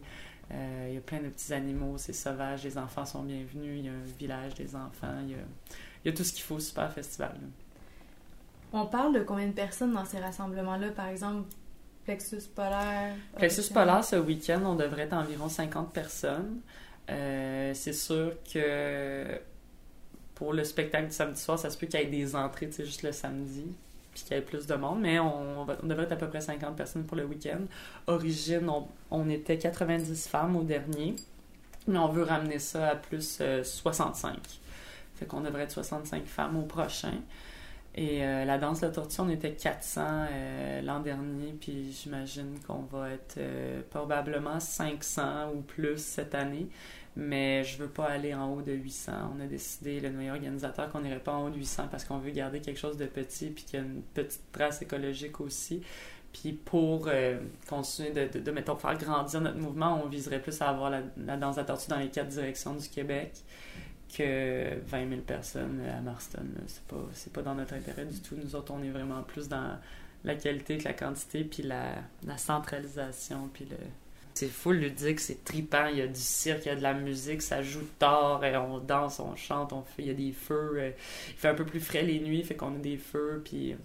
il 0.52 0.94
y 0.94 0.98
a 0.98 1.02
plein 1.02 1.20
de 1.20 1.30
petits 1.30 1.54
animaux, 1.54 1.98
c'est 1.98 2.14
sauvage, 2.14 2.64
les 2.64 2.78
enfants 2.78 3.06
sont 3.06 3.24
bienvenus, 3.24 3.80
il 3.80 3.86
y 3.86 3.90
a 3.90 3.94
un 3.94 4.18
village 4.20 4.54
des 4.56 4.76
enfants, 4.76 5.18
il 5.24 5.32
y 5.32 5.36
a 5.36 5.46
il 6.04 6.12
y 6.12 6.14
a 6.14 6.18
tout 6.18 6.24
ce 6.24 6.34
qu'il 6.34 6.44
faut, 6.44 6.60
super 6.60 6.92
festival. 6.92 7.36
On 8.74 8.86
parle 8.86 9.14
de 9.14 9.20
combien 9.22 9.48
de 9.48 9.54
personnes 9.54 9.94
dans 9.94 10.06
ces 10.06 10.20
rassemblements-là, 10.20 10.90
par 10.92 11.08
exemple? 11.08 11.48
Plexus 12.06 12.44
Polaire? 12.56 13.16
Plexus 13.36 13.72
Polaire, 13.74 14.04
ce 14.04 14.16
week-end, 14.16 14.62
on 14.66 14.76
devrait 14.76 15.04
être 15.04 15.14
environ 15.14 15.50
50 15.50 15.94
personnes. 15.94 16.62
Euh, 17.10 17.74
c'est 17.74 17.94
sûr 17.94 18.34
que 18.52 19.40
pour 20.36 20.54
le 20.54 20.64
spectacle 20.64 21.08
du 21.08 21.14
samedi 21.14 21.40
soir, 21.40 21.60
ça 21.60 21.70
se 21.70 21.78
peut 21.78 21.86
qu'il 21.86 22.00
y 22.00 22.04
ait 22.04 22.08
des 22.08 22.36
entrées, 22.36 22.68
tu 22.68 22.78
sais, 22.78 22.86
juste 22.86 23.04
le 23.04 23.12
samedi, 23.12 23.66
puis 24.14 24.24
qu'il 24.24 24.36
y 24.36 24.40
ait 24.40 24.44
plus 24.44 24.66
de 24.66 24.74
monde, 24.76 25.02
mais 25.02 25.20
on, 25.20 25.66
devrait 25.84 26.06
être 26.06 26.14
à 26.14 26.16
peu 26.16 26.28
près 26.28 26.42
50 26.42 26.76
personnes 26.76 27.04
pour 27.04 27.18
le 27.18 27.26
week-end. 27.26 27.60
Origine, 28.08 28.68
on, 28.70 28.88
on, 29.12 29.30
était 29.30 29.58
90 29.58 30.28
femmes 30.28 30.56
au 30.56 30.64
dernier, 30.64 31.16
mais 31.88 32.00
on 32.00 32.08
veut 32.08 32.24
ramener 32.24 32.60
ça 32.60 32.90
à 32.90 32.96
plus 32.96 33.42
65. 33.64 34.61
Qu'on 35.28 35.42
devrait 35.42 35.64
être 35.64 35.72
65 35.72 36.26
femmes 36.26 36.58
au 36.58 36.64
prochain. 36.64 37.14
Et 37.94 38.24
euh, 38.24 38.46
la 38.46 38.58
danse 38.58 38.80
de 38.82 38.86
la 38.86 38.92
tortue, 38.92 39.20
on 39.20 39.30
était 39.30 39.52
400 39.52 40.02
euh, 40.02 40.82
l'an 40.82 41.02
dernier, 41.02 41.54
puis 41.60 41.92
j'imagine 41.92 42.58
qu'on 42.66 42.84
va 42.84 43.10
être 43.12 43.36
euh, 43.38 43.82
probablement 43.90 44.60
500 44.62 45.52
ou 45.54 45.62
plus 45.62 45.98
cette 45.98 46.34
année. 46.34 46.68
Mais 47.18 47.66
je 47.66 47.78
veux 47.78 47.90
pas 47.90 48.06
aller 48.06 48.34
en 48.34 48.54
haut 48.54 48.62
de 48.62 48.72
800. 48.72 49.12
On 49.36 49.42
a 49.42 49.46
décidé, 49.46 50.00
le 50.00 50.10
noyau 50.10 50.32
organisateur, 50.36 50.90
qu'on 50.90 51.02
n'irait 51.02 51.20
pas 51.20 51.34
en 51.34 51.48
haut 51.48 51.50
de 51.50 51.58
800 51.58 51.90
parce 51.92 52.06
qu'on 52.06 52.18
veut 52.18 52.32
garder 52.32 52.62
quelque 52.62 52.80
chose 52.80 52.96
de 52.96 53.06
petit, 53.06 53.48
puis 53.48 53.66
qu'il 53.66 53.80
y 53.80 53.84
a 53.84 53.86
une 53.86 54.02
petite 54.02 54.50
trace 54.54 54.82
écologique 54.82 55.42
aussi. 55.42 55.82
Puis 56.32 56.54
pour 56.54 57.10
continuer 57.68 58.12
de, 58.12 58.40
de, 58.40 58.52
mettons, 58.52 58.78
faire 58.78 58.98
grandir 58.98 59.42
notre 59.42 59.58
mouvement, 59.58 60.02
on 60.02 60.08
viserait 60.08 60.42
plus 60.42 60.62
à 60.62 60.70
avoir 60.70 60.90
la, 60.90 61.02
la 61.18 61.36
danse 61.36 61.56
de 61.56 61.60
la 61.60 61.66
tortue 61.66 61.90
dans 61.90 61.98
les 61.98 62.08
quatre 62.08 62.30
directions 62.30 62.74
du 62.74 62.88
Québec 62.88 63.34
que 64.18 64.80
20 64.88 65.10
000 65.10 65.22
personnes 65.22 65.82
à 65.86 66.02
Marston. 66.02 66.46
C'est 66.68 66.84
pas, 66.84 66.98
pas 67.34 67.42
dans 67.42 67.56
notre 67.56 67.74
intérêt 67.74 68.06
du 68.06 68.20
tout. 68.20 68.36
Nous 68.36 68.56
autres, 68.56 68.74
on 68.74 68.84
est 68.84 68.90
vraiment 68.90 69.24
plus 69.24 69.48
dans 69.48 69.78
la 70.24 70.36
qualité 70.36 70.78
que 70.78 70.84
la 70.86 70.94
quantité, 70.94 71.44
puis 71.44 71.64
la, 71.64 71.96
la 72.26 72.38
centralisation, 72.38 73.50
puis 73.54 73.66
le... 73.66 73.78
C'est 74.34 74.48
full 74.48 74.78
ludique, 74.78 75.20
c'est 75.20 75.44
tripant, 75.44 75.88
il 75.88 75.98
y 75.98 76.02
a 76.02 76.08
du 76.08 76.20
cirque, 76.20 76.66
il 76.66 76.70
y 76.70 76.72
a 76.72 76.76
de 76.76 76.82
la 76.82 76.94
musique, 76.94 77.42
ça 77.42 77.62
joue 77.62 77.86
tard, 78.00 78.46
et 78.46 78.56
on 78.56 78.80
danse, 78.80 79.20
on 79.20 79.36
chante, 79.36 79.74
on 79.74 79.82
fait, 79.82 80.04
il 80.04 80.08
y 80.08 80.12
a 80.12 80.14
des 80.14 80.32
feux, 80.32 80.72
euh, 80.78 80.92
il 81.28 81.36
fait 81.36 81.50
un 81.50 81.54
peu 81.54 81.66
plus 81.66 81.82
frais 81.82 82.04
les 82.04 82.22
nuits, 82.22 82.42
fait 82.44 82.56
qu'on 82.56 82.76
a 82.76 82.80
des 82.80 82.98
feux, 82.98 83.42
puis... 83.44 83.76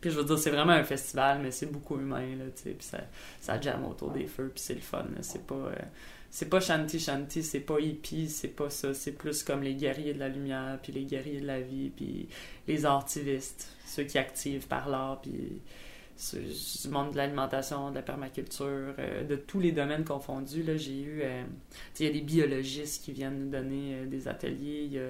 Puis 0.00 0.10
je 0.10 0.16
veux 0.16 0.24
dire, 0.24 0.38
c'est 0.38 0.50
vraiment 0.50 0.72
un 0.72 0.84
festival, 0.84 1.40
mais 1.42 1.50
c'est 1.50 1.66
beaucoup 1.66 1.98
humain, 1.98 2.36
là, 2.36 2.44
tu 2.54 2.62
sais, 2.62 2.70
puis 2.70 2.86
ça, 2.86 2.98
ça 3.40 3.60
jamme 3.60 3.84
autour 3.84 4.10
des 4.10 4.26
feux, 4.26 4.50
puis 4.54 4.62
c'est 4.62 4.74
le 4.74 4.80
fun, 4.80 5.06
c'est 5.20 5.46
pas... 5.46 5.54
Euh, 5.54 5.74
c'est 6.30 6.50
pas 6.50 6.60
Shanti 6.60 7.00
Shanti, 7.00 7.42
c'est 7.42 7.60
pas 7.60 7.80
hippie, 7.80 8.28
c'est 8.28 8.48
pas 8.48 8.68
ça. 8.68 8.92
C'est 8.92 9.12
plus 9.12 9.42
comme 9.42 9.62
les 9.62 9.74
guerriers 9.74 10.12
de 10.12 10.18
la 10.18 10.28
lumière, 10.28 10.78
puis 10.82 10.92
les 10.92 11.04
guerriers 11.04 11.40
de 11.40 11.46
la 11.46 11.60
vie, 11.60 11.90
puis 11.90 12.28
les 12.66 12.84
artivistes, 12.84 13.74
ceux 13.86 14.04
qui 14.04 14.18
activent 14.18 14.66
par 14.66 14.88
l'art, 14.88 15.22
puis 15.22 15.62
du 16.82 16.88
monde 16.88 17.12
de 17.12 17.16
l'alimentation, 17.16 17.90
de 17.90 17.94
la 17.94 18.02
permaculture, 18.02 18.94
euh, 18.98 19.24
de 19.24 19.36
tous 19.36 19.60
les 19.60 19.72
domaines 19.72 20.04
confondus. 20.04 20.62
Là, 20.64 20.76
j'ai 20.76 21.00
eu, 21.00 21.20
euh, 21.22 21.44
il 21.98 22.06
y 22.06 22.08
a 22.08 22.12
des 22.12 22.20
biologistes 22.20 23.04
qui 23.04 23.12
viennent 23.12 23.38
nous 23.38 23.50
donner 23.50 23.94
euh, 23.94 24.06
des 24.06 24.26
ateliers. 24.26 25.00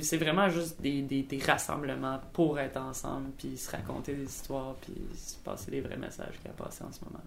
C'est 0.00 0.16
vraiment 0.16 0.48
juste 0.48 0.80
des, 0.80 1.02
des, 1.02 1.22
des, 1.22 1.38
rassemblements 1.38 2.20
pour 2.32 2.58
être 2.58 2.76
ensemble, 2.76 3.30
puis 3.36 3.56
se 3.56 3.70
raconter 3.70 4.14
des 4.14 4.24
histoires, 4.24 4.76
puis 4.80 4.94
se 5.14 5.36
passer 5.36 5.70
des 5.70 5.80
vrais 5.80 5.96
messages 5.96 6.34
qu'il 6.40 6.46
y 6.46 6.50
a 6.50 6.64
passé 6.64 6.84
en 6.84 6.92
ce 6.92 7.00
moment. 7.04 7.22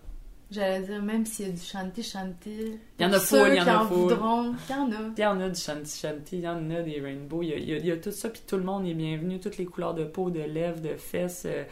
J'allais 0.51 0.81
dire, 0.81 1.01
même 1.01 1.25
s'il 1.25 1.47
y 1.47 1.49
a 1.49 1.51
du 1.51 1.61
chanty 1.61 2.03
chanty. 2.03 2.77
Il 2.99 3.03
y 3.03 3.05
en 3.05 3.13
a 3.13 3.17
il 3.17 3.55
y 3.55 3.61
en 3.61 3.67
a 3.67 3.89
il 3.91 4.71
y 4.71 4.73
en 4.73 4.91
a. 4.91 5.11
Il 5.17 5.21
y 5.21 5.25
en 5.25 5.39
a 5.41 5.49
du 5.49 5.59
chanty 5.59 5.99
chanty, 5.99 6.37
il 6.37 6.41
y 6.41 6.47
en 6.47 6.69
a 6.69 6.81
des 6.81 7.01
rainbows, 7.01 7.41
il 7.41 7.49
y 7.49 7.53
a, 7.53 7.77
il 7.77 7.85
y 7.85 7.91
a, 7.91 7.97
tout 7.97 8.11
ça, 8.11 8.29
puis 8.29 8.41
tout 8.45 8.57
le 8.57 8.63
monde 8.63 8.85
est 8.85 8.93
bienvenu, 8.93 9.39
toutes 9.39 9.57
les 9.57 9.65
couleurs 9.65 9.95
de 9.95 10.03
peau, 10.03 10.29
de 10.29 10.41
lèvres, 10.41 10.79
de 10.79 10.95
fesses, 10.95 11.43
euh, 11.47 11.63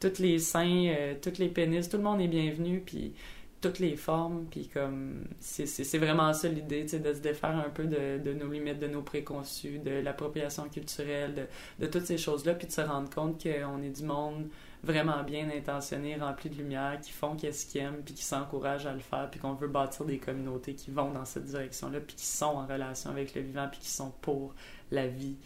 tous 0.00 0.18
les 0.20 0.38
seins, 0.38 0.86
euh, 0.88 1.14
tous 1.20 1.38
les 1.38 1.48
pénis, 1.48 1.86
tout 1.86 1.98
le 1.98 2.02
monde 2.02 2.20
est 2.20 2.28
bienvenu, 2.28 2.82
puis 2.84 3.12
toutes 3.60 3.78
les 3.78 3.96
formes, 3.96 4.46
puis 4.50 4.68
comme 4.68 5.24
c'est 5.38 5.98
vraiment 5.98 6.32
ça 6.32 6.48
l'idée, 6.48 6.84
de 6.84 6.88
se 6.88 7.20
défaire 7.20 7.56
un 7.56 7.68
peu 7.68 7.84
de, 7.84 8.18
de, 8.18 8.32
nos 8.32 8.50
limites, 8.50 8.78
de 8.78 8.86
nos 8.86 9.02
préconçus, 9.02 9.78
de 9.78 9.90
l'appropriation 9.90 10.68
culturelle, 10.68 11.34
de, 11.78 11.84
de 11.84 11.90
toutes 11.90 12.06
ces 12.06 12.16
choses-là, 12.16 12.54
puis 12.54 12.66
de 12.66 12.72
se 12.72 12.80
rendre 12.80 13.10
compte 13.10 13.42
qu'on 13.42 13.82
est 13.82 13.90
du 13.90 14.04
monde 14.04 14.48
vraiment 14.82 15.22
bien 15.22 15.50
intentionnés, 15.50 16.16
remplis 16.16 16.48
de 16.48 16.56
lumière, 16.56 16.98
qui 17.02 17.12
font 17.12 17.36
qu'est-ce 17.36 17.66
qu'ils 17.66 17.82
aiment, 17.82 18.02
puis 18.02 18.14
qui 18.14 18.24
s'encouragent 18.24 18.86
à 18.86 18.94
le 18.94 19.00
faire, 19.00 19.28
puis 19.30 19.38
qu'on 19.38 19.52
veut 19.52 19.68
bâtir 19.68 20.06
des 20.06 20.18
communautés 20.18 20.74
qui 20.74 20.90
vont 20.90 21.10
dans 21.10 21.26
cette 21.26 21.44
direction-là, 21.44 22.00
puis 22.00 22.16
qui 22.16 22.26
sont 22.26 22.46
en 22.46 22.66
relation 22.66 23.10
avec 23.10 23.34
le 23.34 23.42
vivant, 23.42 23.68
puis 23.70 23.80
qui 23.80 23.90
sont 23.90 24.12
pour 24.22 24.54
la 24.90 25.06
vie, 25.06 25.36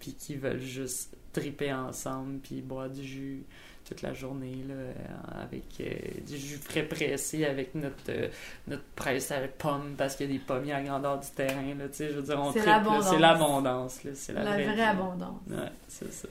puis 0.00 0.14
qui 0.14 0.34
veulent 0.34 0.58
juste 0.58 1.16
triper 1.32 1.72
ensemble, 1.72 2.40
puis 2.40 2.62
boire 2.62 2.90
du 2.90 3.04
jus 3.04 3.44
toute 3.90 4.02
la 4.02 4.14
journée 4.14 4.64
là, 4.68 5.42
avec 5.42 5.64
euh, 5.80 6.20
du 6.26 6.38
jus 6.38 6.56
frais 6.56 6.84
pressé 6.84 7.44
avec 7.44 7.74
notre 7.74 7.94
euh, 8.08 8.28
notre 8.68 8.84
presse 8.94 9.32
à 9.32 9.40
pommes 9.58 9.94
parce 9.98 10.14
qu'il 10.14 10.26
y 10.26 10.30
a 10.30 10.32
des 10.32 10.38
pommiers 10.38 10.72
à 10.72 10.82
grandeur 10.82 11.18
du 11.18 11.28
terrain 11.28 11.74
là, 11.76 11.86
je 11.98 12.04
veux 12.04 12.22
dire 12.22 12.40
on 12.40 12.52
c'est 12.52 12.64
l'abondance 12.64 13.10
c'est 13.10 13.18
l'abondance 13.18 14.00
c'est 14.14 14.32
la, 14.32 14.42
vraie, 14.42 14.80
abondance 14.80 15.40
ouais 15.48 15.72
c'est 15.88 16.12
ça 16.12 16.28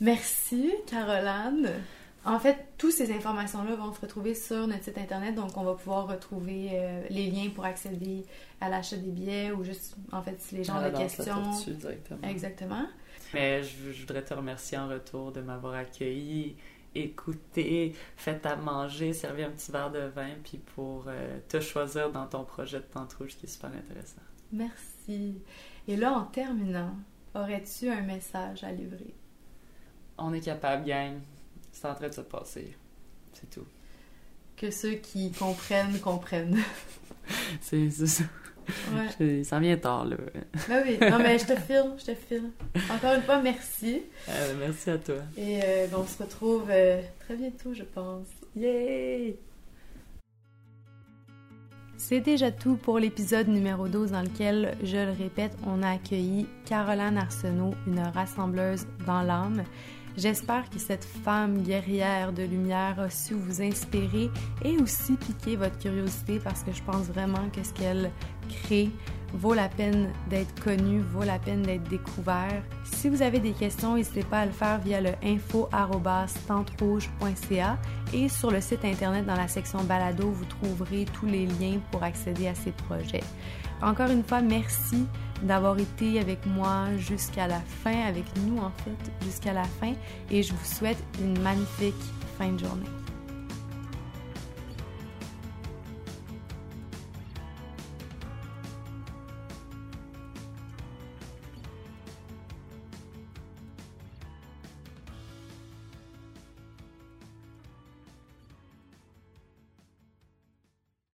Merci, 0.00 0.72
Caroline. 0.86 1.70
En 2.26 2.38
fait, 2.38 2.56
toutes 2.78 2.92
ces 2.92 3.12
informations-là 3.12 3.76
vont 3.76 3.92
se 3.92 4.00
retrouver 4.00 4.34
sur 4.34 4.66
notre 4.66 4.82
site 4.84 4.98
internet, 4.98 5.34
donc 5.34 5.56
on 5.56 5.62
va 5.62 5.74
pouvoir 5.74 6.08
retrouver 6.08 6.70
euh, 6.72 7.02
les 7.10 7.30
liens 7.30 7.50
pour 7.54 7.64
accéder 7.64 8.24
à 8.60 8.68
l'achat 8.70 8.96
des 8.96 9.10
billets 9.10 9.52
ou 9.52 9.62
juste, 9.62 9.96
en 10.10 10.22
fait, 10.22 10.40
si 10.40 10.56
les 10.56 10.64
gens 10.64 10.78
ont 10.78 10.90
des 10.90 10.92
questions. 10.92 11.42
directement? 11.66 12.28
Exactement. 12.28 12.86
Mais 13.34 13.62
je, 13.62 14.00
voudrais 14.00 14.24
te 14.24 14.32
remercier 14.32 14.78
en 14.78 14.88
retour 14.88 15.32
de 15.32 15.40
m'avoir 15.40 15.74
accueilli, 15.74 16.56
écouté, 16.94 17.94
fait 18.16 18.46
à 18.46 18.56
manger, 18.56 19.12
servi 19.12 19.42
un 19.42 19.50
petit 19.50 19.72
verre 19.72 19.90
de 19.90 20.00
vin, 20.00 20.30
puis 20.42 20.58
pour 20.58 21.04
euh, 21.08 21.38
te 21.48 21.60
choisir 21.60 22.10
dans 22.10 22.26
ton 22.26 22.44
projet 22.44 22.78
de 22.78 22.84
Tente 22.84 23.12
Rouge 23.14 23.36
qui 23.36 23.46
est 23.46 23.48
super 23.48 23.70
intéressant. 23.70 24.22
Merci. 24.52 25.42
Et 25.88 25.96
là, 25.96 26.12
en 26.12 26.24
terminant, 26.24 26.96
aurais-tu 27.34 27.90
un 27.90 28.02
message 28.02 28.64
à 28.64 28.72
livrer? 28.72 29.14
on 30.16 30.32
est 30.32 30.40
capable, 30.40 30.84
gang. 30.86 31.20
C'est 31.72 31.88
en 31.88 31.94
train 31.94 32.08
de 32.08 32.14
se 32.14 32.20
passer. 32.20 32.76
C'est 33.32 33.50
tout. 33.50 33.66
Que 34.56 34.70
ceux 34.70 34.94
qui 34.94 35.32
comprennent, 35.32 35.98
comprennent. 36.00 36.62
c'est 37.60 37.90
ça. 37.90 38.24
Ouais. 39.20 39.44
Ça 39.44 39.58
vient 39.58 39.76
tard, 39.76 40.04
là. 40.04 40.16
Ben 40.68 40.82
oui, 40.86 40.98
non, 41.00 41.18
mais 41.18 41.38
je 41.38 41.46
te 41.46 41.56
file, 41.56 41.92
je 41.98 42.04
te 42.04 42.14
file. 42.14 42.50
Encore 42.90 43.14
une 43.14 43.22
fois, 43.22 43.40
merci. 43.40 44.02
Euh, 44.28 44.54
merci 44.58 44.90
à 44.90 44.98
toi. 44.98 45.16
Et 45.36 45.60
euh, 45.62 45.86
on 45.96 46.06
se 46.06 46.22
retrouve 46.22 46.68
euh, 46.70 47.00
très 47.20 47.36
bientôt, 47.36 47.74
je 47.74 47.82
pense. 47.82 48.26
Yay! 48.56 49.36
C'est 51.96 52.20
déjà 52.20 52.50
tout 52.50 52.76
pour 52.76 52.98
l'épisode 52.98 53.48
numéro 53.48 53.88
12 53.88 54.10
dans 54.10 54.22
lequel, 54.22 54.76
je 54.82 54.98
le 54.98 55.12
répète, 55.12 55.56
on 55.66 55.82
a 55.82 55.92
accueilli 55.92 56.46
Caroline 56.66 57.16
Arsenault, 57.16 57.74
une 57.86 58.00
rassembleuse 58.00 58.86
dans 59.06 59.22
l'âme. 59.22 59.64
J'espère 60.16 60.70
que 60.70 60.78
cette 60.78 61.04
femme 61.04 61.62
guerrière 61.62 62.32
de 62.32 62.44
lumière 62.44 63.00
a 63.00 63.10
su 63.10 63.34
vous 63.34 63.60
inspirer 63.60 64.30
et 64.64 64.78
aussi 64.78 65.14
piquer 65.14 65.56
votre 65.56 65.76
curiosité 65.78 66.38
parce 66.38 66.62
que 66.62 66.70
je 66.70 66.80
pense 66.82 67.06
vraiment 67.06 67.50
que 67.52 67.64
ce 67.64 67.72
qu'elle 67.72 68.12
crée 68.48 68.90
vaut 69.32 69.54
la 69.54 69.68
peine 69.68 70.12
d'être 70.30 70.54
connu, 70.62 71.00
vaut 71.00 71.24
la 71.24 71.40
peine 71.40 71.62
d'être 71.62 71.88
découvert. 71.88 72.62
Si 72.84 73.08
vous 73.08 73.22
avez 73.22 73.40
des 73.40 73.50
questions, 73.50 73.96
n'hésitez 73.96 74.22
pas 74.22 74.38
à 74.40 74.46
le 74.46 74.52
faire 74.52 74.78
via 74.78 75.00
le 75.00 75.10
info@tenterouge.ca 75.24 77.76
et 78.12 78.28
sur 78.28 78.52
le 78.52 78.60
site 78.60 78.84
internet 78.84 79.26
dans 79.26 79.34
la 79.34 79.48
section 79.48 79.82
balado, 79.82 80.30
vous 80.30 80.44
trouverez 80.44 81.06
tous 81.12 81.26
les 81.26 81.46
liens 81.46 81.80
pour 81.90 82.04
accéder 82.04 82.46
à 82.46 82.54
ces 82.54 82.70
projets. 82.70 83.24
Encore 83.82 84.10
une 84.10 84.22
fois, 84.22 84.40
merci 84.40 85.08
d'avoir 85.44 85.78
été 85.78 86.18
avec 86.18 86.44
moi 86.46 86.86
jusqu'à 86.98 87.46
la 87.46 87.60
fin, 87.60 88.06
avec 88.06 88.24
nous 88.44 88.58
en 88.58 88.72
fait, 88.82 89.24
jusqu'à 89.24 89.52
la 89.52 89.64
fin, 89.64 89.92
et 90.30 90.42
je 90.42 90.52
vous 90.52 90.64
souhaite 90.64 91.02
une 91.20 91.40
magnifique 91.40 91.94
fin 92.38 92.50
de 92.50 92.58
journée. 92.58 93.03